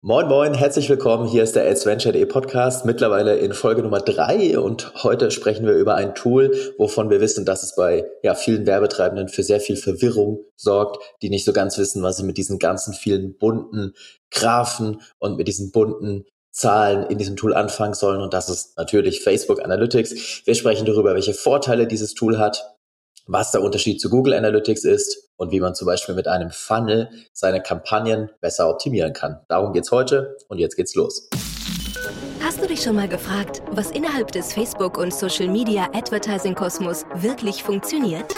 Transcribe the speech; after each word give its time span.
Moin 0.00 0.28
Moin, 0.28 0.54
herzlich 0.54 0.88
willkommen. 0.88 1.26
Hier 1.26 1.42
ist 1.42 1.56
der 1.56 1.68
AdsVenture.de 1.68 2.24
Podcast, 2.26 2.84
mittlerweile 2.84 3.36
in 3.38 3.52
Folge 3.52 3.82
Nummer 3.82 3.98
drei 3.98 4.56
und 4.56 4.94
heute 5.02 5.32
sprechen 5.32 5.66
wir 5.66 5.72
über 5.72 5.96
ein 5.96 6.14
Tool, 6.14 6.54
wovon 6.78 7.10
wir 7.10 7.20
wissen, 7.20 7.44
dass 7.44 7.64
es 7.64 7.74
bei 7.74 8.04
ja, 8.22 8.36
vielen 8.36 8.64
Werbetreibenden 8.64 9.26
für 9.26 9.42
sehr 9.42 9.58
viel 9.58 9.74
Verwirrung 9.74 10.44
sorgt, 10.54 11.02
die 11.20 11.30
nicht 11.30 11.44
so 11.44 11.52
ganz 11.52 11.78
wissen, 11.78 12.04
was 12.04 12.16
sie 12.16 12.22
mit 12.22 12.36
diesen 12.36 12.60
ganzen 12.60 12.94
vielen 12.94 13.36
bunten 13.38 13.92
Graphen 14.30 15.02
und 15.18 15.36
mit 15.36 15.48
diesen 15.48 15.72
bunten 15.72 16.26
Zahlen 16.52 17.10
in 17.10 17.18
diesem 17.18 17.34
Tool 17.34 17.52
anfangen 17.52 17.94
sollen. 17.94 18.20
Und 18.20 18.32
das 18.32 18.48
ist 18.48 18.78
natürlich 18.78 19.24
Facebook 19.24 19.60
Analytics. 19.64 20.42
Wir 20.44 20.54
sprechen 20.54 20.86
darüber, 20.86 21.14
welche 21.14 21.34
Vorteile 21.34 21.88
dieses 21.88 22.14
Tool 22.14 22.38
hat, 22.38 22.77
was 23.28 23.52
der 23.52 23.62
Unterschied 23.62 24.00
zu 24.00 24.10
Google 24.10 24.34
Analytics 24.34 24.84
ist 24.84 25.28
und 25.36 25.52
wie 25.52 25.60
man 25.60 25.74
zum 25.74 25.86
Beispiel 25.86 26.14
mit 26.14 26.26
einem 26.26 26.50
Funnel 26.50 27.10
seine 27.32 27.62
Kampagnen 27.62 28.30
besser 28.40 28.68
optimieren 28.68 29.12
kann. 29.12 29.38
Darum 29.48 29.72
geht's 29.72 29.92
heute 29.92 30.36
und 30.48 30.58
jetzt 30.58 30.76
geht's 30.76 30.94
los. 30.94 31.28
Hast 32.42 32.62
du 32.62 32.66
dich 32.66 32.82
schon 32.82 32.96
mal 32.96 33.08
gefragt, 33.08 33.62
was 33.70 33.90
innerhalb 33.90 34.32
des 34.32 34.52
Facebook- 34.52 34.96
und 34.96 35.12
Social-Media-Advertising-Kosmos 35.12 37.04
wirklich 37.16 37.62
funktioniert? 37.62 38.34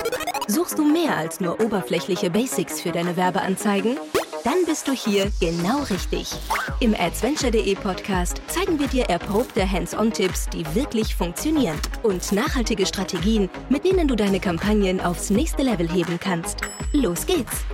Suchst 0.49 0.79
du 0.79 0.85
mehr 0.85 1.17
als 1.17 1.41
nur 1.41 1.61
oberflächliche 1.61 2.29
Basics 2.29 2.81
für 2.81 2.91
deine 2.91 3.17
Werbeanzeigen? 3.17 3.97
Dann 4.45 4.65
bist 4.67 4.89
du 4.89 4.93
hier 4.93 5.31
genau 5.39 5.83
richtig. 5.91 6.33
Im 6.81 6.95
Adventure.de 6.95 7.75
Podcast 7.75 8.41
zeigen 8.47 8.79
wir 8.79 8.87
dir 8.87 9.05
erprobte 9.05 9.71
Hands-on-Tipps, 9.71 10.49
die 10.49 10.65
wirklich 10.75 11.15
funktionieren 11.15 11.79
und 12.03 12.33
nachhaltige 12.33 12.87
Strategien, 12.87 13.51
mit 13.69 13.85
denen 13.85 14.09
du 14.09 14.17
deine 14.17 14.41
Kampagnen 14.41 15.01
aufs 15.01 15.29
nächste 15.29 15.63
Level 15.63 15.91
heben 15.91 16.19
kannst. 16.19 16.61
Los 16.93 17.27
geht's! 17.27 17.65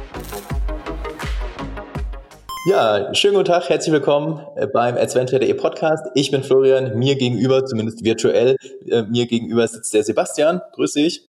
Ja, 2.69 3.15
schönen 3.15 3.35
guten 3.35 3.47
Tag, 3.47 3.69
herzlich 3.69 3.93
willkommen 3.93 4.45
äh, 4.57 4.67
beim 4.67 4.97
Adventure.de 4.97 5.55
Podcast. 5.55 6.05
Ich 6.15 6.33
bin 6.33 6.43
Florian, 6.43 6.99
mir 6.99 7.15
gegenüber, 7.15 7.65
zumindest 7.65 8.05
virtuell, 8.05 8.57
äh, 8.91 9.03
mir 9.03 9.27
gegenüber 9.27 9.69
sitzt 9.69 9.95
der 9.95 10.03
Sebastian. 10.03 10.61
Grüß 10.73 10.95
dich. 10.95 11.29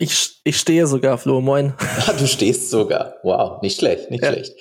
Ich, 0.00 0.40
ich 0.44 0.56
stehe 0.56 0.86
sogar, 0.86 1.18
Flo, 1.18 1.40
moin. 1.40 1.74
Ah, 2.06 2.12
du 2.12 2.28
stehst 2.28 2.70
sogar. 2.70 3.16
Wow, 3.24 3.60
nicht 3.62 3.80
schlecht, 3.80 4.12
nicht 4.12 4.22
ja. 4.22 4.32
schlecht. 4.32 4.54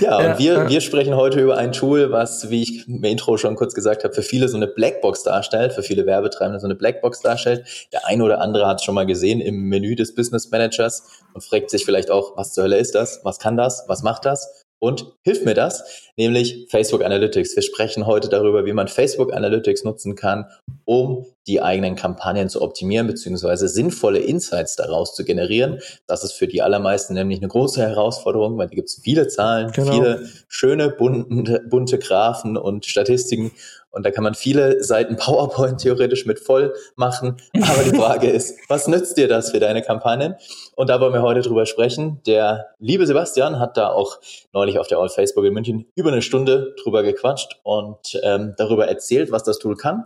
Ja, 0.00 0.22
ja 0.22 0.32
und 0.32 0.38
wir, 0.38 0.52
ja. 0.54 0.68
wir 0.68 0.80
sprechen 0.80 1.14
heute 1.14 1.40
über 1.40 1.58
ein 1.58 1.72
Tool, 1.72 2.10
was, 2.10 2.48
wie 2.48 2.62
ich 2.62 2.88
im 2.88 3.04
Intro 3.04 3.36
schon 3.36 3.54
kurz 3.54 3.74
gesagt 3.74 4.02
habe, 4.02 4.14
für 4.14 4.22
viele 4.22 4.48
so 4.48 4.56
eine 4.56 4.66
Blackbox 4.66 5.24
darstellt, 5.24 5.74
für 5.74 5.82
viele 5.82 6.06
Werbetreibende 6.06 6.58
so 6.58 6.66
eine 6.66 6.74
Blackbox 6.74 7.20
darstellt. 7.20 7.66
Der 7.92 8.06
eine 8.06 8.24
oder 8.24 8.40
andere 8.40 8.66
hat 8.66 8.78
es 8.78 8.84
schon 8.84 8.94
mal 8.94 9.04
gesehen 9.04 9.42
im 9.42 9.68
Menü 9.68 9.94
des 9.94 10.14
Business 10.14 10.50
Managers 10.50 11.22
und 11.34 11.44
fragt 11.44 11.68
sich 11.68 11.84
vielleicht 11.84 12.10
auch, 12.10 12.38
was 12.38 12.54
zur 12.54 12.64
Hölle 12.64 12.78
ist 12.78 12.94
das? 12.94 13.20
Was 13.24 13.38
kann 13.38 13.58
das? 13.58 13.84
Was 13.88 14.02
macht 14.02 14.24
das? 14.24 14.57
Und 14.80 15.06
hilft 15.22 15.44
mir 15.44 15.54
das, 15.54 15.84
nämlich 16.16 16.68
Facebook 16.70 17.04
Analytics. 17.04 17.56
Wir 17.56 17.62
sprechen 17.62 18.06
heute 18.06 18.28
darüber, 18.28 18.64
wie 18.64 18.72
man 18.72 18.88
Facebook 18.88 19.32
Analytics 19.32 19.84
nutzen 19.84 20.14
kann, 20.14 20.46
um 20.84 21.26
die 21.46 21.62
eigenen 21.62 21.96
Kampagnen 21.96 22.48
zu 22.48 22.60
optimieren 22.62 23.06
beziehungsweise 23.06 23.68
sinnvolle 23.68 24.20
Insights 24.20 24.76
daraus 24.76 25.14
zu 25.14 25.24
generieren. 25.24 25.80
Das 26.06 26.22
ist 26.22 26.32
für 26.32 26.46
die 26.46 26.62
allermeisten 26.62 27.14
nämlich 27.14 27.38
eine 27.38 27.48
große 27.48 27.80
Herausforderung, 27.80 28.58
weil 28.58 28.68
da 28.68 28.74
gibt 28.74 28.88
es 28.88 29.00
viele 29.02 29.28
Zahlen, 29.28 29.72
genau. 29.72 29.92
viele 29.92 30.28
schöne 30.48 30.90
bunte, 30.90 31.64
bunte 31.68 31.98
Graphen 31.98 32.56
und 32.56 32.86
Statistiken 32.86 33.52
und 33.90 34.04
da 34.04 34.10
kann 34.10 34.24
man 34.24 34.34
viele 34.34 34.82
Seiten 34.84 35.16
PowerPoint 35.16 35.80
theoretisch 35.80 36.26
mit 36.26 36.40
voll 36.40 36.74
machen. 36.96 37.36
Aber 37.54 37.82
die 37.84 37.96
Frage 37.96 38.28
ist, 38.30 38.58
was 38.68 38.86
nützt 38.86 39.16
dir 39.16 39.28
das 39.28 39.50
für 39.50 39.60
deine 39.60 39.82
Kampagnen? 39.82 40.34
Und 40.76 40.90
da 40.90 41.00
wollen 41.00 41.14
wir 41.14 41.22
heute 41.22 41.40
drüber 41.40 41.66
sprechen. 41.66 42.20
Der 42.26 42.68
liebe 42.78 43.06
Sebastian 43.06 43.58
hat 43.58 43.76
da 43.76 43.88
auch 43.88 44.18
neulich 44.52 44.78
auf 44.78 44.88
der 44.88 44.98
All 44.98 45.08
Facebook 45.08 45.44
in 45.44 45.54
München 45.54 45.86
über 45.94 46.12
eine 46.12 46.22
Stunde 46.22 46.74
drüber 46.82 47.02
gequatscht 47.02 47.60
und 47.62 48.20
ähm, 48.22 48.54
darüber 48.58 48.88
erzählt, 48.88 49.32
was 49.32 49.42
das 49.42 49.58
Tool 49.58 49.76
kann. 49.76 50.04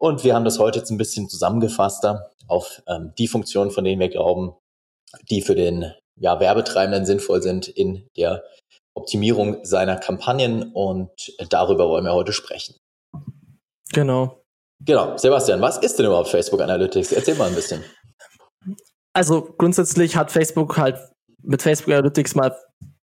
Und 0.00 0.22
wir 0.22 0.34
haben 0.34 0.44
das 0.44 0.60
heute 0.60 0.78
jetzt 0.78 0.90
ein 0.90 0.98
bisschen 0.98 1.28
zusammengefasster 1.28 2.30
auf 2.46 2.82
ähm, 2.86 3.12
die 3.18 3.26
Funktionen, 3.26 3.72
von 3.72 3.84
denen 3.84 4.00
wir 4.00 4.08
glauben, 4.08 4.54
die 5.28 5.42
für 5.42 5.56
den 5.56 5.92
ja, 6.16 6.38
Werbetreibenden 6.38 7.04
sinnvoll 7.04 7.42
sind 7.42 7.66
in 7.66 8.06
der 8.16 8.44
Optimierung 8.94 9.64
seiner 9.64 9.96
Kampagnen. 9.96 10.72
Und 10.72 11.10
darüber 11.50 11.88
wollen 11.88 12.04
wir 12.04 12.14
heute 12.14 12.32
sprechen. 12.32 12.76
Genau. 13.92 14.44
Genau. 14.80 15.16
Sebastian, 15.16 15.60
was 15.60 15.78
ist 15.78 15.98
denn 15.98 16.06
überhaupt 16.06 16.28
Facebook 16.28 16.60
Analytics? 16.60 17.12
Erzähl 17.12 17.34
mal 17.34 17.48
ein 17.48 17.54
bisschen. 17.54 17.82
Also 19.12 19.54
grundsätzlich 19.58 20.16
hat 20.16 20.30
Facebook 20.30 20.76
halt 20.76 20.98
mit 21.42 21.62
Facebook 21.62 21.92
Analytics 21.92 22.34
mal 22.34 22.56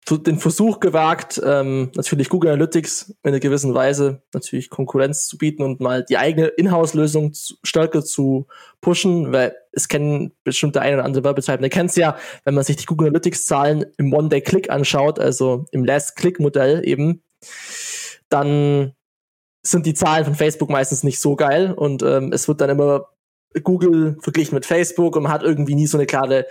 den 0.10 0.40
Versuch 0.40 0.80
gewagt, 0.80 1.40
ähm, 1.46 1.92
natürlich 1.96 2.28
Google 2.28 2.52
Analytics 2.52 3.16
in 3.24 3.30
einer 3.30 3.40
gewissen 3.40 3.74
Weise 3.74 4.24
natürlich 4.34 4.70
Konkurrenz 4.70 5.28
zu 5.28 5.38
bieten 5.38 5.64
und 5.64 5.80
mal 5.80 6.04
die 6.04 6.18
eigene 6.18 6.48
Inhouse-Lösung 6.48 7.34
stärker 7.64 8.04
zu 8.04 8.48
pushen, 8.82 9.32
weil 9.32 9.56
es 9.72 9.88
kennen 9.88 10.34
bestimmte 10.44 10.82
ein 10.82 10.96
oder 10.96 11.06
andere 11.06 11.24
Werbetreibende. 11.24 11.70
Kennt 11.70 11.92
es 11.92 11.96
ja, 11.96 12.18
wenn 12.44 12.56
man 12.56 12.64
sich 12.64 12.78
die 12.78 12.86
Google 12.86 13.08
Analytics-Zahlen 13.08 13.86
im 13.98 14.12
One-Day-Click 14.12 14.70
anschaut, 14.70 15.20
also 15.20 15.66
im 15.72 15.86
Last-Click-Modell 15.86 16.86
eben, 16.86 17.24
dann 18.30 18.94
sind 19.64 19.86
die 19.86 19.94
Zahlen 19.94 20.26
von 20.26 20.36
Facebook 20.36 20.70
meistens 20.70 21.04
nicht 21.04 21.20
so 21.20 21.36
geil 21.36 21.74
und 21.74 22.04
ähm, 22.04 22.32
es 22.34 22.48
wird 22.48 22.62
dann 22.62 22.70
immer 22.70 23.10
Google 23.64 24.18
verglichen 24.22 24.56
mit 24.56 24.66
Facebook 24.66 25.16
und 25.16 25.24
man 25.24 25.32
hat 25.32 25.44
irgendwie 25.44 25.76
nie 25.76 25.88
so 25.88 25.98
eine 25.98 26.06
klare, 26.06 26.48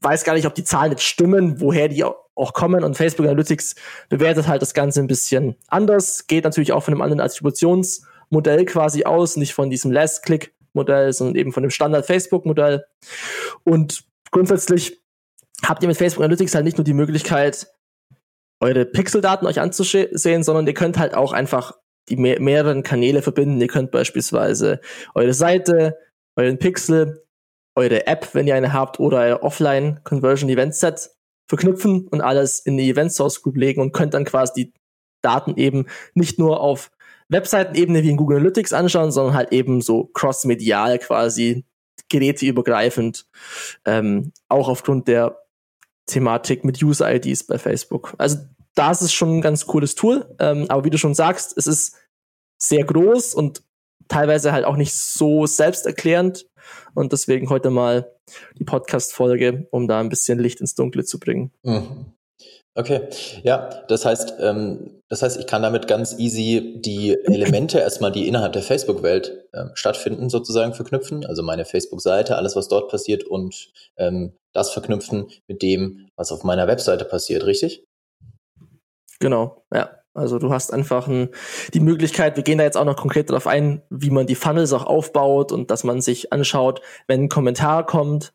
weiß 0.00 0.24
gar 0.24 0.34
nicht, 0.34 0.46
ob 0.46 0.54
die 0.54 0.64
Zahlen 0.64 0.92
jetzt 0.92 1.04
stimmen, 1.04 1.60
woher 1.60 1.88
die 1.88 2.04
auch 2.04 2.52
kommen 2.52 2.84
und 2.84 2.96
Facebook 2.96 3.26
Analytics 3.26 3.76
bewertet 4.08 4.48
halt 4.48 4.62
das 4.62 4.74
Ganze 4.74 5.00
ein 5.00 5.06
bisschen 5.06 5.56
anders, 5.68 6.26
geht 6.26 6.44
natürlich 6.44 6.72
auch 6.72 6.82
von 6.82 6.94
einem 6.94 7.02
anderen 7.02 7.20
Attributionsmodell 7.20 8.64
quasi 8.66 9.04
aus, 9.04 9.36
nicht 9.36 9.54
von 9.54 9.70
diesem 9.70 9.92
Last-Click-Modell, 9.92 11.12
sondern 11.12 11.36
eben 11.36 11.52
von 11.52 11.62
dem 11.62 11.70
Standard-Facebook-Modell 11.70 12.84
und 13.64 14.04
grundsätzlich 14.30 15.00
habt 15.64 15.82
ihr 15.82 15.88
mit 15.88 15.96
Facebook 15.96 16.24
Analytics 16.24 16.54
halt 16.54 16.64
nicht 16.64 16.78
nur 16.78 16.84
die 16.84 16.94
Möglichkeit, 16.94 17.68
eure 18.60 18.84
Pixeldaten 18.84 19.46
euch 19.46 19.60
anzusehen, 19.60 20.42
sondern 20.42 20.66
ihr 20.66 20.74
könnt 20.74 20.98
halt 20.98 21.14
auch 21.14 21.32
einfach 21.32 21.74
die 22.08 22.16
mehr 22.16 22.40
mehreren 22.40 22.82
Kanäle 22.82 23.22
verbinden. 23.22 23.60
Ihr 23.60 23.68
könnt 23.68 23.90
beispielsweise 23.90 24.80
eure 25.14 25.34
Seite, 25.34 25.98
euren 26.36 26.58
Pixel, 26.58 27.24
eure 27.74 28.06
App, 28.06 28.34
wenn 28.34 28.46
ihr 28.46 28.54
eine 28.54 28.72
habt, 28.72 29.00
oder 29.00 29.18
euer 29.20 29.42
Offline 29.42 30.00
Conversion 30.04 30.50
Event 30.50 30.74
Set 30.74 31.10
verknüpfen 31.48 32.08
und 32.08 32.20
alles 32.20 32.60
in 32.60 32.76
die 32.76 32.90
Event 32.90 33.12
Source 33.12 33.42
Group 33.42 33.56
legen 33.56 33.80
und 33.80 33.92
könnt 33.92 34.14
dann 34.14 34.24
quasi 34.24 34.52
die 34.64 34.72
Daten 35.22 35.56
eben 35.56 35.86
nicht 36.14 36.38
nur 36.38 36.60
auf 36.60 36.90
Webseitenebene 37.28 38.02
wie 38.02 38.10
in 38.10 38.16
Google 38.16 38.38
Analytics 38.38 38.72
anschauen, 38.72 39.12
sondern 39.12 39.34
halt 39.34 39.52
eben 39.52 39.80
so 39.80 40.04
cross-medial 40.12 40.98
quasi 40.98 41.64
geräteübergreifend, 42.08 43.26
ähm, 43.84 44.32
auch 44.48 44.68
aufgrund 44.68 45.08
der 45.08 45.38
Thematik 46.06 46.64
mit 46.64 46.82
User-IDs 46.82 47.46
bei 47.46 47.58
Facebook. 47.58 48.14
Also 48.18 48.38
das 48.74 49.02
ist 49.02 49.12
schon 49.12 49.38
ein 49.38 49.40
ganz 49.40 49.66
cooles 49.66 49.94
Tool. 49.94 50.34
Ähm, 50.38 50.66
aber 50.68 50.84
wie 50.84 50.90
du 50.90 50.98
schon 50.98 51.14
sagst, 51.14 51.56
es 51.56 51.66
ist 51.66 51.96
sehr 52.60 52.84
groß 52.84 53.34
und 53.34 53.62
teilweise 54.08 54.52
halt 54.52 54.64
auch 54.64 54.76
nicht 54.76 54.94
so 54.94 55.46
selbsterklärend. 55.46 56.46
Und 56.94 57.12
deswegen 57.12 57.50
heute 57.50 57.70
mal 57.70 58.12
die 58.58 58.64
Podcast-Folge, 58.64 59.66
um 59.70 59.88
da 59.88 60.00
ein 60.00 60.08
bisschen 60.08 60.38
Licht 60.38 60.60
ins 60.60 60.74
Dunkle 60.74 61.04
zu 61.04 61.18
bringen. 61.18 61.52
Mhm. 61.62 62.12
Okay, 62.74 63.02
ja, 63.42 63.68
das 63.88 64.06
heißt, 64.06 64.36
ähm, 64.40 65.02
das 65.10 65.20
heißt, 65.20 65.38
ich 65.38 65.46
kann 65.46 65.60
damit 65.60 65.88
ganz 65.88 66.18
easy 66.18 66.80
die 66.80 67.14
Elemente 67.24 67.78
erstmal, 67.78 68.12
die 68.12 68.26
innerhalb 68.26 68.54
der 68.54 68.62
Facebook-Welt 68.62 69.46
äh, 69.52 69.66
stattfinden, 69.74 70.30
sozusagen 70.30 70.72
verknüpfen. 70.72 71.26
Also 71.26 71.42
meine 71.42 71.66
Facebook-Seite, 71.66 72.36
alles, 72.36 72.56
was 72.56 72.68
dort 72.68 72.90
passiert 72.90 73.24
und 73.24 73.70
ähm, 73.98 74.32
das 74.54 74.70
verknüpfen 74.70 75.26
mit 75.48 75.60
dem, 75.60 76.08
was 76.16 76.32
auf 76.32 76.44
meiner 76.44 76.66
Webseite 76.66 77.04
passiert, 77.04 77.44
richtig? 77.44 77.84
Genau, 79.22 79.64
ja. 79.72 79.90
Also 80.14 80.38
du 80.38 80.52
hast 80.52 80.72
einfach 80.72 81.06
ein, 81.06 81.30
die 81.72 81.80
Möglichkeit, 81.80 82.36
wir 82.36 82.42
gehen 82.42 82.58
da 82.58 82.64
jetzt 82.64 82.76
auch 82.76 82.84
noch 82.84 82.96
konkret 82.96 83.30
darauf 83.30 83.46
ein, 83.46 83.82
wie 83.88 84.10
man 84.10 84.26
die 84.26 84.34
Funnels 84.34 84.72
auch 84.72 84.84
aufbaut 84.84 85.52
und 85.52 85.70
dass 85.70 85.84
man 85.84 86.02
sich 86.02 86.32
anschaut, 86.32 86.82
wenn 87.06 87.22
ein 87.22 87.28
Kommentar 87.30 87.86
kommt, 87.86 88.34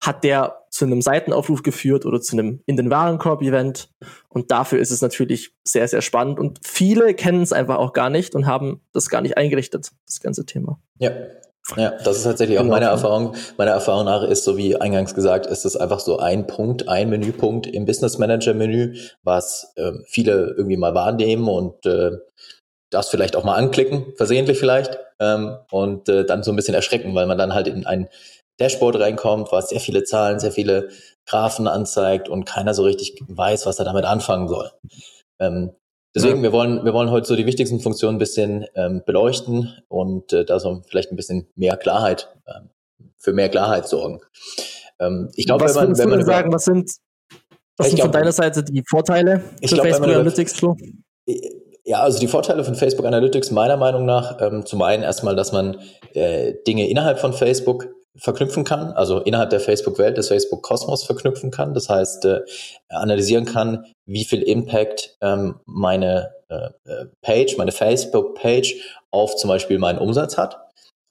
hat 0.00 0.24
der 0.24 0.64
zu 0.70 0.86
einem 0.86 1.02
Seitenaufruf 1.02 1.62
geführt 1.62 2.04
oder 2.04 2.20
zu 2.20 2.36
einem 2.36 2.62
in 2.66 2.76
den 2.76 2.90
Warenkorb-Event. 2.90 3.90
Und 4.28 4.50
dafür 4.50 4.80
ist 4.80 4.90
es 4.90 5.02
natürlich 5.02 5.54
sehr, 5.62 5.86
sehr 5.86 6.02
spannend. 6.02 6.40
Und 6.40 6.58
viele 6.62 7.14
kennen 7.14 7.42
es 7.42 7.52
einfach 7.52 7.76
auch 7.76 7.92
gar 7.92 8.10
nicht 8.10 8.34
und 8.34 8.46
haben 8.46 8.80
das 8.92 9.08
gar 9.08 9.20
nicht 9.20 9.36
eingerichtet, 9.36 9.92
das 10.06 10.20
ganze 10.20 10.46
Thema. 10.46 10.80
Ja, 10.98 11.12
ja, 11.76 11.92
das 12.04 12.18
ist 12.18 12.24
tatsächlich 12.24 12.58
auch 12.58 12.62
genau. 12.62 12.74
meine 12.74 12.86
Erfahrung. 12.86 13.34
Meine 13.56 13.70
Erfahrung 13.70 14.04
nach 14.04 14.22
ist, 14.22 14.44
so 14.44 14.56
wie 14.56 14.76
eingangs 14.76 15.14
gesagt, 15.14 15.46
ist 15.46 15.64
es 15.64 15.76
einfach 15.76 16.00
so 16.00 16.18
ein 16.18 16.46
Punkt, 16.46 16.88
ein 16.88 17.08
Menüpunkt 17.08 17.66
im 17.66 17.86
Business 17.86 18.18
Manager 18.18 18.52
Menü, 18.52 18.96
was 19.22 19.72
äh, 19.76 19.92
viele 20.06 20.54
irgendwie 20.56 20.76
mal 20.76 20.94
wahrnehmen 20.94 21.48
und 21.48 21.86
äh, 21.86 22.12
das 22.90 23.08
vielleicht 23.08 23.34
auch 23.34 23.44
mal 23.44 23.56
anklicken, 23.56 24.12
versehentlich 24.16 24.58
vielleicht, 24.58 24.98
ähm, 25.20 25.56
und 25.70 26.08
äh, 26.08 26.24
dann 26.24 26.42
so 26.42 26.52
ein 26.52 26.56
bisschen 26.56 26.74
erschrecken, 26.74 27.14
weil 27.14 27.26
man 27.26 27.38
dann 27.38 27.54
halt 27.54 27.66
in 27.66 27.86
ein 27.86 28.08
Dashboard 28.60 29.00
reinkommt, 29.00 29.50
was 29.50 29.70
sehr 29.70 29.80
viele 29.80 30.04
Zahlen, 30.04 30.38
sehr 30.38 30.52
viele 30.52 30.88
Graphen 31.26 31.66
anzeigt 31.66 32.28
und 32.28 32.44
keiner 32.44 32.74
so 32.74 32.84
richtig 32.84 33.18
weiß, 33.26 33.66
was 33.66 33.78
er 33.78 33.84
damit 33.84 34.04
anfangen 34.04 34.48
soll. 34.48 34.70
Ähm, 35.40 35.74
Deswegen, 36.14 36.36
ja. 36.36 36.42
wir 36.44 36.52
wollen, 36.52 36.84
wir 36.84 36.92
wollen 36.92 37.10
heute 37.10 37.26
so 37.26 37.34
die 37.34 37.46
wichtigsten 37.46 37.80
Funktionen 37.80 38.16
ein 38.16 38.18
bisschen 38.20 38.66
ähm, 38.74 39.02
beleuchten 39.04 39.76
und 39.88 40.32
äh, 40.32 40.44
da 40.44 40.60
so 40.60 40.82
vielleicht 40.88 41.10
ein 41.10 41.16
bisschen 41.16 41.48
mehr 41.56 41.76
Klarheit, 41.76 42.28
ähm, 42.46 42.70
für 43.18 43.32
mehr 43.32 43.48
Klarheit 43.48 43.88
sorgen. 43.88 44.20
Ähm, 45.00 45.30
ich 45.34 45.46
glaube, 45.46 45.64
wenn 45.64 45.74
man, 45.74 45.98
wenn 45.98 46.08
man 46.10 46.24
sagen, 46.24 46.52
was 46.52 46.64
sind, 46.64 46.90
was 47.76 47.88
sind 47.88 47.96
glaub, 47.96 48.06
von 48.06 48.12
deiner 48.12 48.32
Seite 48.32 48.62
die 48.62 48.84
Vorteile 48.88 49.42
ich 49.60 49.70
für 49.70 49.76
glaub, 49.76 49.88
Facebook 49.88 50.08
Analytics, 50.08 50.52
Flo? 50.52 50.76
Ja, 51.84 52.00
also 52.00 52.18
die 52.18 52.28
Vorteile 52.28 52.64
von 52.64 52.76
Facebook 52.76 53.04
Analytics 53.04 53.50
meiner 53.50 53.76
Meinung 53.76 54.06
nach, 54.06 54.40
ähm, 54.40 54.64
zum 54.64 54.82
einen 54.82 55.02
erstmal, 55.02 55.34
dass 55.34 55.52
man 55.52 55.78
äh, 56.14 56.54
Dinge 56.66 56.88
innerhalb 56.88 57.18
von 57.18 57.32
Facebook 57.32 57.93
verknüpfen 58.16 58.64
kann, 58.64 58.92
also 58.92 59.20
innerhalb 59.20 59.50
der 59.50 59.60
Facebook-Welt, 59.60 60.16
des 60.16 60.28
Facebook-Kosmos 60.28 61.04
verknüpfen 61.04 61.50
kann. 61.50 61.74
Das 61.74 61.88
heißt, 61.88 62.24
äh, 62.26 62.40
analysieren 62.88 63.44
kann, 63.44 63.86
wie 64.06 64.24
viel 64.24 64.42
Impact 64.42 65.16
ähm, 65.20 65.56
meine 65.66 66.32
äh, 66.48 66.68
äh 66.84 67.06
Page, 67.22 67.56
meine 67.56 67.72
Facebook-Page 67.72 68.76
auf 69.10 69.36
zum 69.36 69.48
Beispiel 69.48 69.78
meinen 69.78 69.98
Umsatz 69.98 70.38
hat. 70.38 70.60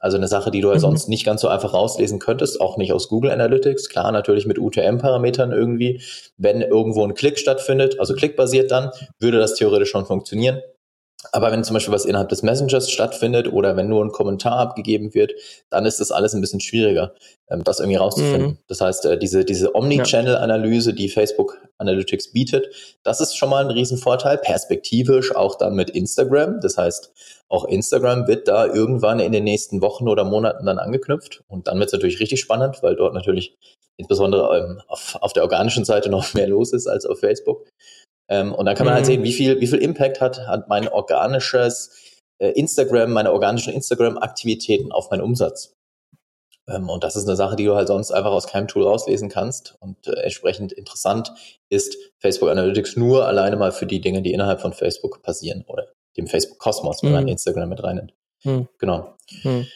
Also 0.03 0.17
eine 0.17 0.27
Sache, 0.27 0.51
die 0.51 0.59
du 0.59 0.67
ja 0.67 0.75
mhm. 0.75 0.79
sonst 0.79 1.07
nicht 1.07 1.25
ganz 1.25 1.39
so 1.39 1.47
einfach 1.47 1.73
rauslesen 1.73 2.19
könntest, 2.19 2.59
auch 2.59 2.75
nicht 2.75 2.91
aus 2.91 3.07
Google 3.07 3.31
Analytics. 3.31 3.88
Klar, 3.88 4.11
natürlich 4.11 4.45
mit 4.45 4.59
UTM-Parametern 4.59 5.53
irgendwie. 5.53 6.01
Wenn 6.38 6.61
irgendwo 6.61 7.05
ein 7.05 7.13
Klick 7.13 7.39
stattfindet, 7.39 8.01
also 8.01 8.13
klickbasiert 8.13 8.69
dann, 8.69 8.91
würde 9.19 9.39
das 9.39 9.55
theoretisch 9.55 9.91
schon 9.91 10.05
funktionieren. 10.05 10.61
Aber 11.31 11.51
wenn 11.51 11.63
zum 11.63 11.73
Beispiel 11.73 11.93
was 11.93 12.05
innerhalb 12.05 12.29
des 12.29 12.43
Messengers 12.43 12.91
stattfindet 12.91 13.51
oder 13.51 13.77
wenn 13.77 13.87
nur 13.87 14.03
ein 14.03 14.11
Kommentar 14.11 14.57
abgegeben 14.57 15.13
wird, 15.13 15.33
dann 15.69 15.85
ist 15.85 15.99
das 15.99 16.11
alles 16.11 16.33
ein 16.33 16.41
bisschen 16.41 16.59
schwieriger, 16.59 17.13
ähm, 17.49 17.63
das 17.63 17.79
irgendwie 17.79 17.97
rauszufinden. 17.97 18.51
Mhm. 18.51 18.57
Das 18.67 18.81
heißt, 18.81 19.05
äh, 19.05 19.17
diese, 19.17 19.45
diese 19.45 19.75
Omnichannel-Analyse, 19.75 20.93
die 20.93 21.09
Facebook 21.09 21.57
Analytics 21.77 22.33
bietet, 22.33 22.67
das 23.03 23.21
ist 23.21 23.37
schon 23.37 23.49
mal 23.49 23.63
ein 23.63 23.71
Riesenvorteil, 23.71 24.37
perspektivisch 24.37 25.35
auch 25.35 25.55
dann 25.55 25.75
mit 25.75 25.89
Instagram. 25.89 26.59
Das 26.59 26.77
heißt, 26.77 27.11
auch 27.47 27.65
Instagram 27.65 28.27
wird 28.27 28.47
da 28.47 28.65
irgendwann 28.65 29.19
in 29.19 29.31
den 29.31 29.43
nächsten 29.43 29.81
Wochen 29.81 30.07
oder 30.09 30.23
Monaten 30.23 30.65
dann 30.65 30.79
angeknüpft. 30.79 31.43
Und 31.47 31.67
dann 31.67 31.79
wird 31.79 31.87
es 31.87 31.93
natürlich 31.93 32.19
richtig 32.19 32.41
spannend, 32.41 32.81
weil 32.81 32.95
dort 32.95 33.13
natürlich 33.13 33.55
insbesondere 33.97 34.57
ähm, 34.57 34.81
auf, 34.87 35.17
auf 35.21 35.33
der 35.33 35.43
organischen 35.43 35.85
Seite 35.85 36.09
noch 36.09 36.33
mehr 36.33 36.47
los 36.47 36.73
ist 36.73 36.87
als 36.87 37.05
auf 37.05 37.19
Facebook. 37.19 37.67
Ähm, 38.29 38.53
und 38.53 38.65
dann 38.65 38.75
kann 38.75 38.85
man 38.85 38.95
halt 38.95 39.05
mhm. 39.05 39.09
halt 39.09 39.17
sehen, 39.17 39.23
wie 39.23 39.33
viel, 39.33 39.59
wie 39.59 39.67
viel 39.67 39.79
Impact 39.79 40.21
hat, 40.21 40.47
hat 40.47 40.69
mein 40.69 40.87
organisches 40.87 41.91
äh, 42.39 42.49
Instagram, 42.49 43.11
meine 43.11 43.31
organischen 43.31 43.73
Instagram-Aktivitäten 43.73 44.91
auf 44.91 45.11
meinen 45.11 45.21
Umsatz. 45.21 45.75
Ähm, 46.67 46.89
und 46.89 47.03
das 47.03 47.15
ist 47.15 47.27
eine 47.27 47.35
Sache, 47.35 47.55
die 47.55 47.65
du 47.65 47.75
halt 47.75 47.87
sonst 47.87 48.11
einfach 48.11 48.31
aus 48.31 48.47
keinem 48.47 48.67
Tool 48.67 48.83
rauslesen 48.83 49.29
kannst. 49.29 49.75
Und 49.79 50.07
äh, 50.07 50.21
entsprechend 50.21 50.71
interessant 50.71 51.33
ist 51.69 51.97
Facebook 52.19 52.49
Analytics 52.49 52.95
nur 52.95 53.27
alleine 53.27 53.57
mal 53.57 53.71
für 53.71 53.85
die 53.85 54.01
Dinge, 54.01 54.21
die 54.21 54.33
innerhalb 54.33 54.61
von 54.61 54.73
Facebook 54.73 55.21
passieren 55.21 55.63
oder 55.67 55.87
dem 56.17 56.27
Facebook-Kosmos, 56.27 57.03
wenn 57.03 57.09
mhm. 57.09 57.15
man 57.15 57.27
Instagram 57.27 57.69
mit 57.69 57.83
reinnimmt. 57.83 58.13
Mhm. 58.43 58.67
Genau. 58.77 59.15
Mhm. 59.43 59.67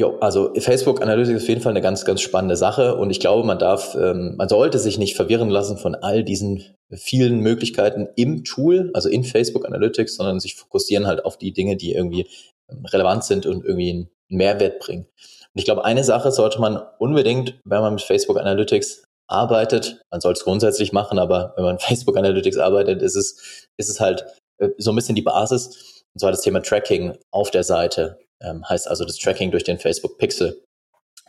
Jo, 0.00 0.16
also 0.22 0.54
Facebook 0.56 1.02
Analytics 1.02 1.36
ist 1.36 1.42
auf 1.42 1.48
jeden 1.50 1.60
Fall 1.60 1.72
eine 1.72 1.82
ganz, 1.82 2.06
ganz 2.06 2.22
spannende 2.22 2.56
Sache 2.56 2.96
und 2.96 3.10
ich 3.10 3.20
glaube, 3.20 3.46
man 3.46 3.58
darf, 3.58 3.94
ähm, 3.94 4.34
man 4.38 4.48
sollte 4.48 4.78
sich 4.78 4.96
nicht 4.96 5.14
verwirren 5.14 5.50
lassen 5.50 5.76
von 5.76 5.94
all 5.94 6.24
diesen 6.24 6.64
vielen 6.90 7.40
Möglichkeiten 7.40 8.08
im 8.16 8.42
Tool, 8.44 8.90
also 8.94 9.10
in 9.10 9.24
Facebook 9.24 9.66
Analytics, 9.66 10.16
sondern 10.16 10.40
sich 10.40 10.54
fokussieren 10.54 11.06
halt 11.06 11.26
auf 11.26 11.36
die 11.36 11.52
Dinge, 11.52 11.76
die 11.76 11.92
irgendwie 11.92 12.26
ähm, 12.70 12.82
relevant 12.86 13.24
sind 13.24 13.44
und 13.44 13.62
irgendwie 13.62 13.90
einen 13.90 14.10
Mehrwert 14.30 14.78
bringen. 14.78 15.02
Und 15.02 15.58
ich 15.58 15.66
glaube, 15.66 15.84
eine 15.84 16.02
Sache 16.02 16.32
sollte 16.32 16.62
man 16.62 16.80
unbedingt, 16.98 17.60
wenn 17.66 17.82
man 17.82 17.92
mit 17.92 18.02
Facebook 18.02 18.40
Analytics 18.40 19.04
arbeitet, 19.28 20.00
man 20.10 20.22
soll 20.22 20.32
es 20.32 20.44
grundsätzlich 20.44 20.94
machen, 20.94 21.18
aber 21.18 21.52
wenn 21.56 21.64
man 21.64 21.78
Facebook 21.78 22.16
Analytics 22.16 22.56
arbeitet, 22.56 23.02
ist 23.02 23.16
es, 23.16 23.66
ist 23.76 23.90
es 23.90 24.00
halt 24.00 24.24
äh, 24.60 24.70
so 24.78 24.92
ein 24.92 24.96
bisschen 24.96 25.14
die 25.14 25.20
Basis, 25.20 26.04
und 26.14 26.20
zwar 26.20 26.30
das 26.30 26.40
Thema 26.40 26.62
Tracking 26.62 27.18
auf 27.30 27.50
der 27.50 27.64
Seite 27.64 28.18
ähm, 28.42 28.68
heißt 28.68 28.88
also 28.88 29.04
das 29.04 29.18
Tracking 29.18 29.50
durch 29.50 29.64
den 29.64 29.78
Facebook 29.78 30.18
Pixel. 30.18 30.62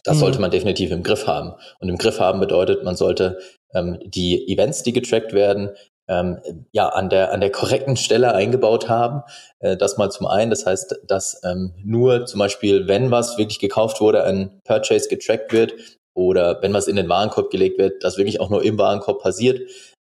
Das 0.04 0.18
mhm. 0.18 0.20
sollte 0.22 0.42
man 0.42 0.52
definitiv 0.52 0.92
im 0.92 1.04
Griff 1.04 1.28
haben. 1.28 1.54
Und 1.80 1.90
im 1.90 1.98
Griff 1.98 2.20
haben 2.20 2.40
bedeutet, 2.40 2.84
man 2.84 2.96
sollte 2.96 3.40
ähm, 3.74 4.00
die 4.04 4.52
Events, 4.52 4.84
die 4.84 4.94
getrackt 4.94 5.34
werden, 5.34 5.70
ähm, 6.08 6.40
ja 6.72 6.90
an 6.90 7.10
der 7.10 7.32
an 7.32 7.42
der 7.42 7.52
korrekten 7.52 7.96
Stelle 7.96 8.34
eingebaut 8.34 8.90
haben. 8.90 9.24
Äh, 9.60 9.78
das 9.78 9.98
mal 9.98 10.10
zum 10.10 10.28
einen. 10.28 10.50
Das 10.50 10.66
heißt, 10.66 11.02
dass 11.08 11.42
ähm, 11.44 11.74
nur 11.84 12.26
zum 12.26 12.40
Beispiel, 12.40 12.88
wenn 12.88 13.12
was 13.12 13.38
wirklich 13.38 13.60
gekauft 13.60 14.02
wurde, 14.02 14.24
ein 14.24 14.60
Purchase 14.66 15.08
getrackt 15.10 15.54
wird 15.54 15.74
oder 16.14 16.62
wenn 16.62 16.74
was 16.74 16.88
in 16.88 16.96
den 16.96 17.08
Warenkorb 17.08 17.50
gelegt 17.50 17.78
wird, 17.78 18.04
das 18.04 18.18
wirklich 18.18 18.40
auch 18.40 18.50
nur 18.50 18.64
im 18.64 18.78
Warenkorb 18.78 19.22
passiert. 19.22 19.62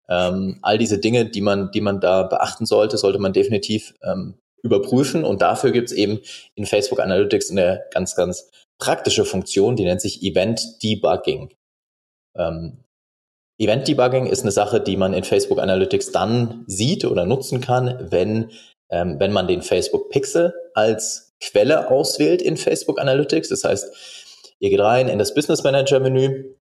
Ähm, 0.09 0.57
all 0.63 0.79
diese 0.79 0.97
Dinge, 0.97 1.25
die 1.25 1.41
man, 1.41 1.69
die 1.71 1.81
man 1.81 1.99
da 1.99 2.23
beachten 2.23 2.65
sollte, 2.65 2.97
sollte 2.97 3.19
man 3.19 3.31
definitiv 3.31 3.93
ähm, 4.01 4.39
überprüfen. 4.63 5.23
Und 5.23 5.41
dafür 5.41 5.71
gibt 5.71 5.91
es 5.91 5.97
eben 5.97 6.19
in 6.55 6.65
Facebook 6.65 6.99
Analytics 6.99 7.51
eine 7.51 7.83
ganz, 7.91 8.15
ganz 8.15 8.49
praktische 8.79 9.25
Funktion, 9.25 9.75
die 9.75 9.83
nennt 9.83 10.01
sich 10.01 10.23
Event 10.23 10.81
Debugging. 10.81 11.53
Ähm, 12.37 12.83
Event 13.57 13.87
Debugging 13.87 14.25
ist 14.27 14.41
eine 14.41 14.51
Sache, 14.51 14.79
die 14.79 14.95
man 14.95 15.13
in 15.13 15.25
Facebook 15.25 15.59
Analytics 15.59 16.11
dann 16.11 16.63
sieht 16.67 17.03
oder 17.03 17.25
nutzen 17.25 17.59
kann, 17.59 18.07
wenn, 18.09 18.51
ähm, 18.89 19.19
wenn 19.19 19.33
man 19.33 19.47
den 19.47 19.61
Facebook 19.61 20.09
Pixel 20.09 20.53
als 20.73 21.33
Quelle 21.41 21.89
auswählt 21.89 22.41
in 22.41 22.57
Facebook 22.57 22.99
Analytics. 22.99 23.49
Das 23.49 23.63
heißt, 23.63 24.55
ihr 24.59 24.69
geht 24.69 24.79
rein 24.79 25.09
in 25.09 25.19
das 25.19 25.33
Business 25.33 25.63
Manager 25.63 25.99
Menü, 25.99 26.55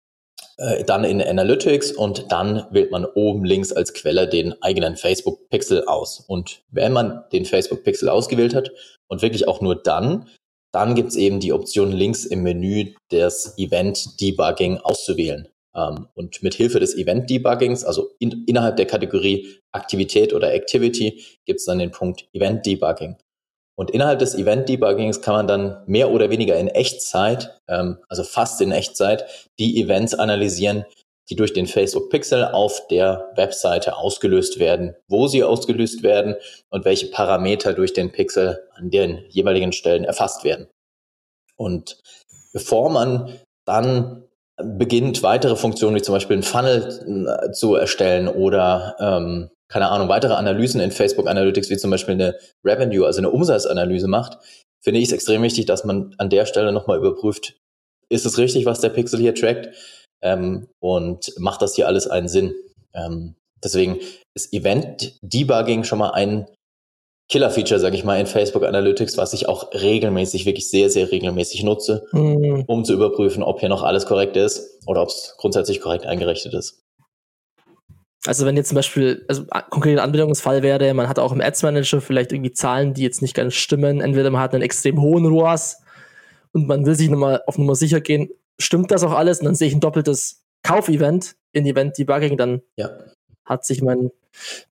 äh, 0.58 0.84
dann 0.84 1.04
in 1.04 1.22
Analytics 1.22 1.92
und 1.92 2.30
dann 2.30 2.66
wählt 2.70 2.90
man 2.90 3.04
oben 3.04 3.44
links 3.44 3.72
als 3.72 3.94
Quelle 3.94 4.28
den 4.28 4.60
eigenen 4.60 4.96
Facebook 4.96 5.48
Pixel 5.50 5.84
aus. 5.84 6.24
Und 6.26 6.62
wenn 6.70 6.92
man 6.92 7.24
den 7.32 7.44
Facebook 7.44 7.84
Pixel 7.84 8.08
ausgewählt 8.08 8.54
hat 8.54 8.72
und 9.06 9.22
wirklich 9.22 9.46
auch 9.48 9.60
nur 9.60 9.76
dann, 9.76 10.28
dann 10.72 10.94
gibt 10.94 11.10
es 11.10 11.16
eben 11.16 11.40
die 11.40 11.52
Option 11.52 11.92
links 11.92 12.24
im 12.24 12.42
Menü 12.42 12.92
das 13.10 13.56
Event 13.56 14.20
Debugging 14.20 14.78
auszuwählen. 14.78 15.48
Ähm, 15.74 16.08
und 16.14 16.42
mit 16.42 16.54
Hilfe 16.54 16.80
des 16.80 16.96
Event 16.96 17.30
Debuggings, 17.30 17.84
also 17.84 18.10
in, 18.18 18.44
innerhalb 18.46 18.76
der 18.76 18.86
Kategorie 18.86 19.60
Aktivität 19.72 20.34
oder 20.34 20.52
Activity, 20.52 21.24
gibt 21.46 21.60
es 21.60 21.66
dann 21.66 21.78
den 21.78 21.92
Punkt 21.92 22.28
Event 22.32 22.66
Debugging. 22.66 23.16
Und 23.78 23.92
innerhalb 23.92 24.18
des 24.18 24.34
Event-Debuggings 24.34 25.20
kann 25.20 25.34
man 25.34 25.46
dann 25.46 25.82
mehr 25.86 26.10
oder 26.10 26.30
weniger 26.30 26.56
in 26.56 26.66
Echtzeit, 26.66 27.60
ähm, 27.68 27.98
also 28.08 28.24
fast 28.24 28.60
in 28.60 28.72
Echtzeit, 28.72 29.24
die 29.60 29.80
Events 29.80 30.14
analysieren, 30.14 30.84
die 31.30 31.36
durch 31.36 31.52
den 31.52 31.68
Facebook 31.68 32.10
Pixel 32.10 32.44
auf 32.46 32.88
der 32.88 33.30
Webseite 33.36 33.96
ausgelöst 33.96 34.58
werden, 34.58 34.96
wo 35.06 35.28
sie 35.28 35.44
ausgelöst 35.44 36.02
werden 36.02 36.34
und 36.70 36.84
welche 36.84 37.06
Parameter 37.06 37.72
durch 37.72 37.92
den 37.92 38.10
Pixel 38.10 38.66
an 38.74 38.90
den 38.90 39.24
jeweiligen 39.28 39.70
Stellen 39.70 40.02
erfasst 40.02 40.42
werden. 40.42 40.66
Und 41.56 42.00
bevor 42.52 42.90
man 42.90 43.32
dann 43.64 44.24
beginnt, 44.56 45.22
weitere 45.22 45.54
Funktionen 45.54 45.94
wie 45.94 46.02
zum 46.02 46.16
Beispiel 46.16 46.38
ein 46.38 46.42
Funnel 46.42 47.28
äh, 47.44 47.52
zu 47.52 47.76
erstellen 47.76 48.26
oder 48.26 48.96
ähm, 48.98 49.50
keine 49.68 49.90
Ahnung, 49.90 50.08
weitere 50.08 50.34
Analysen 50.34 50.80
in 50.80 50.90
Facebook 50.90 51.28
Analytics, 51.28 51.70
wie 51.70 51.76
zum 51.76 51.90
Beispiel 51.90 52.14
eine 52.14 52.38
Revenue, 52.64 53.06
also 53.06 53.18
eine 53.18 53.30
Umsatzanalyse 53.30 54.08
macht, 54.08 54.38
finde 54.82 55.00
ich 55.00 55.06
es 55.06 55.12
extrem 55.12 55.42
wichtig, 55.42 55.66
dass 55.66 55.84
man 55.84 56.14
an 56.18 56.30
der 56.30 56.46
Stelle 56.46 56.72
nochmal 56.72 56.98
überprüft, 56.98 57.56
ist 58.08 58.24
es 58.24 58.38
richtig, 58.38 58.64
was 58.64 58.80
der 58.80 58.88
Pixel 58.88 59.20
hier 59.20 59.34
trackt 59.34 59.68
ähm, 60.22 60.68
und 60.80 61.32
macht 61.38 61.62
das 61.62 61.74
hier 61.74 61.86
alles 61.86 62.06
einen 62.06 62.28
Sinn. 62.28 62.54
Ähm, 62.94 63.34
deswegen 63.62 63.98
ist 64.34 64.52
Event 64.52 65.18
Debugging 65.22 65.84
schon 65.84 65.98
mal 65.98 66.10
ein 66.10 66.46
Killer-Feature, 67.30 67.78
sage 67.78 67.94
ich 67.94 68.04
mal, 68.04 68.18
in 68.18 68.26
Facebook 68.26 68.64
Analytics, 68.64 69.18
was 69.18 69.34
ich 69.34 69.48
auch 69.48 69.74
regelmäßig, 69.74 70.46
wirklich 70.46 70.70
sehr, 70.70 70.88
sehr 70.88 71.12
regelmäßig 71.12 71.62
nutze, 71.62 72.06
mhm. 72.12 72.64
um 72.66 72.86
zu 72.86 72.94
überprüfen, 72.94 73.42
ob 73.42 73.60
hier 73.60 73.68
noch 73.68 73.82
alles 73.82 74.06
korrekt 74.06 74.36
ist 74.38 74.82
oder 74.86 75.02
ob 75.02 75.08
es 75.08 75.34
grundsätzlich 75.36 75.82
korrekt 75.82 76.06
eingerichtet 76.06 76.54
ist. 76.54 76.80
Also 78.26 78.46
wenn 78.46 78.56
jetzt 78.56 78.68
zum 78.68 78.76
Beispiel, 78.76 79.24
also 79.28 79.44
konkreter 79.70 80.02
Anwendungsfall 80.02 80.62
wäre, 80.62 80.92
man 80.92 81.08
hat 81.08 81.18
auch 81.18 81.32
im 81.32 81.40
Ads 81.40 81.62
Manager 81.62 82.00
vielleicht 82.00 82.32
irgendwie 82.32 82.52
Zahlen, 82.52 82.94
die 82.94 83.02
jetzt 83.02 83.22
nicht 83.22 83.34
ganz 83.34 83.54
stimmen. 83.54 84.00
Entweder 84.00 84.30
man 84.30 84.40
hat 84.40 84.54
einen 84.54 84.62
extrem 84.62 85.00
hohen 85.00 85.24
ROAS 85.26 85.80
und 86.52 86.66
man 86.66 86.84
will 86.84 86.94
sich 86.94 87.08
nochmal 87.10 87.42
auf 87.46 87.58
Nummer 87.58 87.74
sicher 87.74 88.00
gehen, 88.00 88.30
stimmt 88.58 88.90
das 88.90 89.04
auch 89.04 89.12
alles? 89.12 89.38
Und 89.40 89.46
dann 89.46 89.54
sehe 89.54 89.68
ich 89.68 89.74
ein 89.74 89.80
doppeltes 89.80 90.42
Kaufevent 90.62 91.36
in 91.52 91.64
Event 91.64 91.96
Debugging, 91.96 92.36
dann 92.36 92.62
ja. 92.76 92.90
hat 93.44 93.64
sich 93.64 93.82
mein, 93.82 94.10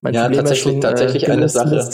mein 0.00 0.14
ja, 0.14 0.22
Problem 0.22 0.40
tatsächlich, 0.40 0.72
schon, 0.72 0.80
tatsächlich 0.80 1.28
äh, 1.28 1.32
eine 1.32 1.48
Sache. 1.48 1.88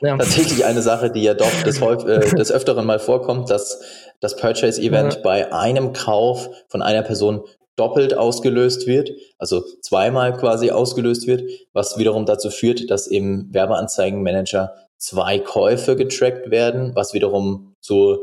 Ja. 0.00 0.16
Tatsächlich 0.16 0.64
eine 0.64 0.82
Sache, 0.82 1.10
die 1.10 1.22
ja 1.22 1.34
doch 1.34 1.62
des, 1.62 1.80
äh, 1.80 2.18
des 2.36 2.50
Öfteren 2.50 2.86
mal 2.86 2.98
vorkommt, 2.98 3.50
dass 3.50 3.80
das 4.20 4.36
Purchase-Event 4.36 5.14
ja. 5.14 5.20
bei 5.20 5.52
einem 5.52 5.92
Kauf 5.92 6.48
von 6.68 6.82
einer 6.82 7.02
Person 7.02 7.44
doppelt 7.76 8.14
ausgelöst 8.14 8.86
wird, 8.86 9.10
also 9.38 9.64
zweimal 9.82 10.36
quasi 10.36 10.70
ausgelöst 10.70 11.26
wird, 11.26 11.42
was 11.72 11.98
wiederum 11.98 12.26
dazu 12.26 12.50
führt, 12.50 12.90
dass 12.90 13.06
im 13.06 13.52
Werbeanzeigenmanager 13.52 14.74
zwei 14.98 15.38
Käufe 15.38 15.96
getrackt 15.96 16.50
werden, 16.50 16.94
was 16.94 17.14
wiederum 17.14 17.74
zu 17.80 18.18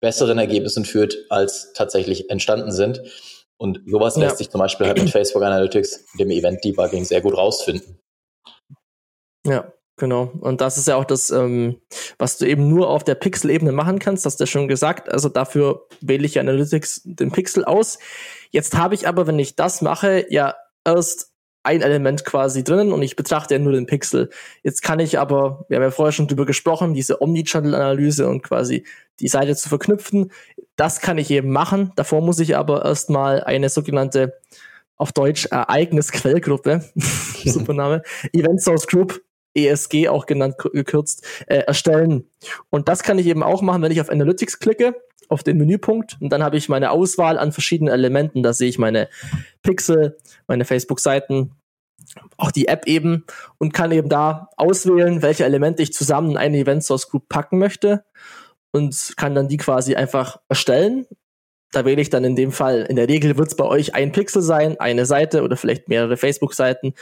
besseren 0.00 0.38
Ergebnissen 0.38 0.84
führt, 0.84 1.16
als 1.30 1.72
tatsächlich 1.72 2.30
entstanden 2.30 2.72
sind. 2.72 3.02
Und 3.58 3.80
sowas 3.86 4.16
ja. 4.16 4.24
lässt 4.24 4.38
sich 4.38 4.50
zum 4.50 4.58
Beispiel 4.58 4.86
halt 4.86 5.00
mit 5.00 5.10
Facebook 5.12 5.42
Analytics, 5.42 6.04
dem 6.18 6.30
Event 6.30 6.64
Debugging, 6.64 7.04
sehr 7.04 7.20
gut 7.20 7.36
rausfinden. 7.36 7.98
Ja, 9.46 9.72
Genau. 9.98 10.30
Und 10.40 10.60
das 10.60 10.76
ist 10.76 10.88
ja 10.88 10.96
auch 10.96 11.06
das, 11.06 11.30
ähm, 11.30 11.80
was 12.18 12.36
du 12.36 12.46
eben 12.46 12.68
nur 12.68 12.90
auf 12.90 13.02
der 13.02 13.14
Pixel-Ebene 13.14 13.72
machen 13.72 13.98
kannst, 13.98 14.26
hast 14.26 14.38
du 14.38 14.44
ja 14.44 14.46
schon 14.46 14.68
gesagt. 14.68 15.10
Also 15.10 15.30
dafür 15.30 15.86
wähle 16.02 16.26
ich 16.26 16.38
Analytics 16.38 17.02
den 17.04 17.32
Pixel 17.32 17.64
aus. 17.64 17.98
Jetzt 18.50 18.76
habe 18.76 18.94
ich 18.94 19.08
aber, 19.08 19.26
wenn 19.26 19.38
ich 19.38 19.56
das 19.56 19.80
mache, 19.80 20.26
ja 20.28 20.54
erst 20.84 21.32
ein 21.62 21.82
Element 21.82 22.24
quasi 22.24 22.62
drinnen 22.62 22.92
und 22.92 23.02
ich 23.02 23.16
betrachte 23.16 23.54
ja 23.54 23.58
nur 23.58 23.72
den 23.72 23.86
Pixel. 23.86 24.30
Jetzt 24.62 24.82
kann 24.82 25.00
ich 25.00 25.18
aber, 25.18 25.64
wir 25.68 25.76
haben 25.76 25.82
ja 25.82 25.90
vorher 25.90 26.12
schon 26.12 26.28
drüber 26.28 26.46
gesprochen, 26.46 26.94
diese 26.94 27.20
Omnichannel-Analyse 27.20 28.28
und 28.28 28.42
quasi 28.42 28.84
die 29.18 29.28
Seite 29.28 29.56
zu 29.56 29.68
verknüpfen. 29.68 30.30
Das 30.76 31.00
kann 31.00 31.18
ich 31.18 31.30
eben 31.30 31.50
machen. 31.50 31.92
Davor 31.96 32.20
muss 32.20 32.38
ich 32.38 32.56
aber 32.56 32.84
erstmal 32.84 33.42
eine 33.42 33.68
sogenannte 33.68 34.34
auf 34.96 35.12
Deutsch 35.12 35.46
Ereignisquellgruppe, 35.46 36.84
super 37.44 37.74
Name, 37.74 38.02
Event 38.32 38.62
Source 38.62 38.86
Group 38.86 39.20
ESG 39.56 40.08
auch 40.08 40.26
genannt, 40.26 40.56
gekürzt, 40.58 41.26
äh, 41.46 41.58
erstellen. 41.58 42.28
Und 42.70 42.88
das 42.88 43.02
kann 43.02 43.18
ich 43.18 43.26
eben 43.26 43.42
auch 43.42 43.62
machen, 43.62 43.82
wenn 43.82 43.92
ich 43.92 44.00
auf 44.00 44.10
Analytics 44.10 44.58
klicke, 44.58 44.94
auf 45.28 45.42
den 45.42 45.56
Menüpunkt, 45.56 46.18
und 46.20 46.30
dann 46.30 46.44
habe 46.44 46.56
ich 46.56 46.68
meine 46.68 46.90
Auswahl 46.92 47.38
an 47.38 47.50
verschiedenen 47.50 47.92
Elementen. 47.92 48.44
Da 48.44 48.52
sehe 48.52 48.68
ich 48.68 48.78
meine 48.78 49.08
Pixel, 49.62 50.16
meine 50.46 50.64
Facebook-Seiten, 50.64 51.52
auch 52.36 52.50
die 52.50 52.68
App 52.68 52.86
eben 52.86 53.24
und 53.58 53.74
kann 53.74 53.92
eben 53.92 54.08
da 54.08 54.48
auswählen, 54.56 55.22
welche 55.22 55.44
Elemente 55.44 55.82
ich 55.82 55.92
zusammen 55.92 56.32
in 56.32 56.36
eine 56.36 56.58
Event 56.58 56.84
Source 56.84 57.08
Group 57.08 57.28
packen 57.28 57.58
möchte 57.58 58.04
und 58.70 59.14
kann 59.16 59.34
dann 59.34 59.48
die 59.48 59.56
quasi 59.56 59.96
einfach 59.96 60.40
erstellen. 60.48 61.06
Da 61.72 61.84
wähle 61.84 62.00
ich 62.00 62.10
dann 62.10 62.24
in 62.24 62.36
dem 62.36 62.52
Fall, 62.52 62.86
in 62.88 62.96
der 62.96 63.08
Regel 63.08 63.36
wird 63.36 63.48
es 63.48 63.56
bei 63.56 63.64
euch 63.64 63.94
ein 63.94 64.12
Pixel 64.12 64.42
sein, 64.42 64.78
eine 64.78 65.06
Seite 65.06 65.42
oder 65.42 65.56
vielleicht 65.56 65.88
mehrere 65.88 66.16
Facebook-Seiten. 66.16 66.94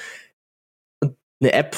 Und 1.01 1.17
eine 1.41 1.53
App 1.53 1.77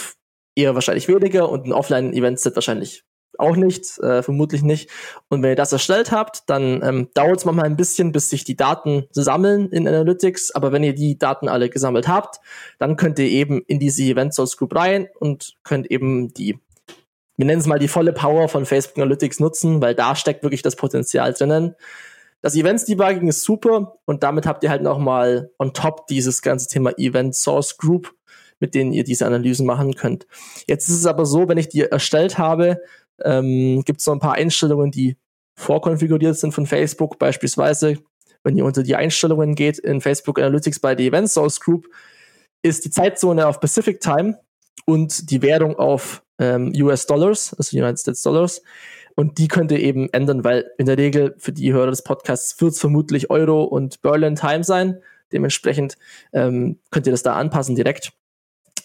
eher 0.57 0.75
wahrscheinlich 0.75 1.07
weniger 1.07 1.49
und 1.49 1.67
ein 1.67 1.73
Offline-Event-Set 1.73 2.57
wahrscheinlich 2.57 3.05
auch 3.39 3.57
nicht, 3.57 3.99
äh, 3.99 4.23
vermutlich 4.23 4.63
nicht. 4.63 4.91
Und 5.29 5.43
wenn 5.43 5.51
ihr 5.51 5.57
das 5.57 5.73
erstellt 5.73 6.11
habt, 6.13 6.49
dann 6.49 6.83
ähm, 6.83 7.09
dauert 7.15 7.39
es 7.39 7.45
manchmal 7.45 7.67
ein 7.67 7.77
bisschen, 7.77 8.13
bis 8.13 8.31
sich 8.31 8.45
die 8.45 8.57
Daten 8.57 9.05
sammeln 9.11 9.71
in 9.71 9.87
Analytics. 9.87 10.53
Aber 10.53 10.73
wenn 10.73 10.83
ihr 10.83 10.95
die 10.95 11.19
Daten 11.19 11.49
alle 11.49 11.69
gesammelt 11.69 12.09
habt, 12.09 12.41
dann 12.79 12.97
könnt 12.97 13.19
ihr 13.19 13.27
eben 13.27 13.63
in 13.67 13.79
diese 13.79 14.03
Event 14.03 14.35
Source 14.35 14.57
Group 14.57 14.75
rein 14.75 15.09
und 15.19 15.55
könnt 15.65 15.91
eben 15.91 16.33
die, 16.33 16.59
wir 17.37 17.47
nennen 17.47 17.61
es 17.61 17.67
mal 17.67 17.79
die 17.79 17.89
volle 17.89 18.13
Power 18.13 18.49
von 18.49 18.67
Facebook 18.67 18.99
Analytics 18.99 19.41
nutzen, 19.41 19.83
weil 19.83 19.95
da 19.95 20.17
steckt 20.17 20.43
wirklich 20.43 20.63
das 20.63 20.77
Potenzial 20.77 21.33
drinnen. 21.33 21.75
Das 22.43 22.55
Events 22.55 22.85
Debugging 22.85 23.29
ist 23.29 23.43
super 23.43 23.99
und 24.05 24.23
damit 24.23 24.47
habt 24.47 24.63
ihr 24.63 24.71
halt 24.71 24.83
nochmal 24.83 25.51
on 25.59 25.73
top 25.73 26.07
dieses 26.07 26.43
ganze 26.43 26.69
Thema 26.69 26.97
Event 26.99 27.35
Source 27.35 27.77
Group 27.77 28.15
mit 28.61 28.75
denen 28.75 28.93
ihr 28.93 29.05
diese 29.05 29.27
Analysen 29.27 29.67
machen 29.67 29.95
könnt. 29.95 30.27
Jetzt 30.67 30.89
ist 30.89 30.97
es 30.97 31.07
aber 31.07 31.27
so, 31.27 31.49
wenn 31.49 31.59
ich 31.59 31.69
die 31.69 31.83
erstellt 31.83 32.39
habe, 32.39 32.81
ähm, 33.25 33.83
gibt 33.85 34.01
es 34.01 34.07
noch 34.07 34.15
ein 34.15 34.21
paar 34.21 34.35
Einstellungen, 34.35 34.91
die 34.91 35.17
vorkonfiguriert 35.57 36.37
sind 36.37 36.53
von 36.53 36.67
Facebook. 36.67 37.19
Beispielsweise, 37.19 37.99
wenn 38.45 38.57
ihr 38.57 38.65
unter 38.65 38.83
die 38.83 38.97
Einstellungen 38.97 39.55
geht 39.55 39.79
in 39.79 40.01
Facebook 40.01 40.39
Analytics 40.39 40.81
bei 40.81 40.95
der 40.95 41.07
Event 41.07 41.31
Source 41.31 41.61
Group, 41.61 41.89
ist 42.63 42.85
die 42.85 42.91
Zeitzone 42.91 43.47
auf 43.47 43.61
Pacific 43.61 44.01
Time 44.01 44.39
und 44.85 45.31
die 45.31 45.43
Währung 45.43 45.77
auf 45.77 46.23
ähm, 46.39 46.73
US 46.77 47.07
Dollars, 47.07 47.55
also 47.55 47.77
United 47.77 47.99
States 47.99 48.23
Dollars. 48.23 48.63
Und 49.15 49.39
die 49.39 49.49
könnt 49.49 49.73
ihr 49.73 49.81
eben 49.81 50.13
ändern, 50.13 50.45
weil 50.45 50.71
in 50.77 50.85
der 50.85 50.99
Regel 50.99 51.35
für 51.39 51.53
die 51.53 51.73
Hörer 51.73 51.91
des 51.91 52.03
Podcasts 52.03 52.61
wird 52.61 52.73
es 52.73 52.81
vermutlich 52.81 53.31
Euro 53.31 53.65
und 53.65 54.03
Berlin 54.03 54.37
Time 54.37 54.63
sein. 54.63 55.01
Dementsprechend 55.33 55.97
ähm, 56.33 56.79
könnt 56.91 57.07
ihr 57.07 57.13
das 57.13 57.23
da 57.23 57.35
anpassen 57.35 57.75
direkt. 57.75 58.13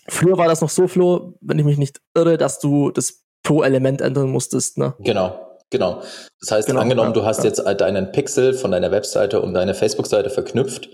Früher 0.08 0.38
war 0.38 0.48
das 0.48 0.62
noch 0.62 0.70
so, 0.70 0.88
Flo, 0.88 1.34
wenn 1.42 1.60
ich 1.60 1.66
mich 1.66 1.78
nicht 1.78 2.02
irre, 2.16 2.38
dass 2.38 2.60
du 2.60 2.92
das 2.92 3.24
pro 3.44 3.64
Element 3.64 4.02
ändern 4.02 4.30
musstest, 4.30 4.78
ne? 4.78 4.94
Genau, 5.00 5.60
genau. 5.70 6.02
Das 6.40 6.52
heißt, 6.52 6.68
genau, 6.68 6.82
angenommen, 6.82 7.10
ja, 7.10 7.14
du 7.14 7.26
hast 7.26 7.40
ja. 7.40 7.46
jetzt 7.46 7.60
deinen 7.80 8.12
Pixel 8.12 8.54
von 8.54 8.72
deiner 8.72 8.92
Webseite 8.92 9.42
und 9.42 9.54
deine 9.54 9.74
Facebook-Seite 9.74 10.30
verknüpft, 10.30 10.90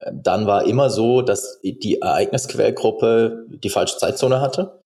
äh, 0.00 0.10
dann 0.12 0.46
war 0.46 0.66
immer 0.66 0.90
so, 0.90 1.22
dass 1.22 1.60
die 1.62 2.00
Ereignisquellgruppe 2.00 3.46
die 3.48 3.70
falsche 3.70 3.98
Zeitzone 3.98 4.40
hatte. 4.40 4.82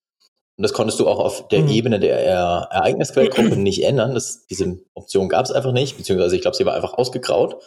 Und 0.57 0.63
das 0.63 0.73
konntest 0.73 0.99
du 0.99 1.07
auch 1.07 1.19
auf 1.19 1.47
der 1.49 1.61
mhm. 1.61 1.69
Ebene 1.69 1.99
der 1.99 2.19
Ereignisquellgruppe 2.19 3.55
nicht 3.57 3.83
ändern. 3.83 4.15
Das, 4.15 4.47
diese 4.47 4.79
Option 4.95 5.29
gab 5.29 5.45
es 5.45 5.51
einfach 5.51 5.71
nicht, 5.71 5.97
beziehungsweise 5.97 6.35
ich 6.35 6.41
glaube, 6.41 6.57
sie 6.57 6.65
war 6.65 6.73
einfach 6.73 6.95
ausgegraut. 6.95 7.61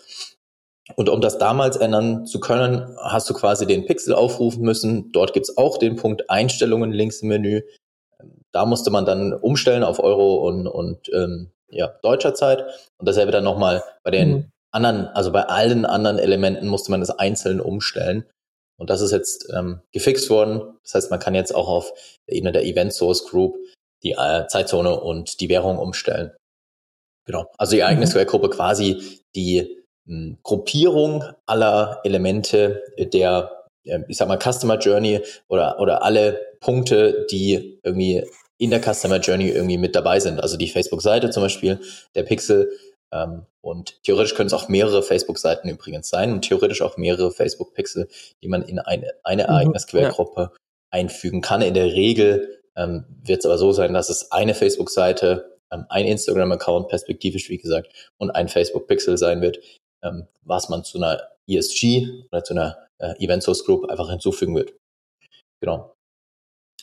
Und 0.97 1.09
um 1.09 1.21
das 1.21 1.39
damals 1.39 1.77
ändern 1.77 2.27
zu 2.27 2.41
können, 2.41 2.97
hast 2.99 3.29
du 3.31 3.35
quasi 3.35 3.67
den 3.67 3.87
Pixel 3.87 4.15
aufrufen 4.15 4.63
müssen. 4.63 5.13
Dort 5.13 5.33
gibt's 5.33 5.57
auch 5.57 5.79
den 5.79 5.97
Punkt 5.97 6.29
Einstellungen 6.31 6.93
links 6.93 7.23
im 7.23 7.29
Menü. 7.29 7.63
Da 8.53 8.67
musste 8.67 8.91
man 8.91 9.05
dann 9.05 9.33
umstellen 9.33 9.85
auf 9.85 10.01
Euro 10.01 10.47
und, 10.47 10.67
und 10.67 11.09
ähm, 11.13 11.53
ja, 11.71 11.89
deutscher 12.03 12.35
Zeit. 12.35 12.65
Und 12.99 13.09
dasselbe 13.09 13.33
dann 13.33 13.45
nochmal 13.45 13.85
bei 14.03 14.11
den 14.11 14.31
mhm. 14.31 14.45
anderen, 14.73 15.07
also 15.09 15.31
bei 15.31 15.43
allen 15.43 15.85
anderen 15.85 16.19
Elementen 16.19 16.67
musste 16.67 16.91
man 16.91 17.01
das 17.01 17.11
einzeln 17.11 17.61
umstellen. 17.61 18.25
Und 18.77 18.91
das 18.91 19.01
ist 19.01 19.13
jetzt 19.13 19.53
ähm, 19.55 19.81
gefixt 19.93 20.31
worden. 20.31 20.79
Das 20.83 20.95
heißt, 20.95 21.11
man 21.11 21.21
kann 21.21 21.35
jetzt 21.35 21.55
auch 21.55 21.69
auf 21.69 21.93
der 22.27 22.37
Ebene 22.37 22.53
der 22.53 22.65
Event 22.65 22.93
Source 22.93 23.27
Group 23.27 23.57
die 24.03 24.13
äh, 24.13 24.47
Zeitzone 24.49 24.99
und 24.99 25.41
die 25.41 25.49
Währung 25.49 25.79
umstellen. 25.79 26.33
Genau. 27.27 27.47
Also 27.59 27.73
die 27.73 27.81
Ereignisquellgruppe 27.81 28.49
mhm. 28.49 28.53
quasi 28.53 29.21
die 29.37 29.80
Gruppierung 30.43 31.25
aller 31.47 32.01
Elemente 32.05 32.83
der, 32.99 33.65
ich 34.09 34.17
sag 34.17 34.29
mal, 34.29 34.39
Customer 34.39 34.79
Journey 34.79 35.21
oder, 35.49 35.79
oder 35.81 36.03
alle 36.03 36.41
Punkte, 36.61 37.27
die 37.31 37.81
irgendwie 37.83 38.25
in 38.59 38.71
der 38.71 38.83
Customer 38.83 39.19
Journey 39.19 39.49
irgendwie 39.49 39.79
mit 39.79 39.97
dabei 39.97 40.21
sind. 40.21 40.41
Also 40.41 40.57
die 40.57 40.69
Facebook-Seite 40.69 41.31
zum 41.31 41.43
Beispiel, 41.43 41.81
der 42.15 42.25
Pixel. 42.25 42.71
Ähm, 43.13 43.47
und 43.63 44.03
theoretisch 44.05 44.35
können 44.35 44.49
es 44.49 44.53
auch 44.53 44.69
mehrere 44.69 45.03
Facebook-Seiten 45.03 45.69
übrigens 45.69 46.09
sein 46.09 46.33
und 46.33 46.43
theoretisch 46.43 46.83
auch 46.83 46.97
mehrere 46.97 47.31
Facebook-Pixel, 47.31 48.09
die 48.43 48.49
man 48.49 48.63
in 48.63 48.79
eine, 48.79 49.13
eine 49.25 49.45
mhm, 49.45 49.49
Ereignisquellgruppe 49.49 50.41
ja. 50.41 50.53
einfügen 50.91 51.41
kann. 51.41 51.63
In 51.63 51.75
der 51.75 51.87
Regel 51.87 52.61
ähm, 52.77 53.05
wird 53.23 53.41
es 53.41 53.47
aber 53.47 53.59
so 53.59 53.73
sein, 53.73 53.95
dass 53.95 54.11
es 54.11 54.31
eine 54.31 54.55
Facebook-Seite, 54.55 55.59
ähm, 55.73 55.87
ein 55.89 56.07
Instagram-Account 56.07 56.89
perspektivisch, 56.89 57.49
wie 57.49 57.59
gesagt, 57.59 57.89
und 58.19 58.31
ein 58.31 58.49
Facebook-Pixel 58.49 59.17
sein 59.17 59.41
wird, 59.41 59.59
ähm, 60.03 60.27
was 60.43 60.69
man 60.69 60.85
zu 60.85 60.99
einer 60.99 61.21
ESG 61.47 62.25
oder 62.31 62.45
zu 62.45 62.55
einer 62.55 62.79
äh, 62.99 63.15
Event 63.25 63.43
Source 63.43 63.65
Group 63.65 63.89
einfach 63.91 64.11
hinzufügen 64.11 64.55
wird. 64.55 64.73
Genau. 65.61 65.95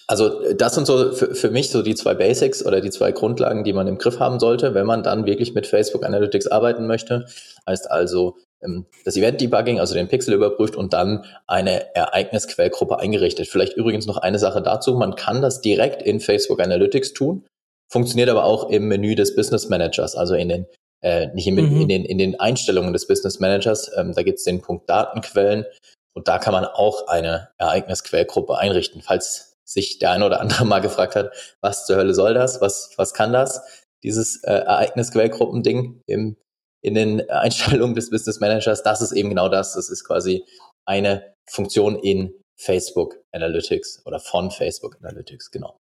Also 0.07 0.41
äh, 0.41 0.55
das 0.55 0.75
sind 0.75 0.87
so 0.87 1.11
für, 1.13 1.35
für 1.35 1.51
mich 1.51 1.69
so 1.69 1.81
die 1.81 1.95
zwei 1.95 2.13
Basics 2.13 2.65
oder 2.65 2.81
die 2.81 2.89
zwei 2.89 3.11
Grundlagen, 3.11 3.63
die 3.63 3.73
man 3.73 3.87
im 3.87 3.97
Griff 3.97 4.19
haben 4.19 4.39
sollte, 4.39 4.73
wenn 4.73 4.85
man 4.85 5.03
dann 5.03 5.25
wirklich 5.25 5.53
mit 5.53 5.67
Facebook 5.67 6.05
Analytics 6.05 6.47
arbeiten 6.47 6.87
möchte. 6.87 7.25
Heißt 7.67 7.91
also 7.91 8.37
ähm, 8.63 8.85
das 9.05 9.17
Event 9.17 9.41
Debugging, 9.41 9.79
also 9.79 9.93
den 9.93 10.07
Pixel 10.07 10.33
überprüft 10.33 10.75
und 10.75 10.93
dann 10.93 11.25
eine 11.45 11.93
Ereignisquellgruppe 11.95 12.99
eingerichtet. 12.99 13.47
Vielleicht 13.47 13.73
übrigens 13.73 14.07
noch 14.07 14.17
eine 14.17 14.39
Sache 14.39 14.61
dazu. 14.61 14.95
Man 14.95 15.15
kann 15.15 15.41
das 15.41 15.61
direkt 15.61 16.01
in 16.01 16.19
Facebook 16.19 16.61
Analytics 16.61 17.13
tun, 17.13 17.45
funktioniert 17.91 18.29
aber 18.29 18.45
auch 18.45 18.69
im 18.69 18.87
Menü 18.87 19.15
des 19.15 19.35
Business 19.35 19.69
Managers, 19.69 20.15
also 20.15 20.35
in 20.35 20.49
den 20.49 20.65
äh, 21.01 21.27
nicht 21.33 21.47
in, 21.47 21.55
mhm. 21.55 21.81
in, 21.81 21.87
den, 21.87 22.05
in 22.05 22.17
den 22.17 22.39
Einstellungen 22.39 22.93
des 22.93 23.07
Business 23.07 23.39
Managers. 23.39 23.91
Ähm, 23.95 24.13
da 24.15 24.23
gibt 24.23 24.39
es 24.39 24.43
den 24.43 24.61
Punkt 24.61 24.89
Datenquellen 24.89 25.65
und 26.13 26.27
da 26.27 26.39
kann 26.39 26.53
man 26.53 26.65
auch 26.65 27.07
eine 27.07 27.49
Ereignisquellgruppe 27.57 28.57
einrichten, 28.57 29.01
falls 29.01 29.57
sich 29.63 29.99
der 29.99 30.11
eine 30.11 30.25
oder 30.25 30.39
andere 30.39 30.65
mal 30.65 30.79
gefragt 30.79 31.15
hat, 31.15 31.31
was 31.61 31.85
zur 31.85 31.97
Hölle 31.97 32.13
soll 32.13 32.33
das, 32.33 32.61
was, 32.61 32.91
was 32.97 33.13
kann 33.13 33.33
das, 33.33 33.61
dieses 34.03 34.43
äh, 34.43 34.51
Ereignisquellgruppen-Ding 34.51 36.01
im, 36.07 36.37
in 36.81 36.95
den 36.95 37.29
Einstellungen 37.29 37.95
des 37.95 38.09
Business 38.09 38.39
Managers, 38.39 38.83
das 38.83 39.01
ist 39.01 39.11
eben 39.11 39.29
genau 39.29 39.49
das, 39.49 39.73
das 39.73 39.89
ist 39.89 40.05
quasi 40.05 40.43
eine 40.85 41.35
Funktion 41.49 41.97
in 41.99 42.33
Facebook 42.59 43.17
Analytics 43.31 44.03
oder 44.05 44.19
von 44.19 44.49
Facebook 44.49 44.97
Analytics, 45.01 45.51
genau. 45.51 45.77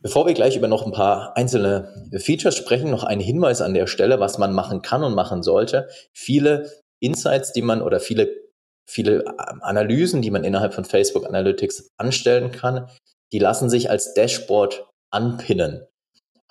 Bevor 0.00 0.26
wir 0.26 0.34
gleich 0.34 0.56
über 0.56 0.68
noch 0.68 0.84
ein 0.84 0.92
paar 0.92 1.36
einzelne 1.36 2.08
Features 2.18 2.56
sprechen, 2.56 2.90
noch 2.90 3.04
ein 3.04 3.20
Hinweis 3.20 3.60
an 3.60 3.74
der 3.74 3.86
Stelle, 3.86 4.20
was 4.20 4.38
man 4.38 4.52
machen 4.52 4.82
kann 4.82 5.02
und 5.02 5.14
machen 5.14 5.42
sollte. 5.42 5.88
Viele 6.12 6.70
Insights, 7.00 7.52
die 7.52 7.62
man 7.62 7.82
oder 7.82 8.00
viele, 8.00 8.30
viele 8.88 9.24
Analysen, 9.62 10.22
die 10.22 10.30
man 10.30 10.44
innerhalb 10.44 10.74
von 10.74 10.84
Facebook 10.84 11.26
Analytics 11.26 11.90
anstellen 11.96 12.52
kann, 12.52 12.88
die 13.32 13.38
lassen 13.38 13.70
sich 13.70 13.90
als 13.90 14.14
Dashboard 14.14 14.86
anpinnen. 15.10 15.86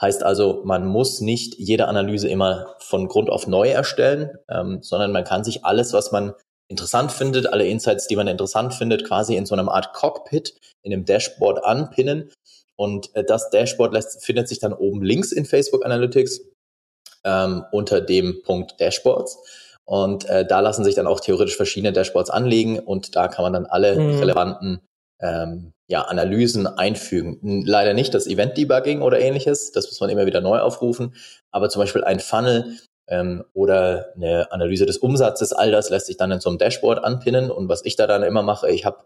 Heißt 0.02 0.24
also, 0.24 0.62
man 0.66 0.86
muss 0.86 1.22
nicht 1.22 1.56
jede 1.58 1.88
Analyse 1.88 2.28
immer 2.28 2.76
von 2.80 3.08
Grund 3.08 3.30
auf 3.30 3.48
neu 3.48 3.70
erstellen, 3.70 4.38
ähm, 4.50 4.82
sondern 4.82 5.14
man 5.14 5.24
kann 5.24 5.46
sich 5.46 5.64
alles, 5.64 5.94
was 5.94 6.12
man 6.12 6.34
interessant 6.68 7.12
findet, 7.12 7.48
alle 7.48 7.66
Insights, 7.66 8.08
die 8.08 8.16
man 8.16 8.28
interessant 8.28 8.74
findet, 8.74 9.06
quasi 9.06 9.36
in 9.36 9.46
so 9.46 9.56
einer 9.56 9.72
Art 9.72 9.94
Cockpit, 9.94 10.58
in 10.84 10.92
einem 10.92 11.06
Dashboard 11.06 11.64
anpinnen 11.64 12.32
und 12.78 13.16
äh, 13.16 13.24
das 13.24 13.50
Dashboard 13.50 13.94
lässt, 13.94 14.24
findet 14.26 14.48
sich 14.48 14.60
dann 14.60 14.74
oben 14.74 15.04
links 15.04 15.32
in 15.32 15.46
Facebook 15.46 15.86
Analytics 15.86 16.42
ähm, 17.24 17.66
unter 17.72 18.02
dem 18.02 18.42
Punkt 18.44 18.80
Dashboards. 18.80 19.38
Und 19.86 20.28
äh, 20.28 20.46
da 20.46 20.62
lassen 20.62 20.84
sich 20.84 20.96
dann 20.96 21.08
auch 21.08 21.20
theoretisch 21.20 21.56
verschiedene 21.56 21.94
Dashboards 21.94 22.32
anlegen 22.32 22.80
und 22.80 23.16
da 23.16 23.28
kann 23.28 23.44
man 23.44 23.54
dann 23.54 23.66
alle 23.68 23.96
mhm. 23.96 24.20
relevanten 24.20 24.82
ähm, 25.22 25.74
ja, 25.88 26.02
Analysen 26.02 26.66
einfügen. 26.66 27.64
Leider 27.66 27.94
nicht 27.94 28.14
das 28.14 28.26
Event-Debugging 28.26 29.02
oder 29.02 29.20
ähnliches, 29.20 29.72
das 29.72 29.86
muss 29.88 30.00
man 30.00 30.10
immer 30.10 30.26
wieder 30.26 30.42
neu 30.42 30.60
aufrufen, 30.60 31.14
aber 31.52 31.70
zum 31.70 31.82
Beispiel 31.82 32.04
ein 32.04 32.20
Funnel 32.20 32.80
ähm, 33.08 33.44
oder 33.54 34.12
eine 34.16 34.52
Analyse 34.52 34.88
des 34.88 34.98
Umsatzes, 34.98 35.54
all 35.54 35.72
das 35.72 35.92
lässt 35.92 36.08
sich 36.08 36.18
dann 36.18 36.32
in 36.32 36.40
so 36.40 36.50
einem 36.50 36.58
Dashboard 36.58 37.04
anpinnen 37.04 37.52
und 37.52 37.70
was 37.70 37.86
ich 37.86 37.96
da 37.96 38.08
dann 38.08 38.24
immer 38.24 38.42
mache, 38.42 38.72
ich 38.72 38.86
habe 38.86 39.06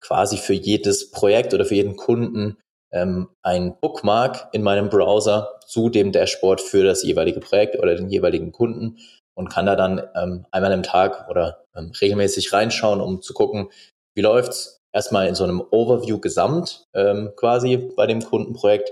quasi 0.00 0.36
für 0.36 0.52
jedes 0.52 1.10
Projekt 1.10 1.54
oder 1.54 1.64
für 1.64 1.74
jeden 1.74 1.96
Kunden 1.96 2.58
ähm, 2.92 3.28
ein 3.42 3.78
Bookmark 3.80 4.48
in 4.52 4.62
meinem 4.62 4.88
Browser 4.88 5.60
zu 5.66 5.88
dem 5.88 6.12
Dashboard 6.12 6.60
für 6.60 6.84
das 6.84 7.02
jeweilige 7.02 7.40
Projekt 7.40 7.78
oder 7.78 7.94
den 7.94 8.08
jeweiligen 8.08 8.52
Kunden 8.52 8.98
und 9.34 9.50
kann 9.50 9.66
da 9.66 9.76
dann 9.76 10.02
ähm, 10.16 10.46
einmal 10.50 10.72
im 10.72 10.82
Tag 10.82 11.28
oder 11.28 11.64
ähm, 11.76 11.92
regelmäßig 12.00 12.52
reinschauen, 12.52 13.00
um 13.00 13.22
zu 13.22 13.34
gucken, 13.34 13.70
wie 14.14 14.22
läuft's. 14.22 14.76
Erstmal 14.90 15.28
in 15.28 15.34
so 15.34 15.44
einem 15.44 15.62
Overview 15.70 16.18
gesamt 16.18 16.86
ähm, 16.94 17.32
quasi 17.36 17.76
bei 17.94 18.06
dem 18.06 18.24
Kundenprojekt 18.24 18.90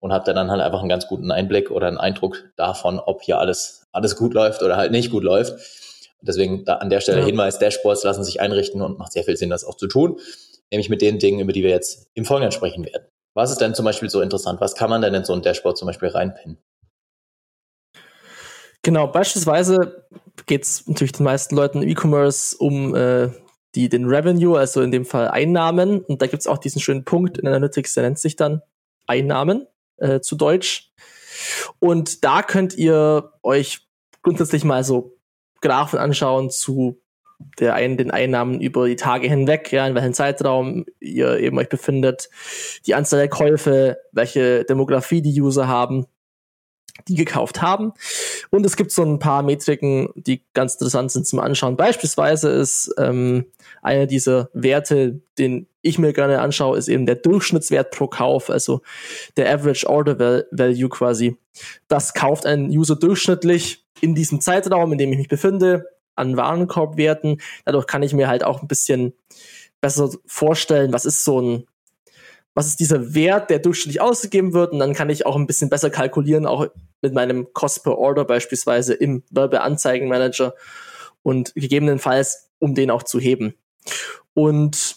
und 0.00 0.12
habe 0.12 0.32
dann 0.32 0.50
halt 0.50 0.60
einfach 0.60 0.78
einen 0.78 0.88
ganz 0.88 1.08
guten 1.08 1.32
Einblick 1.32 1.70
oder 1.70 1.88
einen 1.88 1.98
Eindruck 1.98 2.50
davon, 2.56 3.00
ob 3.00 3.22
hier 3.22 3.38
alles 3.38 3.82
alles 3.92 4.16
gut 4.16 4.34
läuft 4.34 4.62
oder 4.62 4.76
halt 4.76 4.92
nicht 4.92 5.10
gut 5.10 5.24
läuft. 5.24 5.54
Deswegen 6.20 6.64
da 6.64 6.74
an 6.76 6.90
der 6.90 7.00
Stelle 7.00 7.20
ja. 7.20 7.26
Hinweis, 7.26 7.58
Dashboards 7.58 8.04
lassen 8.04 8.24
sich 8.24 8.40
einrichten 8.40 8.80
und 8.80 8.98
macht 8.98 9.12
sehr 9.12 9.24
viel 9.24 9.36
Sinn, 9.36 9.50
das 9.50 9.64
auch 9.64 9.76
zu 9.76 9.88
tun, 9.88 10.20
nämlich 10.70 10.88
mit 10.88 11.02
den 11.02 11.18
Dingen, 11.18 11.40
über 11.40 11.52
die 11.52 11.62
wir 11.62 11.70
jetzt 11.70 12.06
im 12.14 12.24
Folgenden 12.24 12.52
sprechen 12.52 12.84
werden. 12.84 13.06
Was 13.34 13.50
ist 13.50 13.60
denn 13.60 13.74
zum 13.74 13.84
Beispiel 13.84 14.10
so 14.10 14.20
interessant? 14.20 14.60
Was 14.60 14.74
kann 14.74 14.90
man 14.90 15.02
denn 15.02 15.14
in 15.14 15.24
so 15.24 15.32
ein 15.32 15.42
Dashboard 15.42 15.78
zum 15.78 15.86
Beispiel 15.86 16.08
reinpinnen? 16.08 16.58
Genau, 18.82 19.06
beispielsweise 19.06 20.06
geht 20.46 20.64
es 20.64 20.86
natürlich 20.86 21.12
den 21.12 21.24
meisten 21.24 21.54
Leuten 21.54 21.82
im 21.82 21.88
E-Commerce 21.88 22.56
um 22.58 22.94
äh, 22.94 23.30
die, 23.74 23.88
den 23.88 24.06
Revenue, 24.06 24.58
also 24.58 24.82
in 24.82 24.90
dem 24.90 25.04
Fall 25.04 25.28
Einnahmen. 25.28 26.00
Und 26.00 26.20
da 26.20 26.26
gibt 26.26 26.40
es 26.40 26.46
auch 26.46 26.58
diesen 26.58 26.80
schönen 26.80 27.04
Punkt 27.04 27.38
in 27.38 27.46
Analytics, 27.46 27.94
der 27.94 28.02
nennt 28.02 28.18
sich 28.18 28.36
dann 28.36 28.60
Einnahmen 29.06 29.66
äh, 29.98 30.20
zu 30.20 30.36
Deutsch. 30.36 30.92
Und 31.78 32.24
da 32.24 32.42
könnt 32.42 32.74
ihr 32.74 33.32
euch 33.42 33.86
grundsätzlich 34.22 34.64
mal 34.64 34.84
so 34.84 35.16
Graphen 35.60 35.98
anschauen 35.98 36.50
zu 36.50 37.01
der 37.58 37.74
einen, 37.74 37.96
den 37.96 38.10
Einnahmen 38.10 38.60
über 38.60 38.86
die 38.86 38.96
Tage 38.96 39.28
hinweg, 39.28 39.72
ja, 39.72 39.86
in 39.86 39.94
welchem 39.94 40.14
Zeitraum 40.14 40.84
ihr 41.00 41.38
eben 41.38 41.58
euch 41.58 41.68
befindet, 41.68 42.30
die 42.86 42.94
Anzahl 42.94 43.20
der 43.20 43.28
Käufe, 43.28 43.98
welche 44.12 44.64
Demografie 44.64 45.22
die 45.22 45.40
User 45.40 45.68
haben, 45.68 46.06
die 47.08 47.14
gekauft 47.14 47.62
haben. 47.62 47.92
Und 48.50 48.66
es 48.66 48.76
gibt 48.76 48.92
so 48.92 49.02
ein 49.02 49.18
paar 49.18 49.42
Metriken, 49.42 50.08
die 50.14 50.42
ganz 50.54 50.74
interessant 50.74 51.10
sind 51.10 51.26
zum 51.26 51.40
Anschauen. 51.40 51.76
Beispielsweise 51.76 52.50
ist 52.50 52.94
ähm, 52.98 53.46
einer 53.80 54.06
dieser 54.06 54.50
Werte, 54.52 55.20
den 55.38 55.66
ich 55.80 55.98
mir 55.98 56.12
gerne 56.12 56.40
anschaue, 56.40 56.78
ist 56.78 56.88
eben 56.88 57.06
der 57.06 57.16
Durchschnittswert 57.16 57.90
pro 57.90 58.06
Kauf, 58.06 58.50
also 58.50 58.82
der 59.36 59.52
Average 59.52 59.88
Order 59.88 60.44
Value 60.50 60.88
quasi. 60.88 61.36
Das 61.88 62.14
kauft 62.14 62.46
ein 62.46 62.68
User 62.70 62.96
durchschnittlich 62.96 63.84
in 64.00 64.14
diesem 64.14 64.40
Zeitraum, 64.40 64.92
in 64.92 64.98
dem 64.98 65.12
ich 65.12 65.18
mich 65.18 65.28
befinde, 65.28 65.86
an 66.14 66.36
Warenkorbwerten. 66.36 67.40
Dadurch 67.64 67.86
kann 67.86 68.02
ich 68.02 68.12
mir 68.12 68.28
halt 68.28 68.44
auch 68.44 68.62
ein 68.62 68.68
bisschen 68.68 69.12
besser 69.80 70.10
vorstellen, 70.26 70.92
was 70.92 71.04
ist 71.04 71.24
so 71.24 71.40
ein, 71.40 71.66
was 72.54 72.66
ist 72.66 72.80
dieser 72.80 73.14
Wert, 73.14 73.50
der 73.50 73.58
durchschnittlich 73.58 74.00
ausgegeben 74.00 74.52
wird. 74.52 74.72
Und 74.72 74.78
dann 74.78 74.94
kann 74.94 75.10
ich 75.10 75.26
auch 75.26 75.36
ein 75.36 75.46
bisschen 75.46 75.70
besser 75.70 75.90
kalkulieren, 75.90 76.46
auch 76.46 76.66
mit 77.00 77.14
meinem 77.14 77.52
Cost 77.52 77.82
per 77.82 77.98
Order 77.98 78.24
beispielsweise 78.24 78.94
im 78.94 79.22
Werbeanzeigenmanager 79.30 80.54
und 81.22 81.54
gegebenenfalls, 81.54 82.50
um 82.58 82.74
den 82.74 82.90
auch 82.90 83.02
zu 83.02 83.18
heben. 83.18 83.54
Und 84.34 84.96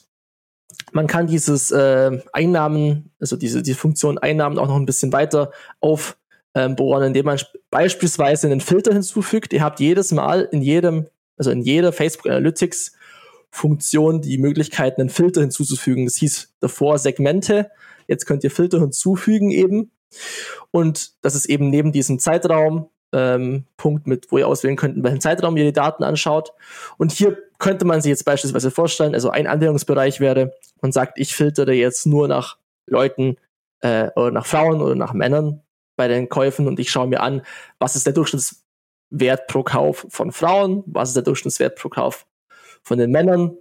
man 0.91 1.07
kann 1.07 1.27
dieses 1.27 1.71
äh, 1.71 2.21
Einnahmen, 2.31 3.11
also 3.19 3.35
diese, 3.35 3.63
diese 3.63 3.77
Funktion 3.77 4.17
Einnahmen 4.17 4.59
auch 4.59 4.67
noch 4.67 4.75
ein 4.75 4.85
bisschen 4.85 5.11
weiter 5.11 5.51
auf 5.79 6.17
ähm, 6.55 6.75
indem 6.77 7.25
man 7.25 7.39
beispielsweise 7.69 8.47
einen 8.47 8.61
Filter 8.61 8.93
hinzufügt. 8.93 9.51
Ihr 9.51 9.61
habt 9.61 9.81
jedes 9.81 10.13
Mal 10.13 10.47
in 10.51 10.61
jedem, 10.61 11.07
also 11.37 11.51
in 11.51 11.61
jeder 11.61 11.91
Facebook 11.91 12.27
Analytics 12.27 12.93
Funktion 13.51 14.21
die 14.21 14.37
Möglichkeit, 14.37 14.99
einen 14.99 15.09
Filter 15.09 15.41
hinzuzufügen. 15.41 16.05
Das 16.05 16.15
hieß 16.17 16.53
davor 16.59 16.97
Segmente. 16.97 17.71
Jetzt 18.05 18.25
könnt 18.25 18.43
ihr 18.43 18.51
Filter 18.51 18.79
hinzufügen 18.79 19.51
eben. 19.51 19.91
Und 20.71 21.13
das 21.23 21.35
ist 21.35 21.45
eben 21.45 21.69
neben 21.69 21.93
diesem 21.93 22.19
Zeitraum 22.19 22.89
ähm, 23.13 23.65
Punkt 23.77 24.07
mit, 24.07 24.31
wo 24.31 24.37
ihr 24.37 24.47
auswählen 24.47 24.75
könnt, 24.75 24.97
in 24.97 25.03
welchem 25.03 25.21
Zeitraum 25.21 25.55
ihr 25.55 25.63
die 25.63 25.73
Daten 25.73 26.03
anschaut. 26.03 26.51
Und 26.97 27.13
hier 27.13 27.37
könnte 27.57 27.85
man 27.85 28.01
sich 28.01 28.09
jetzt 28.09 28.25
beispielsweise 28.25 28.71
vorstellen, 28.71 29.13
also 29.13 29.29
ein 29.29 29.47
Anwendungsbereich 29.47 30.19
wäre, 30.19 30.53
man 30.81 30.91
sagt, 30.91 31.17
ich 31.17 31.33
filtere 31.33 31.73
jetzt 31.73 32.05
nur 32.05 32.27
nach 32.27 32.57
Leuten 32.87 33.37
äh, 33.79 34.09
oder 34.15 34.31
nach 34.31 34.45
Frauen 34.45 34.81
oder 34.81 34.95
nach 34.95 35.13
Männern 35.13 35.61
bei 35.95 36.09
den 36.09 36.27
Käufen 36.27 36.67
und 36.67 36.77
ich 36.77 36.91
schaue 36.91 37.07
mir 37.07 37.21
an, 37.21 37.41
was 37.79 37.95
ist 37.95 38.05
der 38.05 38.13
Durchschnittswert 39.09 39.47
pro 39.47 39.63
Kauf 39.63 40.05
von 40.09 40.31
Frauen, 40.31 40.83
was 40.85 41.09
ist 41.09 41.15
der 41.15 41.23
Durchschnittswert 41.23 41.77
pro 41.77 41.89
Kauf 41.89 42.25
von 42.83 42.97
den 42.97 43.11
Männern 43.11 43.57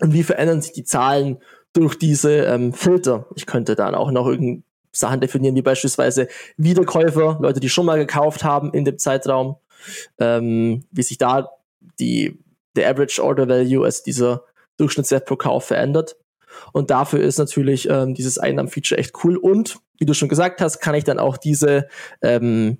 und 0.00 0.12
wie 0.12 0.22
verändern 0.22 0.62
sich 0.62 0.72
die 0.72 0.84
Zahlen 0.84 1.38
durch 1.72 1.96
diese 1.98 2.44
ähm, 2.44 2.72
Filter. 2.72 3.26
Ich 3.34 3.46
könnte 3.46 3.74
dann 3.74 3.94
auch 3.94 4.10
noch 4.10 4.26
irgendein 4.26 4.64
Sachen 4.92 5.20
definieren, 5.20 5.54
wie 5.56 5.62
beispielsweise 5.62 6.28
Wiederkäufer, 6.56 7.38
Leute, 7.40 7.60
die 7.60 7.68
schon 7.68 7.86
mal 7.86 7.98
gekauft 7.98 8.44
haben 8.44 8.72
in 8.72 8.84
dem 8.84 8.98
Zeitraum, 8.98 9.56
ähm, 10.18 10.84
wie 10.90 11.02
sich 11.02 11.18
da 11.18 11.50
die, 11.98 12.42
der 12.76 12.88
Average 12.90 13.22
Order 13.22 13.48
Value, 13.48 13.84
also 13.84 14.02
dieser 14.04 14.44
Durchschnittswert 14.78 15.26
pro 15.26 15.36
Kauf 15.36 15.66
verändert. 15.66 16.16
Und 16.72 16.90
dafür 16.90 17.20
ist 17.20 17.38
natürlich 17.38 17.88
ähm, 17.88 18.14
dieses 18.14 18.38
Einnahmenfeature 18.38 18.98
echt 18.98 19.12
cool. 19.22 19.36
Und 19.36 19.78
wie 19.98 20.06
du 20.06 20.14
schon 20.14 20.30
gesagt 20.30 20.60
hast, 20.62 20.80
kann 20.80 20.94
ich 20.94 21.04
dann 21.04 21.18
auch 21.18 21.36
diese 21.36 21.88
ähm, 22.22 22.78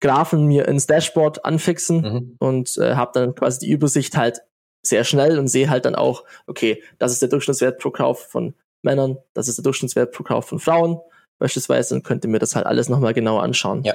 Graphen 0.00 0.46
mir 0.46 0.66
ins 0.66 0.86
Dashboard 0.86 1.44
anfixen 1.44 2.00
mhm. 2.00 2.36
und 2.38 2.76
äh, 2.78 2.94
habe 2.94 3.12
dann 3.14 3.34
quasi 3.34 3.60
die 3.60 3.70
Übersicht 3.70 4.16
halt 4.16 4.40
sehr 4.82 5.04
schnell 5.04 5.38
und 5.38 5.48
sehe 5.48 5.68
halt 5.68 5.84
dann 5.84 5.94
auch, 5.94 6.24
okay, 6.46 6.82
das 6.98 7.12
ist 7.12 7.20
der 7.20 7.28
Durchschnittswert 7.28 7.78
pro 7.78 7.90
Kauf 7.90 8.20
von 8.20 8.54
Männern, 8.82 9.18
das 9.34 9.48
ist 9.48 9.58
der 9.58 9.62
Durchschnittswert 9.62 10.12
pro 10.12 10.22
Kauf 10.22 10.46
von 10.46 10.58
Frauen 10.58 11.00
beispielsweise, 11.40 11.94
dann 11.94 12.02
könnt 12.04 12.24
ihr 12.24 12.30
mir 12.30 12.38
das 12.38 12.54
halt 12.54 12.66
alles 12.66 12.88
nochmal 12.88 13.14
genauer 13.14 13.42
anschauen. 13.42 13.82
Ja. 13.82 13.94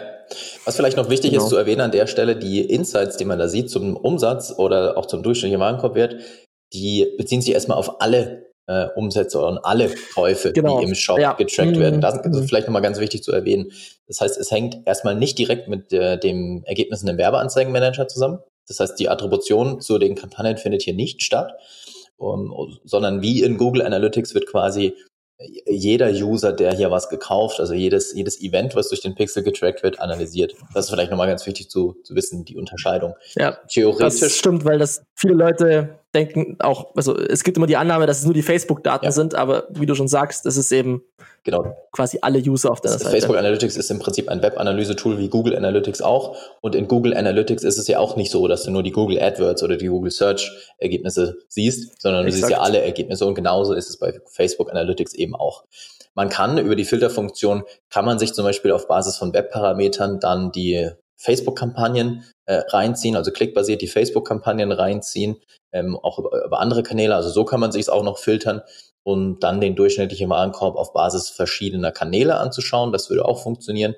Was 0.66 0.76
vielleicht 0.76 0.98
noch 0.98 1.10
wichtig 1.10 1.32
genau. 1.32 1.44
ist 1.44 1.50
zu 1.50 1.56
erwähnen 1.56 1.82
an 1.82 1.92
der 1.92 2.08
Stelle, 2.08 2.36
die 2.36 2.62
Insights, 2.62 3.16
die 3.16 3.24
man 3.24 3.40
da 3.40 3.48
sieht 3.48 3.70
zum 3.70 3.96
Umsatz 3.96 4.54
oder 4.58 4.98
auch 4.98 5.06
zum 5.06 5.24
durchschnittlichen 5.24 5.62
Warenkorbwert, 5.62 6.18
die 6.74 7.14
beziehen 7.18 7.42
sich 7.42 7.54
erstmal 7.54 7.78
auf 7.78 8.02
alle 8.02 8.45
äh, 8.68 8.88
Umsätze 8.96 9.40
und 9.40 9.60
alle 9.60 9.94
Käufe, 10.14 10.52
genau. 10.52 10.80
die 10.80 10.86
im 10.86 10.96
Shop 10.96 11.20
ja. 11.20 11.34
getrackt 11.34 11.76
mhm. 11.76 11.80
werden. 11.80 12.02
Das 12.02 12.16
ist 12.16 12.26
mhm. 12.26 12.48
vielleicht 12.48 12.68
nochmal 12.68 12.82
ganz 12.82 13.00
wichtig 13.00 13.24
zu 13.24 13.32
erwähnen. 13.32 13.72
Das 14.08 14.22
heißt, 14.22 14.38
es 14.38 14.52
hängt 14.52 14.86
erstmal 14.86 15.16
nicht 15.16 15.38
direkt 15.38 15.68
mit 15.68 15.94
äh, 15.94 16.18
dem 16.18 16.64
Ergebnissen 16.66 17.08
im 17.08 17.18
Werbeanzeigenmanager 17.18 18.08
zusammen. 18.08 18.40
Das 18.68 18.80
heißt, 18.80 19.00
die 19.00 19.10
Attribution 19.10 19.82
zu 19.82 20.00
den 20.00 20.16
Kampagnen 20.16 20.58
findet 20.58 20.82
hier 20.82 20.96
nicht 20.96 21.24
statt, 21.24 21.54
um, 22.18 22.80
sondern 22.84 23.22
wie 23.22 23.44
in 23.44 23.58
Google 23.58 23.84
Analytics 23.84 24.34
wird 24.34 24.48
quasi 24.48 24.94
jeder 25.68 26.10
User, 26.12 26.54
der 26.54 26.74
hier 26.74 26.92
was 26.92 27.10
gekauft, 27.10 27.60
also 27.60 27.74
jedes, 27.74 28.14
jedes 28.14 28.42
Event, 28.42 28.76
was 28.76 28.88
durch 28.88 29.02
den 29.02 29.16
Pixel 29.16 29.44
getrackt 29.44 29.84
wird, 29.84 30.00
analysiert. 30.00 30.56
Das 30.74 30.86
ist 30.86 30.92
vielleicht 30.92 31.12
nochmal 31.12 31.28
ganz 31.28 31.46
wichtig 31.46 31.70
zu, 31.70 31.98
zu 32.04 32.16
wissen, 32.16 32.46
die 32.46 32.56
Unterscheidung. 32.56 33.16
Ja, 33.36 33.58
theoretisch. 33.68 34.22
Das 34.22 34.38
stimmt, 34.38 34.64
weil 34.64 34.80
das 34.80 35.04
viele 35.14 35.34
Leute 35.34 36.00
denken 36.16 36.56
auch, 36.60 36.96
also 36.96 37.16
es 37.16 37.44
gibt 37.44 37.58
immer 37.58 37.68
die 37.68 37.78
Annahme, 37.78 38.08
dass 38.08 38.20
es 38.20 38.26
nur 38.26 38.34
die 38.34 38.42
Facebook-Daten 38.42 39.06
ja. 39.06 39.12
sind, 39.12 39.36
aber 39.36 39.68
wie 39.70 39.86
du 39.86 39.94
schon 39.94 40.08
sagst, 40.08 40.46
das 40.46 40.58
ist 40.58 40.72
eben 40.72 41.04
genau. 41.44 41.76
quasi 41.92 42.20
alle 42.22 42.40
User 42.40 42.72
auf 42.72 42.82
der 42.82 42.92
Seite. 42.92 43.12
Facebook 43.12 43.38
Analytics 43.38 43.78
ist 43.78 43.92
im 43.92 44.00
Prinzip 44.00 44.30
ein 44.30 44.42
Web-Analyse-Tool 44.42 45.18
wie 45.20 45.30
Google 45.30 45.56
Analytics 45.56 46.02
auch. 46.02 46.38
Und 46.62 46.74
in 46.74 46.88
Google 46.88 47.16
Analytics 47.16 47.64
ist 47.64 47.78
es 47.78 47.88
ja 47.88 48.00
auch 48.00 48.16
nicht 48.16 48.32
so, 48.32 48.48
dass 48.48 48.64
du 48.64 48.72
nur 48.72 48.82
die 48.82 48.92
Google 48.92 49.22
AdWords 49.22 49.62
oder 49.62 49.78
die 49.78 49.88
Google 49.88 50.12
Search-Ergebnisse 50.12 51.38
siehst, 51.50 52.02
sondern 52.02 52.26
Exakt. 52.26 52.44
du 52.44 52.48
siehst 52.48 52.58
ja 52.58 52.64
alle 52.64 52.82
Ergebnisse. 52.82 53.26
Und 53.26 53.36
genauso 53.36 53.74
ist 53.74 53.90
es 53.90 53.98
bei 53.98 54.20
Facebook 54.32 54.72
Analytics 54.72 55.14
eben 55.14 55.36
auch. 55.36 55.66
Man 56.16 56.30
kann 56.30 56.58
über 56.58 56.78
die 56.78 56.86
Filterfunktion, 56.86 57.64
kann 57.90 58.06
man 58.06 58.20
sich 58.20 58.34
zum 58.34 58.46
Beispiel 58.46 58.72
auf 58.72 58.88
Basis 58.88 59.18
von 59.18 59.34
Webparametern 59.34 60.22
dann 60.22 60.52
die 60.52 60.92
Facebook-Kampagnen 61.18 62.26
äh, 62.46 62.62
reinziehen, 62.68 63.16
also 63.16 63.32
klickbasiert 63.32 63.82
die 63.82 63.88
Facebook-Kampagnen 63.88 64.72
reinziehen, 64.72 65.38
ähm, 65.74 65.98
auch 65.98 66.20
über, 66.20 66.46
über 66.46 66.60
andere 66.60 66.84
Kanäle. 66.84 67.16
Also 67.16 67.30
so 67.30 67.46
kann 67.46 67.60
man 67.60 67.72
sich 67.72 67.82
es 67.82 67.90
auch 67.90 68.04
noch 68.04 68.18
filtern 68.18 68.62
und 69.04 69.40
dann 69.44 69.62
den 69.62 69.76
durchschnittlichen 69.76 70.30
Warenkorb 70.30 70.76
auf 70.76 70.94
Basis 70.94 71.30
verschiedener 71.30 71.92
Kanäle 71.92 72.38
anzuschauen. 72.38 72.92
Das 72.92 73.10
würde 73.10 73.26
auch 73.26 73.42
funktionieren. 73.42 73.96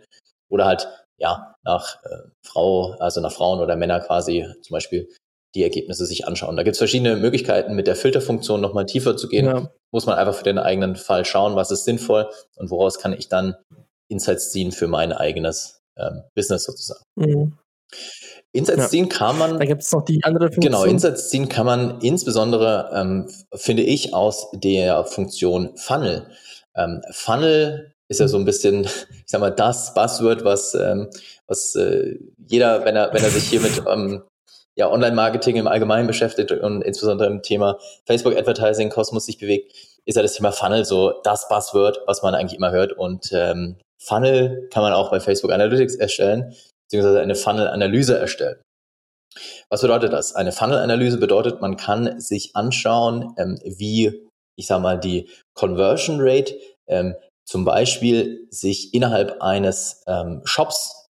Oder 0.49 0.65
halt 0.65 0.87
ja 1.17 1.55
nach 1.63 2.03
äh, 2.03 2.29
Frau, 2.45 2.91
also 2.99 3.21
nach 3.21 3.31
Frauen 3.31 3.59
oder 3.59 3.75
Männer 3.75 3.99
quasi 3.99 4.45
zum 4.61 4.73
Beispiel 4.73 5.09
die 5.55 5.63
Ergebnisse 5.63 6.05
sich 6.05 6.27
anschauen. 6.27 6.55
Da 6.57 6.63
gibt 6.63 6.75
es 6.75 6.79
verschiedene 6.79 7.15
Möglichkeiten, 7.15 7.73
mit 7.73 7.87
der 7.87 7.95
Filterfunktion 7.95 8.61
nochmal 8.61 8.85
tiefer 8.85 9.17
zu 9.17 9.27
gehen. 9.27 9.45
Ja. 9.45 9.71
Muss 9.91 10.05
man 10.05 10.17
einfach 10.17 10.35
für 10.35 10.43
den 10.43 10.59
eigenen 10.59 10.95
Fall 10.95 11.25
schauen, 11.25 11.55
was 11.55 11.71
ist 11.71 11.85
sinnvoll 11.85 12.29
und 12.57 12.69
woraus 12.69 12.99
kann 12.99 13.13
ich 13.13 13.29
dann 13.29 13.55
Insights 14.09 14.51
ziehen 14.51 14.71
für 14.71 14.87
mein 14.87 15.11
eigenes 15.11 15.81
ähm, 15.99 16.23
Business 16.35 16.63
sozusagen. 16.63 17.03
Mhm. 17.15 17.57
Insights 18.51 18.91
ja. 18.91 19.05
kann 19.05 19.37
man. 19.37 19.59
Da 19.59 19.65
gibt 19.65 19.83
es 19.83 19.91
noch 19.91 20.03
die 20.03 20.23
andere 20.23 20.51
Funktion. 20.51 20.73
Genau, 20.73 20.83
Insights 20.83 21.29
ziehen 21.29 21.47
kann 21.47 21.65
man 21.65 22.01
insbesondere, 22.01 22.89
ähm, 22.93 23.29
finde 23.53 23.83
ich, 23.83 24.13
aus 24.13 24.49
der 24.53 25.05
Funktion 25.05 25.77
Funnel. 25.77 26.27
Ähm, 26.75 27.01
Funnel 27.11 27.93
ist 28.07 28.19
ja 28.19 28.27
so 28.27 28.37
ein 28.37 28.45
bisschen, 28.45 28.83
ich 29.09 29.23
sag 29.25 29.41
mal, 29.41 29.51
das 29.51 29.93
Buzzword, 29.93 30.43
was, 30.43 30.73
ähm, 30.73 31.09
was 31.47 31.75
äh, 31.75 32.17
jeder, 32.47 32.85
wenn 32.85 32.95
er, 32.95 33.13
wenn 33.13 33.23
er 33.23 33.29
sich 33.29 33.43
hier 33.43 33.61
mit 33.61 33.83
ähm, 33.87 34.23
ja, 34.75 34.89
Online-Marketing 34.91 35.55
im 35.55 35.67
Allgemeinen 35.67 36.07
beschäftigt 36.07 36.51
und 36.51 36.83
insbesondere 36.83 37.29
im 37.29 37.41
Thema 37.41 37.79
Facebook-Advertising, 38.05 38.89
Kosmos 38.89 39.25
sich 39.25 39.39
bewegt, 39.39 39.73
ist 40.05 40.15
ja 40.15 40.21
das 40.21 40.33
Thema 40.33 40.51
Funnel 40.51 40.85
so 40.85 41.13
das 41.23 41.49
Buzzword, 41.49 42.01
was 42.05 42.21
man 42.21 42.35
eigentlich 42.35 42.57
immer 42.57 42.71
hört. 42.71 42.93
Und 42.93 43.29
ähm, 43.33 43.77
Funnel 43.99 44.67
kann 44.71 44.83
man 44.83 44.93
auch 44.93 45.11
bei 45.11 45.19
Facebook 45.19 45.51
Analytics 45.51 45.95
erstellen, 45.95 46.53
beziehungsweise 46.85 47.21
eine 47.21 47.35
Funnel-Analyse 47.35 48.17
erstellen. 48.17 48.61
Was 49.69 49.81
bedeutet 49.81 50.13
das? 50.13 50.33
Eine 50.33 50.51
Funnel-Analyse 50.51 51.17
bedeutet, 51.17 51.61
man 51.61 51.77
kann 51.77 52.19
sich 52.19 52.55
anschauen, 52.55 53.33
ähm, 53.37 53.59
wie, 53.63 54.27
ich 54.55 54.67
sag 54.67 54.81
mal, 54.81 54.99
die 54.99 55.29
Conversion 55.53 56.17
Rate 56.19 56.55
ähm, 56.87 57.15
zum 57.45 57.65
Beispiel 57.65 58.47
sich 58.49 58.93
innerhalb 58.93 59.41
eines 59.41 60.03
ähm, 60.07 60.41
Shops 60.45 61.07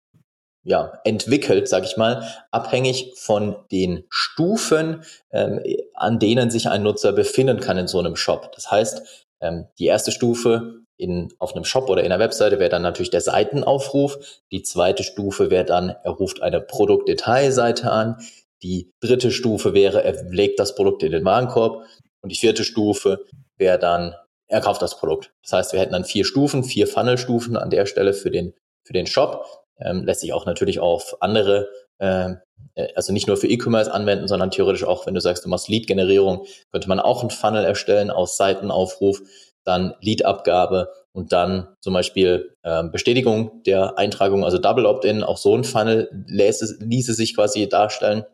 ja, 0.64 1.00
entwickelt, 1.04 1.68
sag 1.68 1.84
ich 1.84 1.96
mal, 1.96 2.26
abhängig 2.52 3.12
von 3.16 3.56
den 3.72 4.04
Stufen, 4.08 5.02
ähm, 5.32 5.60
an 5.94 6.18
denen 6.18 6.50
sich 6.50 6.68
ein 6.68 6.84
Nutzer 6.84 7.12
befinden 7.12 7.60
kann 7.60 7.78
in 7.78 7.88
so 7.88 7.98
einem 7.98 8.16
Shop. 8.16 8.52
Das 8.54 8.70
heißt, 8.70 9.26
ähm, 9.40 9.66
die 9.78 9.86
erste 9.86 10.12
Stufe 10.12 10.81
in, 11.02 11.32
auf 11.38 11.54
einem 11.54 11.64
Shop 11.64 11.88
oder 11.90 12.02
in 12.02 12.12
einer 12.12 12.22
Webseite 12.22 12.58
wäre 12.58 12.70
dann 12.70 12.82
natürlich 12.82 13.10
der 13.10 13.20
Seitenaufruf. 13.20 14.18
Die 14.50 14.62
zweite 14.62 15.02
Stufe 15.02 15.50
wäre 15.50 15.64
dann, 15.64 15.90
er 15.90 16.12
ruft 16.12 16.42
eine 16.42 16.60
Produktdetailseite 16.60 17.90
an. 17.90 18.16
Die 18.62 18.92
dritte 19.00 19.30
Stufe 19.30 19.74
wäre, 19.74 20.04
er 20.04 20.22
legt 20.30 20.58
das 20.60 20.74
Produkt 20.74 21.02
in 21.02 21.12
den 21.12 21.24
Warenkorb. 21.24 21.84
Und 22.22 22.30
die 22.30 22.36
vierte 22.36 22.64
Stufe 22.64 23.24
wäre 23.56 23.78
dann, 23.78 24.14
er 24.46 24.60
kauft 24.60 24.82
das 24.82 24.98
Produkt. 24.98 25.32
Das 25.42 25.52
heißt, 25.52 25.72
wir 25.72 25.80
hätten 25.80 25.92
dann 25.92 26.04
vier 26.04 26.24
Stufen, 26.24 26.62
vier 26.62 26.86
Funnel-Stufen 26.86 27.56
an 27.56 27.70
der 27.70 27.86
Stelle 27.86 28.14
für 28.14 28.30
den, 28.30 28.54
für 28.84 28.92
den 28.92 29.06
Shop 29.06 29.62
ähm, 29.84 30.04
lässt 30.04 30.20
sich 30.20 30.32
auch 30.32 30.46
natürlich 30.46 30.80
auf 30.80 31.16
andere, 31.20 31.68
ähm, 31.98 32.38
äh, 32.74 32.88
also 32.94 33.12
nicht 33.12 33.26
nur 33.26 33.36
für 33.36 33.48
E-Commerce 33.48 33.92
anwenden, 33.92 34.28
sondern 34.28 34.50
theoretisch 34.50 34.84
auch, 34.84 35.06
wenn 35.06 35.14
du 35.14 35.20
sagst, 35.20 35.44
du 35.44 35.48
machst 35.48 35.68
Lead-Generierung, 35.68 36.46
könnte 36.70 36.88
man 36.88 37.00
auch 37.00 37.20
einen 37.20 37.30
Funnel 37.30 37.64
erstellen 37.64 38.10
aus 38.10 38.36
Seitenaufruf, 38.36 39.22
dann 39.64 39.94
Lead-Abgabe 40.00 40.88
und 41.12 41.32
dann 41.32 41.68
zum 41.80 41.94
Beispiel 41.94 42.54
ähm, 42.64 42.90
Bestätigung 42.90 43.62
der 43.64 43.98
Eintragung, 43.98 44.44
also 44.44 44.58
Double 44.58 44.86
Opt-in, 44.86 45.22
auch 45.22 45.36
so 45.36 45.56
ein 45.56 45.64
Funnel 45.64 46.08
ließe, 46.26 46.78
ließe 46.80 47.14
sich 47.14 47.34
quasi 47.34 47.68
darstellen. 47.68 48.24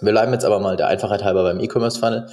Wir 0.00 0.12
bleiben 0.12 0.32
jetzt 0.32 0.44
aber 0.44 0.58
mal 0.58 0.76
der 0.76 0.88
Einfachheit 0.88 1.24
halber 1.24 1.42
beim 1.42 1.60
E-Commerce-Funnel. 1.60 2.26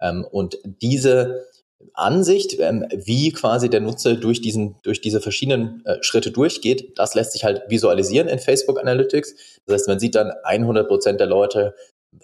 Ähm, 0.00 0.24
und 0.30 0.58
diese 0.64 1.46
Ansicht, 1.94 2.58
ähm, 2.58 2.86
wie 2.92 3.32
quasi 3.32 3.68
der 3.68 3.80
Nutzer 3.80 4.14
durch 4.14 4.40
diesen, 4.40 4.76
durch 4.82 5.00
diese 5.00 5.20
verschiedenen 5.20 5.82
äh, 5.84 5.96
Schritte 6.02 6.30
durchgeht, 6.30 6.98
das 6.98 7.14
lässt 7.14 7.32
sich 7.32 7.44
halt 7.44 7.62
visualisieren 7.68 8.28
in 8.28 8.38
Facebook 8.38 8.78
Analytics. 8.80 9.34
Das 9.66 9.74
heißt, 9.74 9.88
man 9.88 9.98
sieht 9.98 10.14
dann 10.14 10.32
100 10.44 10.88
Prozent 10.88 11.20
der 11.20 11.26
Leute 11.26 11.74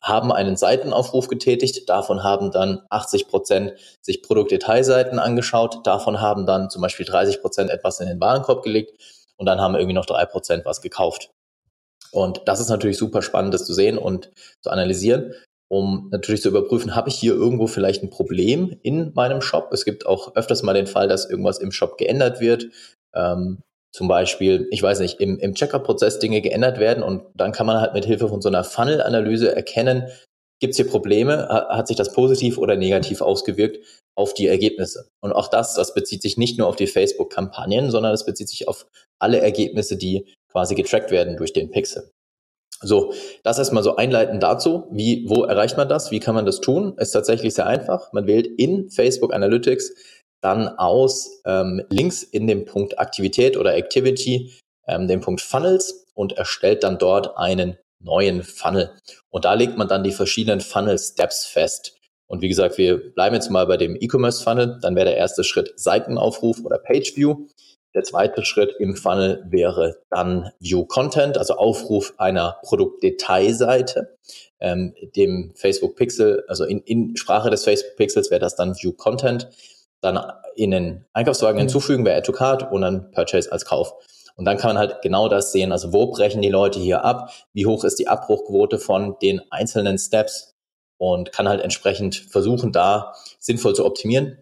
haben 0.01 0.33
einen 0.33 0.57
Seitenaufruf 0.57 1.29
getätigt, 1.29 1.89
davon 1.89 2.23
haben 2.23 2.51
dann 2.51 2.83
80 2.91 3.29
Prozent 3.29 3.73
sich 4.01 4.23
Produktdetailseiten 4.23 5.19
angeschaut, 5.19 5.87
davon 5.87 6.21
haben 6.21 6.47
dann 6.47 6.71
zum 6.71 6.83
Beispiel 6.83 7.07
30 7.07 7.41
Prozent 7.41 7.71
etwas 7.71 8.01
in 8.01 8.09
den 8.09 8.21
Warenkorb 8.21 8.63
gelegt 8.63 8.99
und 9.37 9.47
dann 9.47 9.61
haben 9.61 9.75
irgendwie 9.75 9.95
noch 9.95 10.07
drei 10.07 10.25
Prozent 10.25 10.65
was 10.65 10.81
gekauft. 10.81 11.31
Und 12.11 12.43
das 12.47 12.61
ist 12.61 12.69
natürlich 12.69 12.99
super 12.99 13.23
spannend, 13.23 13.55
das 13.55 13.65
zu 13.65 13.75
sehen 13.75 13.99
und 13.99 14.31
zu 14.61 14.71
analysieren 14.71 15.35
um 15.73 16.11
natürlich 16.13 16.43
zu 16.43 16.51
überprüfen, 16.51 16.95
habe 16.95 17.09
ich 17.09 17.15
hier 17.15 17.33
irgendwo 17.33 17.67
vielleicht 17.67 18.03
ein 18.03 18.11
Problem 18.11 18.77
in 18.83 19.11
meinem 19.15 19.41
Shop. 19.41 19.71
Es 19.73 19.87
gibt 19.87 20.05
auch 20.05 20.37
öfters 20.37 20.63
mal 20.63 20.75
den 20.75 20.87
Fall, 20.87 21.09
dass 21.09 21.31
irgendwas 21.31 21.61
im 21.61 21.73
Shop 21.73 21.97
geändert 21.97 22.41
wird. 22.41 22.67
Ähm, 23.15 23.63
zum 23.93 24.09
Beispiel, 24.09 24.69
ich 24.71 24.83
weiß 24.83 25.01
nicht, 25.01 25.21
im, 25.21 25.39
im 25.39 25.55
Checker-Prozess 25.55 26.19
Dinge 26.19 26.41
geändert 26.41 26.79
werden 26.79 27.03
und 27.03 27.25
dann 27.35 27.53
kann 27.53 27.67
man 27.67 27.81
halt 27.81 27.93
mit 27.93 28.07
Hilfe 28.07 28.29
von 28.29 28.41
so 28.41 28.49
einer 28.49 28.65
Funnel-Analyse 28.65 29.55
erkennen, 29.55 30.09
gibt 30.61 30.73
es 30.73 30.77
hier 30.77 30.87
Probleme, 30.87 31.49
hat 31.49 31.89
sich 31.89 31.97
das 31.97 32.13
positiv 32.13 32.57
oder 32.57 32.77
negativ 32.77 33.21
ausgewirkt 33.21 33.85
auf 34.17 34.33
die 34.33 34.47
Ergebnisse. 34.47 35.09
Und 35.21 35.33
auch 35.33 35.49
das, 35.49 35.75
das 35.75 35.93
bezieht 35.93 36.23
sich 36.23 36.37
nicht 36.37 36.59
nur 36.59 36.69
auf 36.69 36.77
die 36.77 36.87
Facebook-Kampagnen, 36.87 37.91
sondern 37.91 38.15
es 38.15 38.25
bezieht 38.25 38.49
sich 38.49 38.69
auf 38.69 38.87
alle 39.19 39.41
Ergebnisse, 39.41 39.97
die 39.97 40.27
quasi 40.51 40.75
getrackt 40.75 41.11
werden 41.11 41.37
durch 41.37 41.53
den 41.53 41.71
Pixel. 41.71 42.11
So, 42.83 43.13
das 43.45 43.59
erstmal 43.59 43.83
so 43.83 43.97
einleitend 43.97 44.43
dazu. 44.43 44.89
Wie, 44.91 45.29
wo 45.29 45.45
erreicht 45.45 45.77
man 45.77 45.89
das? 45.89 46.11
Wie 46.11 46.21
kann 46.21 46.35
man 46.35 46.47
das 46.47 46.61
tun? 46.61 46.95
Ist 46.97 47.13
tatsächlich 47.13 47.55
sehr 47.55 47.67
einfach. 47.67 48.13
Man 48.13 48.27
wählt 48.27 48.47
in 48.47 48.91
Facebook 48.91 49.33
Analytics 49.33 49.93
dann 50.43 50.69
aus 50.69 51.41
ähm, 51.47 51.83
links 51.89 52.23
in 52.23 52.47
dem 52.47 52.67
Punkt 52.67 52.99
Aktivität 52.99 53.57
oder 53.57 53.75
Activity 53.75 54.53
ähm, 54.87 55.09
den 55.09 55.21
Punkt 55.21 55.41
Funnels 55.41 56.07
und 56.15 56.33
erstellt 56.33 56.85
dann 56.85 56.99
dort 56.99 57.37
einen 57.39 57.79
neuen 58.01 58.43
Funnel. 58.43 58.91
Und 59.31 59.45
da 59.45 59.55
legt 59.55 59.79
man 59.79 59.89
dann 59.89 60.05
die 60.05 60.13
verschiedenen 60.13 60.61
Funnel 60.61 60.99
Steps 60.99 61.47
fest. 61.47 61.97
Und 62.27 62.43
wie 62.43 62.49
gesagt, 62.49 62.79
wir 62.79 63.13
bleiben 63.15 63.35
jetzt 63.35 63.51
mal 63.51 63.67
bei 63.67 63.77
dem 63.77 63.97
E-Commerce 63.99 64.43
Funnel. 64.43 64.79
Dann 64.83 64.97
wäre 64.97 65.07
der 65.07 65.17
erste 65.17 65.45
Schritt 65.45 65.73
Seitenaufruf 65.77 66.65
oder 66.65 66.79
Page 66.79 67.17
View. 67.17 67.47
Der 67.95 68.05
zweite 68.05 68.45
Schritt 68.45 68.75
im 68.79 68.97
Funnel 68.97 69.45
wäre 69.51 69.99
dann 70.09 70.51
View 70.59 70.87
Content, 70.87 71.37
also 71.37 71.55
Aufruf 71.55 72.15
einer 72.17 72.57
Produktdetailseite. 72.63 74.17
Ähm, 74.61 74.95
dem 75.15 75.53
Facebook 75.55 75.97
Pixel, 75.97 76.45
also 76.49 76.65
in, 76.65 76.81
in 76.81 77.17
Sprache 77.17 77.51
des 77.51 77.65
Facebook 77.65 77.97
Pixels 77.97 78.31
wäre 78.31 78.41
das 78.41 78.57
dann 78.57 78.75
View 78.77 78.93
Content. 78.93 79.49
Dann 80.03 80.21
in 80.55 80.71
den 80.71 81.07
Einkaufswagen 81.15 81.57
mhm. 81.57 81.61
hinzufügen 81.61 82.05
bei 82.05 82.15
Add 82.15 82.27
to 82.27 82.33
Card 82.33 82.71
und 82.71 82.83
dann 82.83 83.11
Purchase 83.13 83.51
als 83.51 83.65
Kauf. 83.65 83.95
Und 84.37 84.45
dann 84.45 84.57
kann 84.57 84.71
man 84.71 84.79
halt 84.79 85.03
genau 85.03 85.29
das 85.29 85.53
sehen. 85.53 85.73
Also 85.73 85.93
wo 85.93 86.11
brechen 86.11 86.43
die 86.43 86.49
Leute 86.49 86.79
hier 86.79 87.05
ab? 87.05 87.33
Wie 87.53 87.67
hoch 87.67 87.85
ist 87.85 87.99
die 87.99 88.09
Abbruchquote 88.09 88.79
von 88.79 89.17
den 89.23 89.41
einzelnen 89.51 89.99
Steps? 89.99 90.51
Und 90.99 91.33
kann 91.33 91.49
halt 91.49 91.61
entsprechend 91.61 92.15
versuchen, 92.15 92.71
da 92.71 93.15
sinnvoll 93.41 93.75
zu 93.75 93.85
optimieren. 93.85 94.39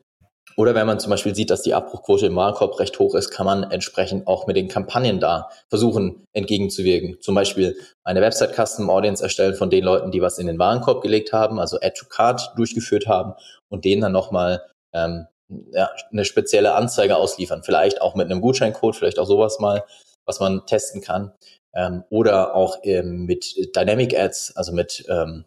Oder 0.57 0.75
wenn 0.75 0.87
man 0.87 1.01
zum 1.01 1.09
Beispiel 1.09 1.35
sieht, 1.35 1.49
dass 1.49 1.63
die 1.63 1.73
Abbruchquote 1.73 2.27
im 2.27 2.37
Warenkorb 2.37 2.79
recht 2.79 2.99
hoch 2.99 3.15
ist, 3.15 3.31
kann 3.31 3.47
man 3.47 3.71
entsprechend 3.71 4.27
auch 4.27 4.47
mit 4.47 4.57
den 4.57 4.69
Kampagnen 4.69 5.21
da 5.21 5.49
versuchen, 5.71 6.27
entgegenzuwirken. 6.35 7.17
Zum 7.23 7.35
Beispiel 7.35 7.77
eine 8.05 8.21
Website 8.21 8.55
Custom 8.55 8.91
Audience 8.91 9.23
erstellen 9.23 9.55
von 9.55 9.71
den 9.71 9.85
Leuten, 9.85 10.11
die 10.11 10.21
was 10.21 10.39
in 10.39 10.49
den 10.49 10.59
Warenkorb 10.59 11.01
gelegt 11.01 11.33
haben, 11.33 11.59
also 11.59 11.79
Add 11.79 11.95
to 11.99 12.07
Cart 12.07 12.53
durchgeführt 12.57 13.07
haben 13.07 13.33
und 13.71 13.87
denen 13.87 14.03
dann 14.03 14.13
nochmal 14.13 14.63
ähm, 14.93 15.27
ja, 15.73 15.91
eine 16.11 16.25
spezielle 16.25 16.75
Anzeige 16.75 17.17
ausliefern. 17.17 17.63
Vielleicht 17.63 18.01
auch 18.01 18.15
mit 18.15 18.31
einem 18.31 18.41
Gutscheincode, 18.41 18.97
vielleicht 18.97 19.19
auch 19.19 19.27
sowas 19.27 19.59
mal, 19.59 19.85
was 20.25 20.41
man 20.41 20.65
testen 20.67 21.01
kann. 21.01 21.33
Ähm, 21.75 22.05
oder 22.11 22.55
auch 22.55 22.79
ähm, 22.83 23.27
mit 23.27 23.75
Dynamic 23.77 24.19
Ads, 24.19 24.57
also 24.57 24.73
mit 24.73 25.05
ähm, 25.09 25.45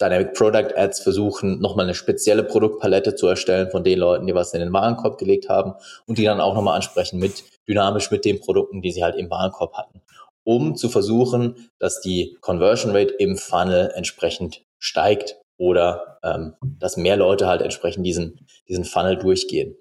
Dynamic 0.00 0.34
Product 0.34 0.76
Ads 0.76 1.00
versuchen, 1.00 1.60
nochmal 1.60 1.86
eine 1.86 1.94
spezielle 1.94 2.44
Produktpalette 2.44 3.16
zu 3.16 3.26
erstellen 3.26 3.70
von 3.70 3.82
den 3.82 3.98
Leuten, 3.98 4.26
die 4.26 4.34
was 4.34 4.54
in 4.54 4.60
den 4.60 4.72
Warenkorb 4.72 5.18
gelegt 5.18 5.48
haben 5.48 5.74
und 6.06 6.18
die 6.18 6.24
dann 6.24 6.40
auch 6.40 6.54
nochmal 6.54 6.76
ansprechen 6.76 7.18
mit 7.18 7.44
dynamisch 7.68 8.10
mit 8.10 8.24
den 8.24 8.40
Produkten, 8.40 8.80
die 8.80 8.92
sie 8.92 9.02
halt 9.02 9.16
im 9.16 9.30
Warenkorb 9.30 9.74
hatten, 9.74 10.02
um 10.44 10.76
zu 10.76 10.88
versuchen, 10.88 11.70
dass 11.78 12.00
die 12.00 12.36
Conversion 12.40 12.94
Rate 12.94 13.14
im 13.14 13.36
Funnel 13.36 13.90
entsprechend 13.94 14.62
steigt 14.78 15.36
oder 15.58 16.18
ähm, 16.22 16.54
dass 16.62 16.96
mehr 16.96 17.16
Leute 17.16 17.46
halt 17.46 17.62
entsprechend 17.62 18.06
diesen, 18.06 18.46
diesen 18.68 18.84
Funnel 18.84 19.16
durchgehen. 19.16 19.76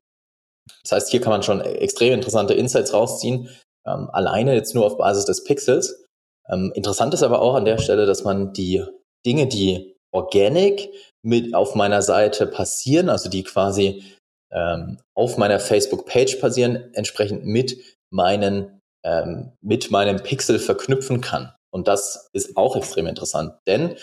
Das 0.83 0.91
heißt, 0.91 1.11
hier 1.11 1.21
kann 1.21 1.31
man 1.31 1.43
schon 1.43 1.61
extrem 1.61 2.13
interessante 2.13 2.53
Insights 2.53 2.93
rausziehen, 2.93 3.49
ähm, 3.85 4.09
alleine 4.11 4.53
jetzt 4.55 4.75
nur 4.75 4.85
auf 4.85 4.97
Basis 4.97 5.25
des 5.25 5.43
Pixels. 5.43 6.05
Ähm, 6.49 6.71
interessant 6.75 7.13
ist 7.13 7.23
aber 7.23 7.41
auch 7.41 7.55
an 7.55 7.65
der 7.65 7.77
Stelle, 7.77 8.05
dass 8.05 8.23
man 8.23 8.53
die 8.53 8.83
Dinge, 9.25 9.47
die 9.47 9.95
organic 10.13 10.89
mit 11.23 11.53
auf 11.53 11.75
meiner 11.75 12.01
Seite 12.01 12.47
passieren, 12.47 13.09
also 13.09 13.29
die 13.29 13.43
quasi 13.43 14.03
ähm, 14.51 14.97
auf 15.15 15.37
meiner 15.37 15.59
Facebook-Page 15.59 16.37
passieren, 16.37 16.93
entsprechend 16.93 17.45
mit 17.45 17.77
meinen 18.09 18.77
ähm, 19.03 19.53
mit 19.61 19.91
meinem 19.91 20.17
Pixel 20.17 20.59
verknüpfen 20.59 21.21
kann. 21.21 21.53
Und 21.71 21.87
das 21.87 22.29
ist 22.33 22.57
auch 22.57 22.75
extrem 22.75 23.07
interessant, 23.07 23.53
denn 23.67 23.95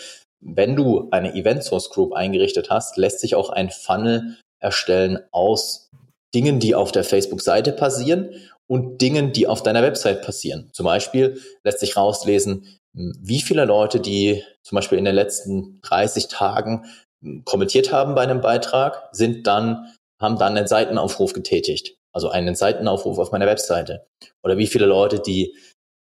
wenn 0.45 0.75
du 0.75 1.07
eine 1.11 1.33
Event 1.33 1.63
Source 1.63 1.89
Group 1.89 2.13
eingerichtet 2.13 2.69
hast, 2.69 2.97
lässt 2.97 3.19
sich 3.19 3.35
auch 3.35 3.49
ein 3.49 3.71
Funnel 3.71 4.37
erstellen 4.59 5.19
aus 5.31 5.89
Dingen, 6.33 6.59
die 6.59 6.75
auf 6.75 6.91
der 6.91 7.03
Facebook-Seite 7.03 7.71
passieren 7.71 8.29
und 8.67 9.01
Dingen, 9.01 9.33
die 9.33 9.47
auf 9.47 9.63
deiner 9.63 9.81
Website 9.81 10.21
passieren. 10.21 10.69
Zum 10.71 10.85
Beispiel 10.85 11.41
lässt 11.63 11.79
sich 11.79 11.97
rauslesen, 11.97 12.77
wie 12.93 13.41
viele 13.41 13.65
Leute, 13.65 13.99
die 13.99 14.43
zum 14.63 14.75
Beispiel 14.75 14.97
in 14.97 15.05
den 15.05 15.15
letzten 15.15 15.81
30 15.81 16.27
Tagen 16.27 16.85
hm, 17.23 17.43
kommentiert 17.43 17.91
haben 17.91 18.15
bei 18.15 18.21
einem 18.21 18.41
Beitrag, 18.41 19.09
sind 19.11 19.47
dann, 19.47 19.93
haben 20.21 20.37
dann 20.37 20.55
einen 20.55 20.67
Seitenaufruf 20.67 21.33
getätigt. 21.33 21.95
Also 22.13 22.29
einen 22.29 22.55
Seitenaufruf 22.55 23.17
auf 23.17 23.31
meiner 23.31 23.47
Webseite. 23.47 24.05
Oder 24.43 24.57
wie 24.57 24.67
viele 24.67 24.85
Leute, 24.85 25.19
die 25.19 25.57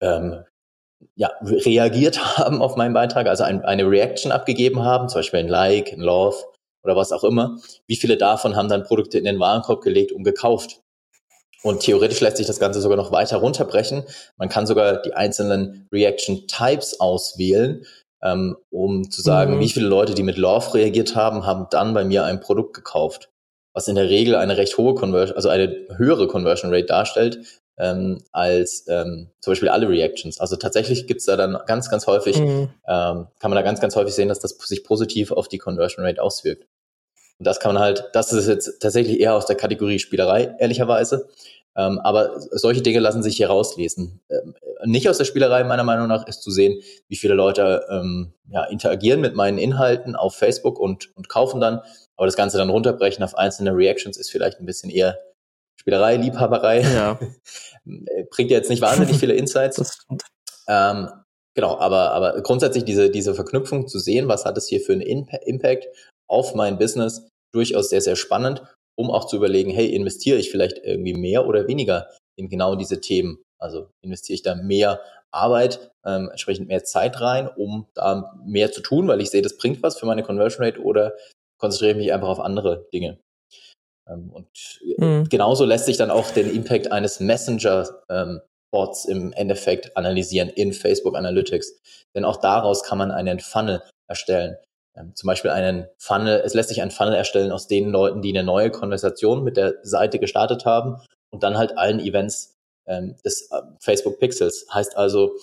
ähm, 0.01 0.43
ja, 1.15 1.31
reagiert 1.41 2.37
haben 2.37 2.61
auf 2.61 2.75
meinen 2.75 2.93
Beitrag, 2.93 3.27
also 3.27 3.43
ein, 3.43 3.63
eine 3.63 3.89
Reaction 3.89 4.31
abgegeben 4.31 4.83
haben, 4.83 5.09
zum 5.09 5.19
Beispiel 5.19 5.41
ein 5.41 5.47
Like, 5.47 5.91
ein 5.91 6.01
Love 6.01 6.37
oder 6.83 6.95
was 6.95 7.11
auch 7.11 7.23
immer, 7.23 7.57
wie 7.87 7.95
viele 7.95 8.17
davon 8.17 8.55
haben 8.55 8.69
dann 8.69 8.83
Produkte 8.83 9.17
in 9.17 9.25
den 9.25 9.39
Warenkorb 9.39 9.81
gelegt 9.81 10.11
und 10.11 10.23
gekauft? 10.23 10.81
Und 11.63 11.81
theoretisch 11.81 12.21
lässt 12.21 12.37
sich 12.37 12.47
das 12.47 12.59
Ganze 12.59 12.81
sogar 12.81 12.97
noch 12.97 13.11
weiter 13.11 13.37
runterbrechen. 13.37 14.03
Man 14.37 14.49
kann 14.49 14.65
sogar 14.65 15.01
die 15.01 15.13
einzelnen 15.13 15.87
Reaction 15.91 16.47
Types 16.47 16.99
auswählen, 16.99 17.85
ähm, 18.23 18.57
um 18.71 19.09
zu 19.11 19.21
sagen, 19.21 19.55
mhm. 19.55 19.59
wie 19.59 19.69
viele 19.69 19.87
Leute, 19.87 20.15
die 20.15 20.23
mit 20.23 20.37
Love 20.37 20.73
reagiert 20.73 21.15
haben, 21.15 21.45
haben 21.45 21.67
dann 21.69 21.93
bei 21.93 22.03
mir 22.03 22.23
ein 22.23 22.39
Produkt 22.39 22.73
gekauft. 22.73 23.29
Was 23.73 23.87
in 23.87 23.95
der 23.95 24.09
Regel 24.09 24.35
eine 24.35 24.57
recht 24.57 24.77
hohe 24.77 24.95
Conversion, 24.95 25.35
also 25.35 25.49
eine 25.49 25.87
höhere 25.95 26.27
Conversion 26.27 26.73
Rate 26.73 26.87
darstellt, 26.87 27.60
ähm, 27.81 28.23
als 28.31 28.85
ähm, 28.87 29.29
zum 29.39 29.51
Beispiel 29.51 29.69
alle 29.69 29.89
Reactions. 29.89 30.39
Also 30.39 30.55
tatsächlich 30.55 31.07
gibt's 31.07 31.25
da 31.25 31.35
dann 31.35 31.57
ganz, 31.65 31.89
ganz 31.89 32.05
häufig, 32.05 32.39
mhm. 32.39 32.69
ähm, 32.87 33.27
kann 33.39 33.49
man 33.49 33.55
da 33.55 33.63
ganz, 33.63 33.81
ganz 33.81 33.95
häufig 33.95 34.13
sehen, 34.13 34.29
dass 34.29 34.39
das 34.39 34.51
sich 34.51 34.83
positiv 34.83 35.31
auf 35.31 35.47
die 35.47 35.57
Conversion 35.57 36.05
Rate 36.05 36.21
auswirkt. 36.21 36.67
Und 37.39 37.45
das 37.47 37.59
kann 37.59 37.73
man 37.73 37.81
halt, 37.81 38.09
das 38.13 38.31
ist 38.33 38.47
jetzt 38.47 38.79
tatsächlich 38.81 39.19
eher 39.19 39.33
aus 39.33 39.47
der 39.47 39.55
Kategorie 39.55 39.97
Spielerei, 39.97 40.55
ehrlicherweise. 40.59 41.27
Ähm, 41.75 41.99
aber 41.99 42.33
solche 42.51 42.81
Dinge 42.81 42.99
lassen 42.99 43.23
sich 43.23 43.37
hier 43.37 43.47
rauslesen. 43.47 44.21
Ähm, 44.29 44.53
nicht 44.85 45.09
aus 45.09 45.17
der 45.17 45.25
Spielerei, 45.25 45.63
meiner 45.63 45.83
Meinung 45.83 46.07
nach, 46.07 46.27
ist 46.27 46.43
zu 46.43 46.51
sehen, 46.51 46.81
wie 47.07 47.15
viele 47.15 47.33
Leute 47.33 47.85
ähm, 47.89 48.33
ja, 48.49 48.65
interagieren 48.65 49.21
mit 49.21 49.35
meinen 49.35 49.57
Inhalten 49.57 50.15
auf 50.15 50.35
Facebook 50.35 50.79
und, 50.79 51.15
und 51.15 51.29
kaufen 51.29 51.59
dann. 51.61 51.79
Aber 52.15 52.27
das 52.27 52.35
Ganze 52.35 52.57
dann 52.59 52.69
runterbrechen 52.69 53.23
auf 53.23 53.35
einzelne 53.35 53.75
Reactions 53.75 54.17
ist 54.17 54.29
vielleicht 54.29 54.59
ein 54.59 54.65
bisschen 54.65 54.91
eher 54.91 55.17
Spielerei, 55.81 56.17
Liebhaberei. 56.17 56.81
Ja. 56.81 57.19
Bringt 58.29 58.51
ja 58.51 58.57
jetzt 58.57 58.69
nicht 58.69 58.83
wahnsinnig 58.83 59.17
viele 59.17 59.33
Insights. 59.33 60.05
Ähm, 60.67 61.09
genau, 61.55 61.79
aber, 61.79 62.11
aber 62.11 62.39
grundsätzlich 62.43 62.85
diese, 62.85 63.09
diese 63.09 63.33
Verknüpfung 63.33 63.87
zu 63.87 63.97
sehen, 63.97 64.27
was 64.27 64.45
hat 64.45 64.57
es 64.59 64.67
hier 64.67 64.79
für 64.79 64.93
einen 64.93 65.01
Impact 65.01 65.87
auf 66.29 66.53
mein 66.53 66.77
Business, 66.77 67.27
durchaus 67.51 67.89
sehr, 67.89 68.01
sehr 68.01 68.15
spannend, 68.15 68.61
um 68.95 69.09
auch 69.09 69.25
zu 69.25 69.37
überlegen, 69.37 69.71
hey, 69.71 69.87
investiere 69.87 70.37
ich 70.37 70.51
vielleicht 70.51 70.77
irgendwie 70.83 71.15
mehr 71.15 71.47
oder 71.47 71.67
weniger 71.67 72.07
in 72.37 72.47
genau 72.47 72.75
diese 72.75 73.01
Themen? 73.01 73.39
Also 73.57 73.89
investiere 74.03 74.35
ich 74.35 74.43
da 74.43 74.53
mehr 74.53 75.01
Arbeit, 75.31 75.91
ähm, 76.05 76.29
entsprechend 76.29 76.67
mehr 76.67 76.83
Zeit 76.83 77.21
rein, 77.21 77.47
um 77.47 77.87
da 77.95 78.39
mehr 78.45 78.71
zu 78.71 78.81
tun, 78.81 79.07
weil 79.07 79.19
ich 79.19 79.31
sehe, 79.31 79.41
das 79.41 79.57
bringt 79.57 79.81
was 79.81 79.97
für 79.97 80.05
meine 80.05 80.21
Conversion 80.21 80.63
Rate 80.63 80.79
oder 80.79 81.15
konzentriere 81.57 81.93
ich 81.93 81.97
mich 81.97 82.13
einfach 82.13 82.27
auf 82.27 82.39
andere 82.39 82.87
Dinge? 82.93 83.17
Ähm, 84.09 84.31
und 84.31 84.47
mhm. 84.97 85.27
genauso 85.29 85.65
lässt 85.65 85.85
sich 85.85 85.97
dann 85.97 86.11
auch 86.11 86.31
den 86.31 86.53
Impact 86.53 86.91
eines 86.91 87.19
Messenger-Bots 87.19 89.07
ähm, 89.09 89.17
im 89.17 89.33
Endeffekt 89.33 89.95
analysieren 89.97 90.49
in 90.49 90.73
Facebook 90.73 91.15
Analytics. 91.15 91.79
Denn 92.15 92.25
auch 92.25 92.37
daraus 92.37 92.83
kann 92.83 92.97
man 92.97 93.11
einen 93.11 93.39
Funnel 93.39 93.81
erstellen. 94.07 94.57
Ähm, 94.95 95.15
zum 95.15 95.27
Beispiel 95.27 95.51
einen 95.51 95.87
Funnel, 95.97 96.41
es 96.43 96.53
lässt 96.53 96.69
sich 96.69 96.81
ein 96.81 96.91
Funnel 96.91 97.15
erstellen 97.15 97.51
aus 97.51 97.67
den 97.67 97.89
Leuten, 97.89 98.21
die 98.21 98.29
eine 98.29 98.43
neue 98.43 98.71
Konversation 98.71 99.43
mit 99.43 99.57
der 99.57 99.75
Seite 99.83 100.19
gestartet 100.19 100.65
haben 100.65 101.01
und 101.31 101.43
dann 101.43 101.57
halt 101.57 101.77
allen 101.77 101.99
Events 101.99 102.57
des 102.87 103.49
äh, 103.51 103.61
Facebook 103.79 104.19
Pixels. 104.19 104.65
Heißt 104.73 104.97
also, 104.97 105.37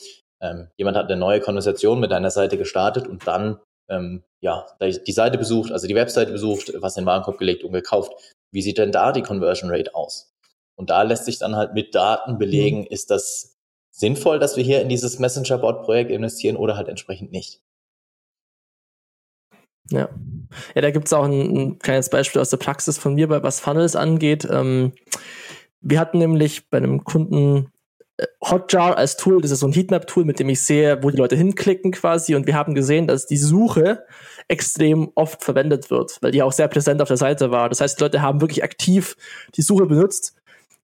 jemand 0.77 0.97
hat 0.97 1.07
eine 1.07 1.17
neue 1.17 1.41
Konversation 1.41 1.99
mit 1.99 2.11
deiner 2.11 2.31
Seite 2.31 2.59
gestartet 2.59 3.09
und 3.09 3.27
dann 3.27 3.59
ähm, 3.89 4.23
ja, 4.41 4.67
die 4.81 5.13
Seite 5.13 5.39
besucht, 5.39 5.73
also 5.73 5.87
die 5.87 5.95
Webseite 5.95 6.33
besucht, 6.33 6.73
was 6.77 6.97
in 6.97 7.03
den 7.03 7.07
Warenkorb 7.07 7.39
gelegt 7.39 7.65
und 7.65 7.73
gekauft. 7.73 8.13
Wie 8.53 8.63
sieht 8.63 8.79
denn 8.79 8.93
da 8.93 9.13
die 9.13 9.23
Conversion 9.23 9.71
Rate 9.71 9.95
aus? 9.95 10.33
Und 10.77 10.91
da 10.91 11.03
lässt 11.03 11.25
sich 11.25 11.39
dann 11.39 11.57
halt 11.57 11.75
mit 11.75 11.95
Daten 11.95 12.39
belegen, 12.39 12.81
mhm. 12.81 12.87
ist 12.91 13.11
das 13.11 13.57
sinnvoll, 13.91 14.39
dass 14.39 14.57
wir 14.57 14.63
hier 14.63 14.81
in 14.81 14.89
dieses 14.89 15.19
Messenger-Bot-Projekt 15.19 16.11
investieren 16.11 16.57
oder 16.57 16.77
halt 16.77 16.89
entsprechend 16.89 17.33
nicht. 17.33 17.61
Ja. 19.91 20.09
Ja, 20.75 20.83
da 20.83 20.91
gibt 20.91 21.07
es 21.07 21.13
auch 21.13 21.25
ein, 21.25 21.57
ein, 21.57 21.79
kleines 21.79 22.11
Beispiel 22.11 22.41
aus 22.41 22.51
der 22.51 22.57
Praxis 22.59 22.97
von 22.97 23.15
mir, 23.15 23.29
bei 23.29 23.43
was 23.43 23.61
Funnels 23.61 23.97
angeht. 23.97 24.47
Ähm, 24.51 24.93
wir 25.81 26.01
hatten 26.01 26.19
nämlich 26.19 26.71
bei 26.71 26.79
einem 26.79 27.05
Kunden 27.05 27.73
Hotjar 28.43 28.97
als 28.97 29.17
Tool, 29.17 29.41
das 29.41 29.51
ist 29.51 29.61
so 29.61 29.67
ein 29.67 29.73
Heatmap-Tool, 29.73 30.25
mit 30.25 30.41
dem 30.41 30.49
ich 30.49 30.61
sehe, 30.63 31.03
wo 31.03 31.11
die 31.11 31.17
Leute 31.17 31.37
hinklicken 31.37 31.93
quasi. 31.93 32.35
Und 32.35 32.47
wir 32.47 32.55
haben 32.55 32.75
gesehen, 32.75 33.07
dass 33.07 33.27
die 33.27 33.37
Suche 33.37 34.05
extrem 34.49 35.11
oft 35.15 35.45
verwendet 35.45 35.91
wird, 35.91 36.19
weil 36.21 36.33
die 36.33 36.43
auch 36.43 36.53
sehr 36.53 36.69
präsent 36.69 37.01
auf 37.01 37.09
der 37.09 37.17
Seite 37.17 37.51
war. 37.51 37.69
Das 37.69 37.81
heißt, 37.81 37.99
die 37.99 38.03
Leute 38.03 38.23
haben 38.23 38.41
wirklich 38.41 38.65
aktiv 38.65 39.17
die 39.55 39.63
Suche 39.63 39.87
benutzt 39.87 40.35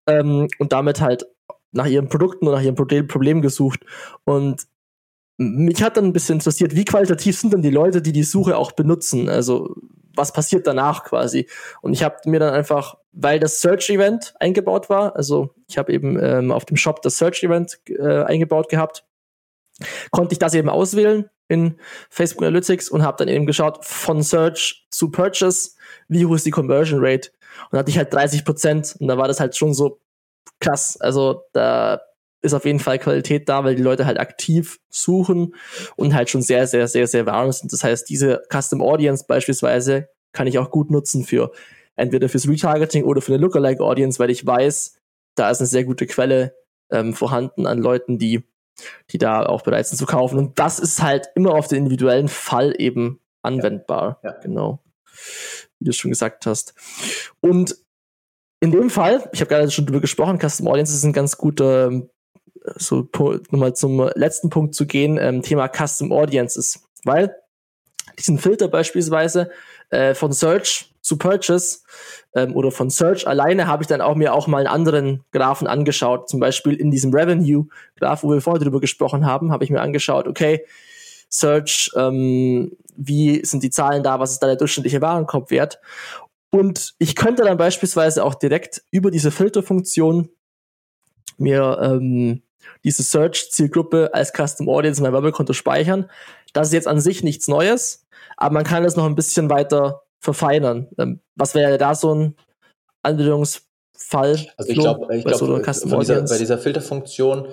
ähm, 0.07 0.49
und 0.59 0.73
damit 0.73 1.01
halt 1.01 1.27
nach 1.73 1.87
ihren 1.87 2.09
Produkten 2.09 2.47
oder 2.47 2.59
nach 2.59 2.65
ihrem 2.65 3.09
Problem 3.09 3.43
gesucht. 3.43 3.81
Und 4.25 4.67
mich 5.37 5.83
hat 5.83 5.97
dann 5.97 6.05
ein 6.05 6.13
bisschen 6.13 6.37
interessiert, 6.37 6.77
wie 6.77 6.85
qualitativ 6.85 7.37
sind 7.37 7.53
denn 7.53 7.63
die 7.63 7.71
Leute, 7.71 8.01
die 8.01 8.13
die 8.13 8.23
Suche 8.23 8.57
auch 8.57 8.73
benutzen? 8.73 9.29
Also 9.29 9.75
was 10.17 10.33
passiert 10.33 10.67
danach 10.67 11.05
quasi? 11.05 11.49
Und 11.83 11.93
ich 11.93 12.03
habe 12.03 12.17
mir 12.27 12.41
dann 12.41 12.55
einfach, 12.55 12.97
weil 13.13 13.39
das 13.39 13.61
Search-Event 13.61 14.35
eingebaut 14.41 14.89
war, 14.89 15.17
also 15.17 15.55
ich 15.69 15.79
habe 15.79 15.93
eben 15.93 16.23
ähm, 16.23 16.53
auf 16.53 16.65
dem 16.65 16.77
Shop 16.77 17.03
das 17.03 17.19
Search-Event 17.19 17.81
äh, 17.89 18.23
eingebaut 18.25 18.69
gehabt, 18.69 19.05
konnte 20.11 20.35
ich 20.35 20.39
das 20.39 20.55
eben 20.55 20.69
auswählen 20.69 21.29
in 21.49 21.79
Facebook 22.09 22.43
Analytics 22.43 22.89
und 22.89 23.03
habe 23.03 23.19
dann 23.19 23.29
eben 23.29 23.47
geschaut 23.47 23.85
von 23.85 24.23
Search 24.23 24.87
zu 24.91 25.11
Purchase, 25.11 25.73
wie 26.09 26.25
hoch 26.25 26.35
ist 26.35 26.47
die 26.47 26.51
Conversion 26.51 27.01
Rate? 27.03 27.31
Und 27.65 27.73
da 27.73 27.79
hatte 27.79 27.91
ich 27.91 27.99
halt 27.99 28.13
30 28.13 28.45
Prozent 28.45 28.97
und 28.99 29.09
da 29.09 29.19
war 29.19 29.29
das 29.29 29.41
halt 29.41 29.57
schon 29.57 29.75
so 29.75 30.01
krass. 30.61 30.97
Also 31.01 31.45
da 31.53 32.01
ist 32.45 32.55
auf 32.55 32.65
jeden 32.65 32.79
Fall 32.79 32.99
Qualität 32.99 33.49
da, 33.49 33.65
weil 33.65 33.75
die 33.75 33.83
Leute 33.83 34.07
halt 34.07 34.21
aktiv 34.21 34.79
suchen 34.91 35.55
und 35.97 36.15
halt 36.15 36.31
schon 36.31 36.43
sehr, 36.43 36.67
sehr, 36.67 36.87
sehr, 36.89 37.07
sehr 37.07 37.27
warm 37.27 37.51
sind. 37.51 37.73
Das 37.73 37.83
heißt, 37.83 38.09
diese 38.09 38.43
Custom 38.53 38.83
Audience 38.83 39.25
beispielsweise 39.27 40.09
kann 40.33 40.47
ich 40.47 40.59
auch 40.59 40.71
gut 40.71 40.91
nutzen 40.91 41.25
für 41.25 41.53
entweder 41.97 42.29
fürs 42.29 42.49
Retargeting 42.49 43.05
oder 43.05 43.23
für 43.23 43.33
eine 43.33 43.43
Lookalike 43.43 43.83
Audience, 43.83 44.19
weil 44.19 44.31
ich 44.31 44.47
weiß, 44.47 44.99
da 45.37 45.51
ist 45.51 45.61
eine 45.61 45.69
sehr 45.69 45.85
gute 45.85 46.07
Quelle 46.07 46.55
ähm, 46.91 47.15
vorhanden 47.15 47.67
an 47.67 47.79
Leuten, 47.79 48.19
die, 48.19 48.45
die 49.11 49.19
da 49.19 49.47
auch 49.47 49.63
bereit 49.63 49.87
sind 49.87 49.97
zu 49.97 50.07
kaufen. 50.07 50.39
Und 50.39 50.59
das 50.59 50.79
ist 50.79 51.03
halt 51.03 51.29
immer 51.35 51.55
auf 51.55 51.69
den 51.69 51.79
individuellen 51.79 52.29
Fall 52.29 52.75
eben 52.79 53.21
anwendbar. 53.43 54.21
Ja. 54.23 54.31
Ja. 54.31 54.39
Genau. 54.41 54.83
Wie 55.79 55.87
du 55.87 55.93
schon 55.93 56.11
gesagt 56.11 56.47
hast. 56.47 56.75
Und 57.41 57.77
in 58.61 58.71
dem 58.71 58.91
Fall, 58.91 59.29
ich 59.33 59.41
habe 59.41 59.49
gerade 59.49 59.71
schon 59.71 59.87
drüber 59.87 60.01
gesprochen, 60.01 60.39
Custom 60.39 60.69
Audiences 60.69 61.01
sind 61.01 61.13
ganz 61.13 61.37
guter 61.37 62.03
so 62.77 63.09
nochmal 63.51 63.75
zum 63.75 64.11
letzten 64.15 64.51
Punkt 64.51 64.75
zu 64.75 64.87
gehen, 64.87 65.19
ähm, 65.21 65.43
Thema 65.43 65.69
Custom 65.69 66.13
Audiences. 66.13 66.83
Weil 67.05 67.35
diesen 68.19 68.39
Filter 68.39 68.69
beispielsweise 68.69 69.51
äh, 69.91 70.15
von 70.15 70.33
Search 70.33 70.95
zu 71.01 71.19
Purchase 71.19 71.81
ähm, 72.35 72.57
oder 72.57 72.71
von 72.71 72.89
Search 72.89 73.29
alleine 73.29 73.67
habe 73.67 73.83
ich 73.83 73.87
dann 73.87 74.01
auch 74.01 74.15
mir 74.15 74.33
auch 74.33 74.47
mal 74.47 74.59
einen 74.59 74.67
anderen 74.67 75.25
Graphen 75.33 75.67
angeschaut. 75.67 76.29
Zum 76.29 76.41
Beispiel 76.41 76.75
in 76.75 76.91
diesem 76.91 77.13
Revenue-Graph, 77.13 78.23
wo 78.23 78.31
wir 78.33 78.41
vorher 78.41 78.63
drüber 78.63 78.81
gesprochen 78.81 79.27
haben, 79.27 79.53
habe 79.53 79.65
ich 79.65 79.71
mir 79.71 79.81
angeschaut, 79.81 80.27
okay, 80.27 80.65
Search, 81.29 81.91
ähm, 81.97 82.77
wie 82.97 83.45
sind 83.45 83.63
die 83.63 83.71
Zahlen 83.71 84.03
da, 84.03 84.21
was 84.21 84.33
ist 84.33 84.39
da 84.39 84.47
der 84.47 84.57
durchschnittliche 84.57 85.03
Warenkorbwert? 85.03 85.81
Und 86.51 86.95
ich 86.99 87.17
könnte 87.17 87.43
dann 87.43 87.57
beispielsweise 87.57 88.25
auch 88.25 88.37
direkt 88.37 88.85
über 88.93 89.11
diese 89.11 89.33
Filterfunktion 89.33 90.29
mir 91.37 91.79
ähm, 91.83 92.44
diese 92.85 93.03
Search-Zielgruppe 93.03 94.11
als 94.13 94.33
Custom 94.33 94.69
Audience 94.69 95.01
in 95.01 95.05
mein 95.05 95.13
Werbekonto 95.13 95.53
speichern. 95.53 96.11
Das 96.53 96.69
ist 96.69 96.73
jetzt 96.75 96.89
an 96.89 97.01
sich 97.01 97.23
nichts 97.23 97.49
Neues, 97.49 98.07
aber 98.37 98.55
man 98.55 98.65
kann 98.65 98.85
es 98.85 98.97
noch 98.97 99.07
ein 99.07 99.15
bisschen 99.15 99.51
weiter 99.51 100.03
verfeinern. 100.21 100.89
Ähm, 100.99 101.21
was 101.37 101.55
wäre 101.55 101.79
da 101.79 101.95
so 101.95 102.15
ein 102.15 102.37
Anwendungsfall? 103.03 104.47
Also 104.57 104.71
ich 104.71 104.79
glaube, 104.79 105.17
ich 105.17 105.25
glaube, 105.25 105.63
bei, 105.63 105.99
dieser, 106.01 106.23
bei 106.23 106.39
dieser 106.39 106.59
Filterfunktion 106.59 107.49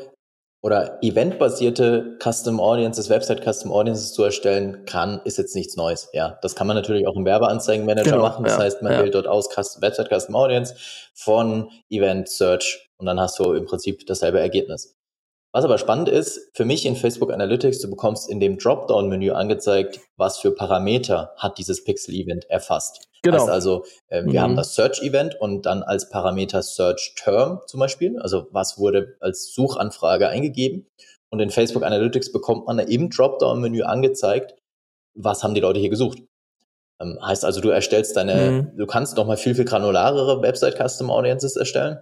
oder 0.63 0.99
eventbasierte 1.01 2.17
Custom 2.21 2.59
Audiences, 2.59 3.09
Website 3.09 3.43
Custom 3.43 3.71
Audiences 3.71 4.13
zu 4.13 4.23
erstellen 4.23 4.85
kann, 4.85 5.19
ist 5.25 5.37
jetzt 5.37 5.55
nichts 5.55 5.75
Neues. 5.75 6.09
Ja, 6.13 6.37
das 6.41 6.55
kann 6.55 6.67
man 6.67 6.75
natürlich 6.75 7.07
auch 7.07 7.15
im 7.15 7.25
Werbeanzeigenmanager 7.25 8.11
genau, 8.11 8.21
machen. 8.23 8.43
Das 8.43 8.53
ja, 8.53 8.59
heißt, 8.59 8.81
man 8.83 8.93
ja. 8.93 8.99
wählt 9.01 9.15
dort 9.15 9.27
aus 9.27 9.49
Custom, 9.49 9.81
Website 9.81 10.09
Custom 10.09 10.35
Audience 10.35 10.75
von 11.13 11.69
Event 11.89 12.29
Search 12.29 12.89
und 12.97 13.07
dann 13.07 13.19
hast 13.19 13.39
du 13.39 13.53
im 13.53 13.65
Prinzip 13.65 14.05
dasselbe 14.05 14.39
Ergebnis. 14.39 14.95
Was 15.53 15.65
aber 15.65 15.77
spannend 15.77 16.07
ist, 16.07 16.49
für 16.53 16.63
mich 16.63 16.85
in 16.85 16.95
Facebook 16.95 17.31
Analytics, 17.31 17.79
du 17.79 17.89
bekommst 17.89 18.29
in 18.29 18.39
dem 18.39 18.57
Dropdown-Menü 18.57 19.31
angezeigt, 19.31 19.99
was 20.15 20.39
für 20.39 20.51
Parameter 20.51 21.33
hat 21.35 21.57
dieses 21.57 21.83
Pixel-Event 21.83 22.49
erfasst. 22.49 23.09
Genau. 23.21 23.37
Heißt 23.37 23.49
also, 23.49 23.83
äh, 24.07 24.23
wir 24.23 24.39
mhm. 24.39 24.43
haben 24.43 24.55
das 24.55 24.75
Search-Event 24.75 25.35
und 25.39 25.65
dann 25.65 25.83
als 25.83 26.09
Parameter 26.09 26.61
Search-Term 26.61 27.59
zum 27.67 27.79
Beispiel, 27.81 28.17
also 28.19 28.47
was 28.51 28.77
wurde 28.77 29.17
als 29.19 29.53
Suchanfrage 29.53 30.29
eingegeben. 30.29 30.87
Und 31.29 31.41
in 31.41 31.49
Facebook 31.49 31.83
Analytics 31.83 32.31
bekommt 32.31 32.65
man 32.67 32.79
im 32.79 33.09
Dropdown-Menü 33.09 33.83
angezeigt, 33.83 34.55
was 35.15 35.43
haben 35.43 35.53
die 35.53 35.61
Leute 35.61 35.81
hier 35.81 35.89
gesucht. 35.89 36.19
Ähm, 37.01 37.19
heißt 37.21 37.43
also, 37.43 37.59
du 37.59 37.69
erstellst 37.69 38.15
deine, 38.15 38.51
mhm. 38.51 38.77
du 38.77 38.85
kannst 38.85 39.17
noch 39.17 39.27
mal 39.27 39.37
viel, 39.37 39.55
viel 39.55 39.65
granularere 39.65 40.41
Website-Custom-Audiences 40.41 41.57
erstellen 41.57 41.99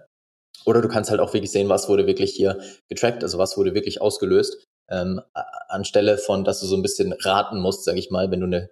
oder 0.66 0.82
du 0.82 0.88
kannst 0.88 1.10
halt 1.10 1.20
auch 1.20 1.32
wirklich 1.32 1.52
sehen, 1.52 1.68
was 1.68 1.88
wurde 1.88 2.06
wirklich 2.06 2.32
hier 2.32 2.60
getrackt, 2.88 3.22
also 3.22 3.38
was 3.38 3.56
wurde 3.56 3.74
wirklich 3.74 4.00
ausgelöst 4.00 4.66
ähm, 4.90 5.20
anstelle 5.68 6.18
von, 6.18 6.44
dass 6.44 6.60
du 6.60 6.66
so 6.66 6.76
ein 6.76 6.82
bisschen 6.82 7.12
raten 7.12 7.60
musst, 7.60 7.84
sage 7.84 7.98
ich 7.98 8.10
mal, 8.10 8.30
wenn 8.30 8.40
du 8.40 8.46
eine 8.46 8.70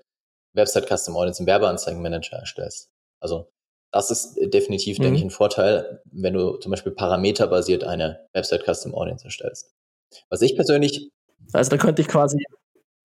Website 0.55 0.89
Custom 0.89 1.17
Audience 1.17 1.41
im 1.41 1.47
Werbeanzeigenmanager 1.47 2.37
erstellst. 2.37 2.91
Also 3.21 3.49
das 3.93 4.11
ist 4.11 4.35
definitiv, 4.53 4.99
mhm. 4.99 5.05
denke 5.05 5.19
ich, 5.19 5.25
ein 5.25 5.31
Vorteil, 5.31 6.03
wenn 6.11 6.35
du 6.35 6.57
zum 6.57 6.71
Beispiel 6.71 6.93
parameterbasiert 6.93 7.85
eine 7.85 8.27
Website 8.35 8.65
Custom 8.65 8.95
Audience 8.95 9.25
erstellst. 9.25 9.73
Was 10.29 10.43
ich 10.43 10.57
persönlich. 10.57 11.11
Also 11.53 11.71
da 11.71 11.77
könnte 11.77 12.03
ich 12.03 12.09
quasi 12.09 12.45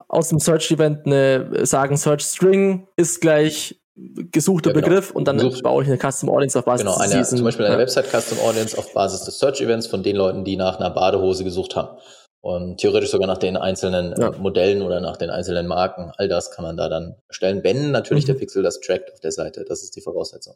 aus 0.08 0.28
dem 0.28 0.40
Search 0.40 0.70
Event 0.70 1.06
eine, 1.06 1.64
sagen, 1.66 1.96
Search 1.96 2.22
String 2.22 2.88
ist 2.96 3.20
gleich 3.20 3.80
gesuchter 3.96 4.70
ja, 4.70 4.74
genau. 4.74 4.86
Begriff 4.86 5.10
und 5.12 5.28
dann 5.28 5.38
Gesucht. 5.38 5.62
baue 5.62 5.82
ich 5.82 5.88
eine 5.88 5.98
Custom 5.98 6.28
Audience 6.28 6.58
auf 6.58 6.64
Basis 6.64 6.84
genau, 6.84 6.98
eine, 6.98 7.14
des 7.14 7.30
Zum 7.30 7.44
Beispiel 7.44 7.66
eine 7.66 7.74
ja. 7.74 7.80
Website 7.80 8.06
Custom 8.06 8.38
Audience 8.40 8.76
auf 8.76 8.92
Basis 8.92 9.22
des 9.22 9.38
Search 9.38 9.60
Events 9.60 9.86
von 9.86 10.02
den 10.02 10.16
Leuten, 10.16 10.44
die 10.44 10.56
nach 10.56 10.80
einer 10.80 10.90
Badehose 10.90 11.44
gesucht 11.44 11.76
haben. 11.76 11.98
Und 12.40 12.78
theoretisch 12.78 13.10
sogar 13.10 13.26
nach 13.26 13.38
den 13.38 13.56
einzelnen 13.56 14.14
ja. 14.20 14.32
Modellen 14.32 14.82
oder 14.82 15.00
nach 15.00 15.16
den 15.16 15.30
einzelnen 15.30 15.66
Marken. 15.66 16.12
All 16.16 16.28
das 16.28 16.50
kann 16.50 16.64
man 16.64 16.76
da 16.76 16.88
dann 16.88 17.16
erstellen, 17.28 17.62
wenn 17.62 17.90
natürlich 17.90 18.24
mhm. 18.24 18.32
der 18.32 18.34
Pixel 18.34 18.62
das 18.62 18.80
trackt 18.80 19.10
auf 19.12 19.20
der 19.20 19.32
Seite. 19.32 19.64
Das 19.66 19.82
ist 19.82 19.96
die 19.96 20.02
Voraussetzung. 20.02 20.54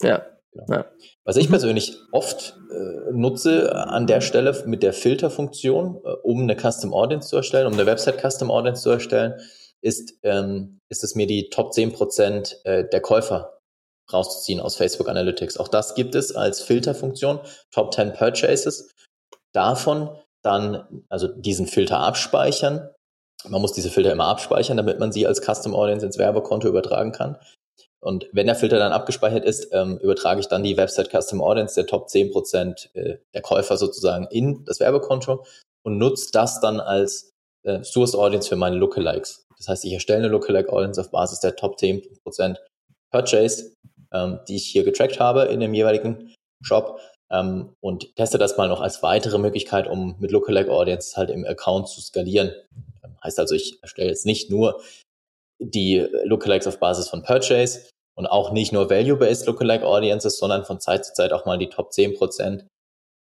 Ja. 0.00 0.24
Genau. 0.52 0.84
Was 1.24 1.36
ich 1.36 1.50
persönlich 1.50 1.98
oft 2.12 2.56
äh, 2.70 3.12
nutze 3.12 3.74
an 3.74 4.06
der 4.06 4.22
Stelle 4.22 4.56
mit 4.64 4.82
der 4.82 4.94
Filterfunktion, 4.94 5.96
äh, 6.02 6.08
um 6.22 6.40
eine 6.40 6.56
Custom 6.56 6.94
Audience 6.94 7.28
zu 7.28 7.36
erstellen, 7.36 7.66
um 7.66 7.74
eine 7.74 7.84
Website 7.84 8.22
Custom 8.22 8.50
Audience 8.50 8.82
zu 8.82 8.90
erstellen, 8.90 9.34
ist, 9.82 10.14
ähm, 10.22 10.78
ist 10.90 11.04
es 11.04 11.14
mir 11.14 11.26
die 11.26 11.50
Top 11.50 11.72
10 11.72 11.92
Prozent 11.92 12.60
äh, 12.64 12.88
der 12.88 13.00
Käufer 13.00 13.58
rauszuziehen 14.12 14.60
aus 14.60 14.76
Facebook 14.76 15.08
Analytics. 15.08 15.56
Auch 15.56 15.68
das 15.68 15.94
gibt 15.94 16.14
es 16.14 16.34
als 16.34 16.60
Filterfunktion, 16.62 17.40
Top 17.72 17.92
10 17.92 18.12
Purchases. 18.12 18.90
Davon 19.52 20.10
dann, 20.42 21.04
also 21.08 21.26
diesen 21.28 21.66
Filter 21.66 21.98
abspeichern. 21.98 22.88
Man 23.48 23.60
muss 23.60 23.72
diese 23.72 23.90
Filter 23.90 24.12
immer 24.12 24.28
abspeichern, 24.28 24.76
damit 24.76 24.98
man 25.00 25.12
sie 25.12 25.26
als 25.26 25.40
Custom 25.40 25.74
Audience 25.74 26.06
ins 26.06 26.18
Werbekonto 26.18 26.68
übertragen 26.68 27.12
kann. 27.12 27.36
Und 28.00 28.28
wenn 28.32 28.46
der 28.46 28.54
Filter 28.54 28.78
dann 28.78 28.92
abgespeichert 28.92 29.44
ist, 29.44 29.68
ähm, 29.72 29.98
übertrage 29.98 30.40
ich 30.40 30.46
dann 30.46 30.62
die 30.62 30.76
Website 30.76 31.10
Custom 31.10 31.42
Audience 31.42 31.74
der 31.74 31.86
Top 31.86 32.06
10% 32.06 32.94
äh, 32.94 33.18
der 33.34 33.42
Käufer 33.42 33.76
sozusagen 33.76 34.28
in 34.30 34.64
das 34.64 34.78
Werbekonto 34.78 35.44
und 35.84 35.98
nutze 35.98 36.30
das 36.32 36.60
dann 36.60 36.78
als 36.78 37.32
äh, 37.64 37.82
Source 37.82 38.14
Audience 38.14 38.48
für 38.48 38.56
meine 38.56 38.76
Lookalikes. 38.76 39.45
Das 39.58 39.68
heißt, 39.68 39.84
ich 39.84 39.92
erstelle 39.92 40.20
eine 40.20 40.28
Lookalike 40.28 40.72
Audience 40.72 41.00
auf 41.00 41.10
Basis 41.10 41.40
der 41.40 41.56
Top 41.56 41.76
10% 41.76 42.56
Purchase, 43.10 43.74
ähm, 44.12 44.40
die 44.48 44.56
ich 44.56 44.66
hier 44.66 44.84
getrackt 44.84 45.20
habe 45.20 45.44
in 45.44 45.60
dem 45.60 45.74
jeweiligen 45.74 46.34
Shop 46.62 47.00
ähm, 47.30 47.74
und 47.80 48.14
teste 48.16 48.38
das 48.38 48.56
mal 48.56 48.68
noch 48.68 48.80
als 48.80 49.02
weitere 49.02 49.38
Möglichkeit, 49.38 49.88
um 49.88 50.16
mit 50.18 50.30
Lookalike 50.30 50.70
Audience 50.70 51.16
halt 51.16 51.30
im 51.30 51.44
Account 51.44 51.88
zu 51.88 52.00
skalieren. 52.00 52.52
Ähm, 53.02 53.16
heißt 53.22 53.38
also, 53.38 53.54
ich 53.54 53.78
erstelle 53.82 54.10
jetzt 54.10 54.26
nicht 54.26 54.50
nur 54.50 54.82
die 55.58 56.06
Lookalikes 56.24 56.66
auf 56.66 56.78
Basis 56.78 57.08
von 57.08 57.22
Purchase 57.22 57.88
und 58.14 58.26
auch 58.26 58.52
nicht 58.52 58.72
nur 58.72 58.90
Value-Based 58.90 59.46
Lookalike 59.46 59.86
Audiences, 59.86 60.38
sondern 60.38 60.64
von 60.64 60.80
Zeit 60.80 61.04
zu 61.04 61.14
Zeit 61.14 61.32
auch 61.32 61.46
mal 61.46 61.58
die 61.58 61.68
Top 61.68 61.90
10% 61.90 62.66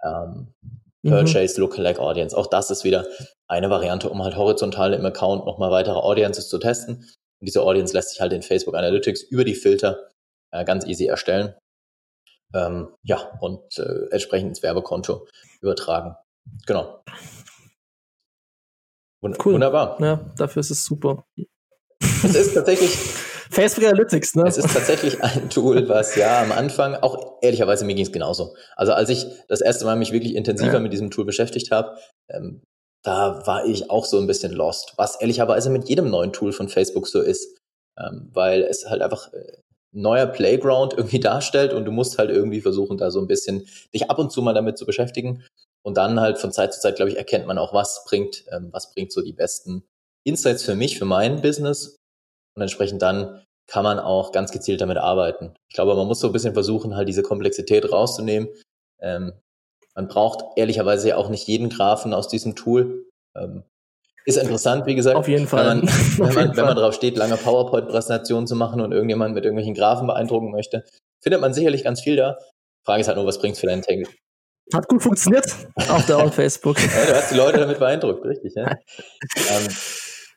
ähm, 0.04 0.54
mhm. 1.02 1.10
Purchase 1.10 1.56
mhm. 1.56 1.62
Lookalike 1.62 2.00
Audience. 2.00 2.38
Auch 2.38 2.48
das 2.48 2.70
ist 2.70 2.84
wieder 2.84 3.08
eine 3.50 3.70
Variante, 3.70 4.10
um 4.10 4.24
halt 4.24 4.38
horizontal 4.38 4.94
im 4.94 5.06
Account 5.06 5.46
nochmal 5.46 5.72
weitere 5.72 5.98
Audiences 5.98 6.48
zu 6.48 6.60
testen. 6.60 6.98
Und 6.98 7.46
diese 7.48 7.64
Audience 7.64 7.94
lässt 7.94 8.12
sich 8.12 8.22
halt 8.22 8.32
in 8.32 8.44
Facebook 8.44 8.76
Analytics 8.76 9.24
über 9.24 9.44
die 9.44 9.56
Filter 9.56 10.10
äh, 10.52 10.64
ganz 10.64 10.86
easy 10.86 11.08
erstellen. 11.08 11.56
Ähm, 12.54 12.90
ja, 13.04 13.38
und 13.42 13.78
äh, 13.78 14.08
entsprechend 14.12 14.50
ins 14.50 14.64
Werbekonto 14.64 15.28
übertragen. 15.62 16.16
Genau. 16.66 17.04
Wund 19.22 19.38
cool. 19.46 19.54
Wunderbar. 19.56 20.02
Ja, 20.02 20.32
dafür 20.38 20.62
ist 20.62 20.72
es 20.72 20.86
super. 20.86 21.26
Es 22.24 22.36
ist 22.36 22.54
tatsächlich. 22.54 22.98
Facebook 23.52 23.86
Analytics, 23.86 24.36
ne? 24.36 24.44
Es 24.48 24.58
ist 24.60 24.72
tatsächlich 24.72 25.24
ein 25.24 25.50
Tool, 25.50 25.90
was 25.90 26.16
ja 26.16 26.44
am 26.44 26.52
Anfang, 26.52 26.94
auch 26.94 27.40
ehrlicherweise 27.42 27.84
mir 27.84 27.96
ging 27.96 28.06
es 28.06 28.12
genauso. 28.12 28.56
Also 28.76 28.94
als 28.94 29.10
ich 29.10 29.26
das 29.48 29.62
erste 29.62 29.86
Mal 29.86 29.96
mich 29.96 30.12
wirklich 30.12 30.36
intensiver 30.36 30.74
ja. 30.74 30.80
mit 30.80 30.94
diesem 30.94 31.10
Tool 31.10 31.26
beschäftigt 31.26 31.72
habe, 31.72 31.98
ähm, 32.30 32.62
da 33.04 33.46
war 33.48 33.66
ich 33.66 33.90
auch 33.90 34.06
so 34.06 34.18
ein 34.18 34.28
bisschen 34.28 34.52
lost, 34.52 34.94
was 34.98 35.20
ehrlicherweise 35.22 35.70
mit 35.70 35.88
jedem 35.88 36.10
neuen 36.10 36.34
Tool 36.34 36.52
von 36.52 36.70
Facebook 36.70 37.08
so 37.08 37.22
ist, 37.22 37.58
ähm, 37.98 38.30
weil 38.34 38.64
es 38.64 38.86
halt 38.90 39.02
einfach 39.02 39.32
äh, 39.34 39.58
neuer 39.92 40.28
Playground 40.28 40.94
irgendwie 40.98 41.20
darstellt 41.20 41.74
und 41.74 41.86
du 41.86 41.92
musst 41.92 42.18
halt 42.18 42.30
irgendwie 42.30 42.62
versuchen, 42.62 42.98
da 42.98 43.12
so 43.12 43.20
ein 43.20 43.28
bisschen 43.28 43.66
dich 43.94 44.10
ab 44.10 44.20
und 44.20 44.32
zu 44.32 44.42
mal 44.42 44.54
damit 44.54 44.78
zu 44.78 44.86
beschäftigen. 44.86 45.46
Und 45.82 45.96
dann 45.96 46.20
halt 46.20 46.38
von 46.38 46.52
Zeit 46.52 46.74
zu 46.74 46.82
Zeit, 46.82 46.98
glaube 46.98 47.10
ich, 47.10 47.18
erkennt 47.18 47.48
man 47.48 47.58
auch, 47.58 47.74
was 47.74 48.04
bringt, 48.06 48.44
ähm, 48.52 48.70
was 48.74 48.92
bringt 48.94 49.14
so 49.14 49.22
die 49.22 49.34
besten 49.34 49.84
Insights 50.26 50.64
für 50.64 50.76
mich, 50.76 51.00
für 51.00 51.06
mein 51.06 51.42
Business. 51.42 51.96
Und 52.56 52.62
entsprechend 52.62 53.02
dann 53.02 53.42
kann 53.68 53.84
man 53.86 54.00
auch 54.00 54.34
ganz 54.34 54.52
gezielt 54.52 54.82
damit 54.82 54.98
arbeiten. 54.98 55.54
Ich 55.70 55.76
glaube, 55.76 55.96
man 55.96 56.08
muss 56.08 56.20
so 56.20 56.28
ein 56.28 56.34
bisschen 56.34 56.54
versuchen, 56.54 56.96
halt 56.96 57.08
diese 57.08 57.24
Komplexität 57.24 57.90
rauszunehmen. 57.90 58.50
Ähm, 59.00 59.34
man 59.96 60.08
braucht 60.08 60.44
ehrlicherweise 60.56 61.10
ja 61.10 61.16
auch 61.18 61.30
nicht 61.30 61.48
jeden 61.48 61.70
Graphen 61.70 62.14
aus 62.14 62.28
diesem 62.28 62.56
Tool. 62.56 63.06
Ähm, 63.36 63.64
ist 64.26 64.38
interessant, 64.38 64.86
wie 64.86 64.96
gesagt. 64.96 65.16
Auf 65.16 65.28
jeden 65.28 65.48
Fall. 65.48 65.66
Wenn 65.66 65.80
man, 65.80 65.88
wenn 66.18 66.34
man, 66.34 66.58
wenn 66.58 66.66
man 66.66 66.76
drauf 66.76 66.94
steht, 66.94 67.18
lange 67.18 67.38
PowerPoint-Präsentationen 67.38 68.48
zu 68.48 68.56
machen 68.56 68.82
und 68.82 68.92
irgendjemand 68.92 69.34
mit 69.34 69.44
irgendwelchen 69.44 69.74
Graphen 69.74 70.08
beeindrucken 70.08 70.52
möchte, 70.52 70.84
findet 71.22 71.42
man 71.42 71.54
sicherlich 71.54 71.84
ganz 71.84 72.02
viel 72.02 72.16
da. 72.16 72.38
Frage 72.86 73.02
ist 73.02 73.08
halt 73.08 73.18
nur, 73.18 73.26
was 73.26 73.40
bringt's 73.40 73.60
für 73.60 73.68
deinen 73.68 73.82
Tangle? 73.82 74.08
Hat 74.74 74.88
gut 74.88 75.02
funktioniert 75.02 75.46
auf 75.90 76.06
der 76.06 76.18
auf 76.24 76.36
Facebook. 76.36 76.80
ja, 76.80 77.06
du 77.08 77.16
hast 77.16 77.32
die 77.32 77.36
Leute 77.36 77.58
damit 77.58 77.80
beeindruckt, 77.80 78.24
richtig. 78.24 78.54
Ja? 78.56 78.68
ähm, 78.70 79.68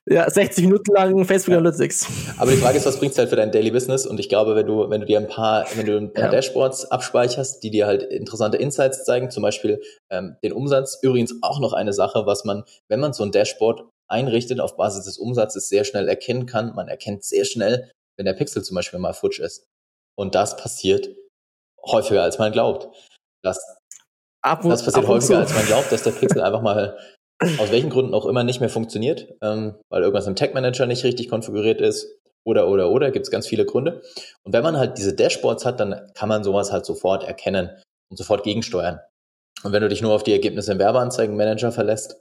ja, 0.08 0.28
60 0.28 0.64
Minuten 0.64 0.92
lang 0.92 1.24
Facebook 1.24 1.54
Analytics. 1.54 2.08
Aber 2.38 2.50
die 2.50 2.56
Frage 2.56 2.76
ist, 2.76 2.86
was 2.86 2.98
bringt 2.98 3.12
es 3.12 3.18
halt 3.18 3.28
für 3.28 3.36
dein 3.36 3.52
Daily 3.52 3.70
Business? 3.70 4.04
Und 4.04 4.18
ich 4.18 4.28
glaube, 4.28 4.56
wenn 4.56 4.66
du, 4.66 4.90
wenn 4.90 5.00
du 5.00 5.06
dir 5.06 5.18
ein 5.18 5.28
paar, 5.28 5.64
wenn 5.76 5.86
du 5.86 5.96
ein 5.96 6.12
paar 6.12 6.24
ja. 6.24 6.30
Dashboards 6.30 6.90
abspeicherst, 6.90 7.62
die 7.62 7.70
dir 7.70 7.86
halt 7.86 8.02
interessante 8.02 8.56
Insights 8.56 9.04
zeigen, 9.04 9.30
zum 9.30 9.44
Beispiel 9.44 9.80
ähm, 10.10 10.36
den 10.42 10.52
Umsatz. 10.52 10.98
Übrigens 11.02 11.36
auch 11.42 11.60
noch 11.60 11.72
eine 11.72 11.92
Sache, 11.92 12.26
was 12.26 12.44
man, 12.44 12.64
wenn 12.88 12.98
man 12.98 13.12
so 13.12 13.22
ein 13.22 13.30
Dashboard 13.30 13.84
einrichtet 14.08 14.58
auf 14.60 14.76
Basis 14.76 15.04
des 15.04 15.18
Umsatzes, 15.18 15.68
sehr 15.68 15.84
schnell 15.84 16.08
erkennen 16.08 16.46
kann. 16.46 16.74
Man 16.74 16.88
erkennt 16.88 17.24
sehr 17.24 17.44
schnell, 17.44 17.92
wenn 18.16 18.26
der 18.26 18.34
Pixel 18.34 18.62
zum 18.62 18.74
Beispiel 18.74 18.98
mal 18.98 19.14
futsch 19.14 19.38
ist. 19.38 19.66
Und 20.16 20.34
das 20.34 20.56
passiert 20.56 21.10
häufiger, 21.86 22.22
als 22.22 22.38
man 22.38 22.50
glaubt. 22.50 22.88
Das, 23.42 23.58
ab, 24.42 24.62
das 24.64 24.84
passiert 24.84 25.06
häufiger, 25.06 25.38
als 25.38 25.54
man 25.54 25.64
glaubt, 25.64 25.92
dass 25.92 26.02
der 26.02 26.10
Pixel 26.10 26.40
einfach 26.42 26.62
mal 26.62 26.98
aus 27.58 27.70
welchen 27.70 27.90
Gründen 27.90 28.14
auch 28.14 28.26
immer 28.26 28.44
nicht 28.44 28.60
mehr 28.60 28.68
funktioniert, 28.68 29.28
ähm, 29.42 29.74
weil 29.88 30.02
irgendwas 30.02 30.26
im 30.26 30.36
Tag 30.36 30.54
Manager 30.54 30.86
nicht 30.86 31.04
richtig 31.04 31.28
konfiguriert 31.28 31.80
ist 31.80 32.16
oder, 32.44 32.68
oder, 32.68 32.90
oder, 32.90 33.10
gibt 33.10 33.26
es 33.26 33.30
ganz 33.30 33.46
viele 33.46 33.64
Gründe. 33.64 34.02
Und 34.42 34.52
wenn 34.52 34.62
man 34.62 34.76
halt 34.76 34.98
diese 34.98 35.14
Dashboards 35.14 35.64
hat, 35.64 35.80
dann 35.80 36.10
kann 36.14 36.28
man 36.28 36.44
sowas 36.44 36.72
halt 36.72 36.84
sofort 36.84 37.24
erkennen 37.24 37.70
und 38.10 38.16
sofort 38.16 38.42
gegensteuern. 38.42 39.00
Und 39.62 39.72
wenn 39.72 39.82
du 39.82 39.88
dich 39.88 40.02
nur 40.02 40.12
auf 40.12 40.24
die 40.24 40.32
Ergebnisse 40.32 40.72
im 40.72 40.78
Werbeanzeigenmanager 40.78 41.72
verlässt, 41.72 42.20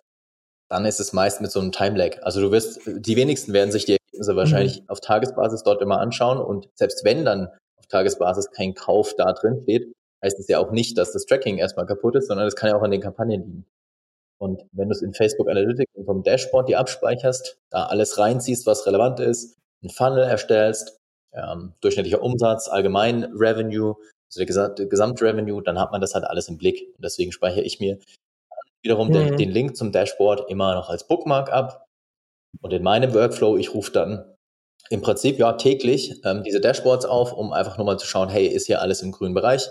dann 0.69 0.85
ist 0.85 0.99
es 0.99 1.11
meist 1.11 1.41
mit 1.41 1.51
so 1.51 1.59
einem 1.59 1.71
Time-Lag. 1.71 2.21
Also 2.21 2.39
du 2.39 2.51
wirst, 2.51 2.81
die 2.85 3.15
wenigsten 3.15 3.51
werden 3.51 3.71
sich 3.71 3.85
die 3.85 3.93
Ergebnisse 3.93 4.35
wahrscheinlich 4.35 4.81
mhm. 4.81 4.89
auf 4.89 5.01
Tagesbasis 5.01 5.63
dort 5.63 5.81
immer 5.81 5.99
anschauen 5.99 6.37
und 6.37 6.69
selbst 6.75 7.03
wenn 7.03 7.25
dann 7.25 7.47
auf 7.77 7.87
Tagesbasis 7.89 8.51
kein 8.51 8.73
Kauf 8.73 9.15
da 9.15 9.33
drin 9.33 9.59
steht, 9.63 9.91
heißt 10.23 10.39
es 10.39 10.47
ja 10.47 10.59
auch 10.59 10.71
nicht, 10.71 10.97
dass 10.97 11.11
das 11.11 11.25
Tracking 11.25 11.57
erstmal 11.57 11.85
kaputt 11.85 12.15
ist, 12.15 12.27
sondern 12.27 12.47
es 12.47 12.55
kann 12.55 12.69
ja 12.69 12.77
auch 12.77 12.83
an 12.83 12.91
den 12.91 13.01
Kampagnen 13.01 13.41
liegen. 13.41 13.65
Und 14.41 14.63
wenn 14.71 14.89
du 14.89 14.95
es 14.95 15.03
in 15.03 15.13
Facebook 15.13 15.47
Analytics 15.47 15.93
und 15.93 16.05
vom 16.05 16.23
Dashboard 16.23 16.67
dir 16.67 16.79
abspeicherst, 16.79 17.59
da 17.69 17.85
alles 17.85 18.17
reinziehst, 18.17 18.65
was 18.65 18.87
relevant 18.87 19.19
ist, 19.19 19.55
einen 19.83 19.91
Funnel 19.91 20.23
erstellst, 20.23 20.97
ähm, 21.33 21.75
durchschnittlicher 21.81 22.23
Umsatz, 22.23 22.67
allgemein 22.67 23.25
Revenue, 23.35 23.95
also 24.27 24.39
der 24.39 24.47
Gesamt 24.47 24.89
Gesamtrevenue, 24.89 25.61
dann 25.61 25.79
hat 25.79 25.91
man 25.91 26.01
das 26.01 26.15
halt 26.15 26.25
alles 26.25 26.47
im 26.47 26.57
Blick. 26.57 26.81
Und 26.95 27.05
deswegen 27.05 27.31
speichere 27.31 27.61
ich 27.61 27.79
mir 27.79 27.99
wiederum 28.81 29.09
mhm. 29.09 29.13
den, 29.13 29.37
den 29.37 29.51
Link 29.51 29.77
zum 29.77 29.91
Dashboard 29.91 30.49
immer 30.49 30.73
noch 30.73 30.89
als 30.89 31.07
Bookmark 31.07 31.53
ab. 31.53 31.85
Und 32.61 32.73
in 32.73 32.81
meinem 32.81 33.13
Workflow, 33.13 33.57
ich 33.57 33.75
rufe 33.75 33.91
dann 33.91 34.25
im 34.89 35.03
Prinzip 35.03 35.37
ja 35.37 35.53
täglich 35.53 36.19
ähm, 36.25 36.41
diese 36.41 36.59
Dashboards 36.59 37.05
auf, 37.05 37.31
um 37.31 37.53
einfach 37.53 37.77
nur 37.77 37.85
mal 37.85 37.99
zu 37.99 38.07
schauen, 38.07 38.29
hey, 38.29 38.47
ist 38.47 38.65
hier 38.65 38.81
alles 38.81 39.03
im 39.03 39.11
grünen 39.11 39.35
Bereich? 39.35 39.69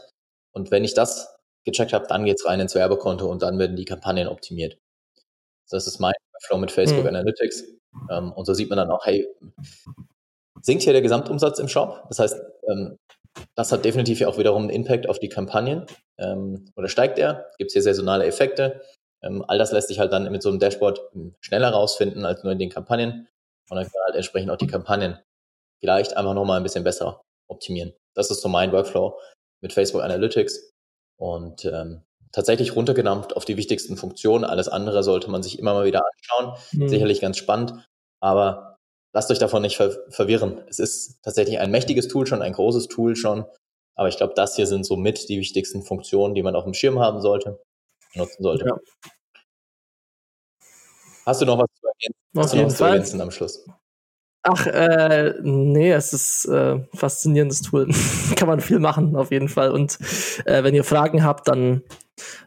Und 0.53 0.71
wenn 0.71 0.85
ich 0.85 0.95
das 0.95 1.40
gecheckt 1.65 1.93
habe, 1.93 2.07
dann 2.07 2.25
geht's 2.25 2.47
rein 2.47 2.61
ins 2.61 2.75
Werbekonto 2.75 3.27
und 3.27 3.43
dann 3.43 3.59
werden 3.59 3.77
die 3.77 3.85
Kampagnen 3.85 4.29
optimiert. 4.29 4.79
Das 5.71 5.87
ist 5.87 6.01
mein 6.01 6.15
Flow 6.43 6.59
mit 6.59 6.71
Facebook 6.71 7.03
mhm. 7.03 7.09
Analytics. 7.09 7.65
Ähm, 8.11 8.33
und 8.33 8.45
so 8.45 8.55
sieht 8.55 8.71
man 8.71 8.79
dann 8.79 8.91
auch, 8.91 9.05
hey, 9.05 9.27
sinkt 10.63 10.83
hier 10.83 10.93
der 10.93 11.03
Gesamtumsatz 11.03 11.59
im 11.59 11.69
Shop? 11.69 12.05
Das 12.09 12.19
heißt, 12.19 12.41
ähm, 12.69 12.99
das 13.55 13.73
hat 13.73 13.85
definitiv 13.85 14.21
ja 14.21 14.29
auch 14.29 14.39
wiederum 14.39 14.63
einen 14.63 14.71
Impact 14.71 15.09
auf 15.09 15.19
die 15.19 15.29
Kampagnen. 15.29 15.87
Ähm, 16.19 16.71
oder 16.77 16.89
steigt 16.89 17.19
er? 17.19 17.51
Gibt 17.59 17.69
es 17.69 17.73
hier 17.75 17.83
saisonale 17.83 18.27
Effekte? 18.27 18.83
Ähm, 19.23 19.45
all 19.47 19.59
das 19.59 19.73
lässt 19.73 19.89
sich 19.89 19.99
halt 19.99 20.13
dann 20.13 20.31
mit 20.31 20.43
so 20.43 20.49
einem 20.49 20.59
Dashboard 20.59 21.01
hm, 21.13 21.35
schneller 21.41 21.71
rausfinden 21.71 22.25
als 22.25 22.43
nur 22.43 22.53
in 22.53 22.59
den 22.59 22.71
Kampagnen. 22.71 23.29
Und 23.69 23.77
dann 23.77 23.85
kann 23.85 23.93
man 23.95 24.07
halt 24.07 24.17
entsprechend 24.17 24.51
auch 24.51 24.57
die 24.57 24.67
Kampagnen 24.67 25.19
vielleicht 25.81 26.17
einfach 26.17 26.35
nochmal 26.35 26.59
ein 26.59 26.63
bisschen 26.63 26.85
besser 26.85 27.23
optimieren. 27.49 27.93
Das 28.15 28.31
ist 28.31 28.41
so 28.41 28.49
mein 28.49 28.73
Workflow 28.73 29.19
mit 29.61 29.73
Facebook 29.73 30.03
Analytics. 30.03 30.73
Und 31.21 31.67
ähm, 31.67 32.03
tatsächlich 32.33 32.75
runtergedampft 32.75 33.37
auf 33.37 33.45
die 33.45 33.59
wichtigsten 33.59 33.99
Funktionen. 33.99 34.45
Alles 34.45 34.69
andere 34.69 35.03
sollte 35.03 35.31
man 35.31 35.43
sich 35.43 35.59
immer 35.59 35.75
mal 35.75 35.85
wieder 35.85 36.03
anschauen. 36.07 36.59
Mhm. 36.73 36.89
Sicherlich 36.89 37.21
ganz 37.21 37.37
spannend, 37.37 37.75
aber 38.21 38.79
lasst 39.13 39.31
euch 39.31 39.39
davon 39.39 39.61
nicht 39.61 39.77
ver 39.77 39.97
verwirren. 40.09 40.63
Es 40.69 40.79
ist 40.79 41.23
tatsächlich 41.23 41.59
ein 41.59 41.71
mächtiges 41.71 42.09
Tool 42.09 42.27
schon, 42.27 42.41
ein 42.41 42.55
großes 42.55 42.89
Tool 42.89 43.17
schon. 43.17 43.45
Aber 43.97 44.09
ich 44.09 44.17
glaube, 44.17 44.33
das 44.35 44.57
hier 44.57 44.67
sind 44.67 44.87
so 44.87 44.97
mit 44.97 45.29
die 45.29 45.39
wichtigsten 45.39 45.83
Funktionen, 45.83 46.35
die 46.35 46.43
man 46.43 46.57
auf 46.57 46.65
dem 46.65 46.73
Schirm 46.73 47.01
haben 47.01 47.21
sollte, 47.21 47.61
nutzen 48.15 48.43
sollte. 48.43 48.65
Ja. 48.67 48.79
Hast 51.27 51.43
du 51.43 51.45
noch 51.45 51.59
was 51.59 51.69
zu 51.79 51.87
ergänzen? 51.87 52.21
Auf 52.35 52.45
Hast 52.45 52.55
du 52.55 52.57
noch 52.57 52.65
was 52.67 52.77
zu 52.77 52.85
ergänzen 52.85 53.21
am 53.21 53.31
Schluss? 53.31 53.67
Ach, 54.43 54.67
äh, 54.67 55.35
nee, 55.43 55.93
es 55.93 56.13
ist 56.13 56.47
äh, 56.47 56.81
faszinierendes 56.95 57.63
Tool. 57.63 57.89
Kann 58.37 58.49
man 58.49 58.61
viel 58.61 58.79
machen, 58.79 59.15
auf 59.17 59.31
jeden 59.31 59.49
Fall. 59.49 59.71
Und 59.71 59.99
äh, 60.47 60.65
wenn 60.65 60.75
ihr 60.75 60.85
Fragen 60.85 61.25
habt, 61.25 61.49
dann 61.49 61.83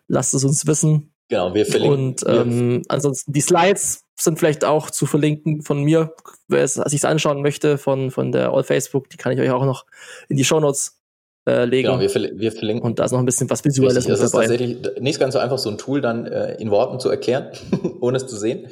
lasst 0.08 0.34
es 0.34 0.44
uns 0.44 0.66
wissen. 0.66 1.14
Genau, 1.30 1.54
wir 1.54 1.66
verlinken. 1.66 2.00
Und 2.00 2.24
ähm, 2.28 2.82
ansonsten 2.90 3.32
die 3.32 3.42
Slides 3.42 4.04
sind 4.20 4.40
vielleicht 4.40 4.66
auch 4.66 4.90
zu 4.90 5.06
verlinken 5.06 5.62
von 5.62 5.84
mir, 5.84 6.14
wer 6.48 6.64
es 6.64 6.76
sich 6.76 7.06
anschauen 7.06 7.42
möchte, 7.42 7.78
von, 7.78 8.12
von 8.12 8.32
der 8.32 8.52
All 8.52 8.64
Facebook, 8.64 9.10
die 9.10 9.18
kann 9.18 9.32
ich 9.32 9.40
euch 9.40 9.52
auch 9.52 9.66
noch 9.66 9.86
in 10.30 10.38
die 10.38 10.46
Show 10.46 10.60
Notes 10.60 11.00
äh, 11.48 11.66
legen. 11.66 11.88
Genau, 11.90 12.00
wir, 12.00 12.10
verl 12.10 12.32
wir 12.36 12.52
verlinken. 12.52 12.86
Und 12.86 13.00
da 13.00 13.06
ist 13.06 13.12
noch 13.12 13.20
ein 13.20 13.26
bisschen 13.26 13.50
was 13.50 13.64
Visuelles 13.64 13.98
Richtig, 13.98 14.20
das 14.20 14.32
dabei. 14.32 14.46
ist 14.46 14.50
tatsächlich 14.50 15.02
nicht 15.02 15.20
ganz 15.20 15.34
so 15.34 15.40
einfach, 15.40 15.58
so 15.58 15.70
ein 15.70 15.78
Tool 15.78 16.02
dann 16.02 16.26
äh, 16.26 16.56
in 16.56 16.72
Worten 16.72 17.00
zu 17.00 17.10
erklären, 17.10 17.52
ohne 18.02 18.18
es 18.18 18.28
zu 18.28 18.38
sehen. 18.38 18.68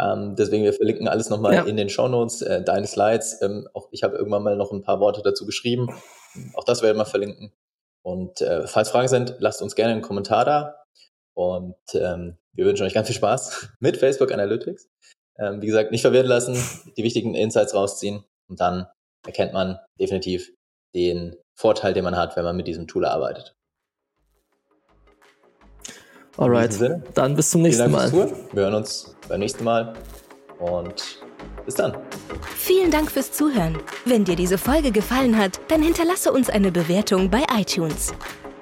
Ähm, 0.00 0.34
deswegen, 0.36 0.64
wir 0.64 0.72
verlinken 0.72 1.08
alles 1.08 1.28
nochmal 1.28 1.54
ja. 1.54 1.62
in 1.64 1.76
den 1.76 1.90
Show 1.90 2.08
Notes, 2.08 2.42
äh, 2.42 2.62
deine 2.62 2.86
Slides. 2.86 3.40
Ähm, 3.42 3.68
auch 3.74 3.88
ich 3.90 4.02
habe 4.02 4.16
irgendwann 4.16 4.42
mal 4.42 4.56
noch 4.56 4.72
ein 4.72 4.82
paar 4.82 5.00
Worte 5.00 5.22
dazu 5.22 5.44
geschrieben. 5.44 5.88
Auch 6.54 6.64
das 6.64 6.82
werden 6.82 6.96
wir 6.96 7.04
verlinken. 7.04 7.52
Und 8.02 8.40
äh, 8.40 8.66
falls 8.66 8.90
Fragen 8.90 9.08
sind, 9.08 9.36
lasst 9.40 9.60
uns 9.60 9.74
gerne 9.74 9.92
einen 9.92 10.02
Kommentar 10.02 10.44
da. 10.44 10.76
Und 11.34 11.76
ähm, 11.94 12.38
wir 12.52 12.64
wünschen 12.64 12.86
euch 12.86 12.94
ganz 12.94 13.08
viel 13.08 13.16
Spaß 13.16 13.68
mit 13.80 13.96
Facebook 13.96 14.32
Analytics. 14.32 14.88
Ähm, 15.38 15.60
wie 15.60 15.66
gesagt, 15.66 15.90
nicht 15.90 16.02
verwirren 16.02 16.26
lassen, 16.26 16.56
die 16.96 17.02
wichtigen 17.02 17.34
Insights 17.34 17.74
rausziehen 17.74 18.24
und 18.48 18.60
dann 18.60 18.86
erkennt 19.26 19.52
man 19.52 19.78
definitiv 19.98 20.52
den 20.94 21.36
Vorteil, 21.54 21.94
den 21.94 22.04
man 22.04 22.16
hat, 22.16 22.36
wenn 22.36 22.44
man 22.44 22.56
mit 22.56 22.66
diesem 22.66 22.86
Tool 22.88 23.04
arbeitet. 23.04 23.54
Alright, 26.36 26.78
dann 27.14 27.34
bis 27.36 27.50
zum 27.50 27.62
nächsten 27.62 27.90
Mal. 27.90 28.10
Wir 28.52 28.62
hören 28.62 28.74
uns 28.74 29.14
beim 29.28 29.40
nächsten 29.40 29.64
Mal 29.64 29.94
und 30.58 31.20
bis 31.64 31.74
dann. 31.74 31.96
Vielen 32.56 32.90
Dank 32.90 33.10
fürs 33.10 33.32
Zuhören. 33.32 33.78
Wenn 34.04 34.24
dir 34.24 34.36
diese 34.36 34.58
Folge 34.58 34.90
gefallen 34.90 35.36
hat, 35.36 35.60
dann 35.68 35.82
hinterlasse 35.82 36.32
uns 36.32 36.48
eine 36.50 36.72
Bewertung 36.72 37.30
bei 37.30 37.44
iTunes. 37.56 38.12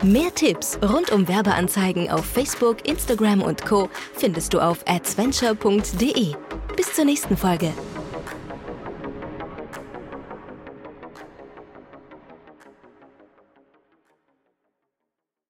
Mehr 0.02 0.32
Tipps 0.34 0.78
rund 0.80 1.10
um 1.10 1.26
Werbeanzeigen 1.26 2.08
auf 2.08 2.24
Facebook, 2.24 2.86
Instagram 2.86 3.42
und 3.42 3.66
Co. 3.66 3.88
findest 4.14 4.54
du 4.54 4.60
auf 4.60 4.84
adventure.de. 4.86 6.34
Bis 6.76 6.92
zur 6.94 7.04
nächsten 7.04 7.36
Folge. 7.36 7.72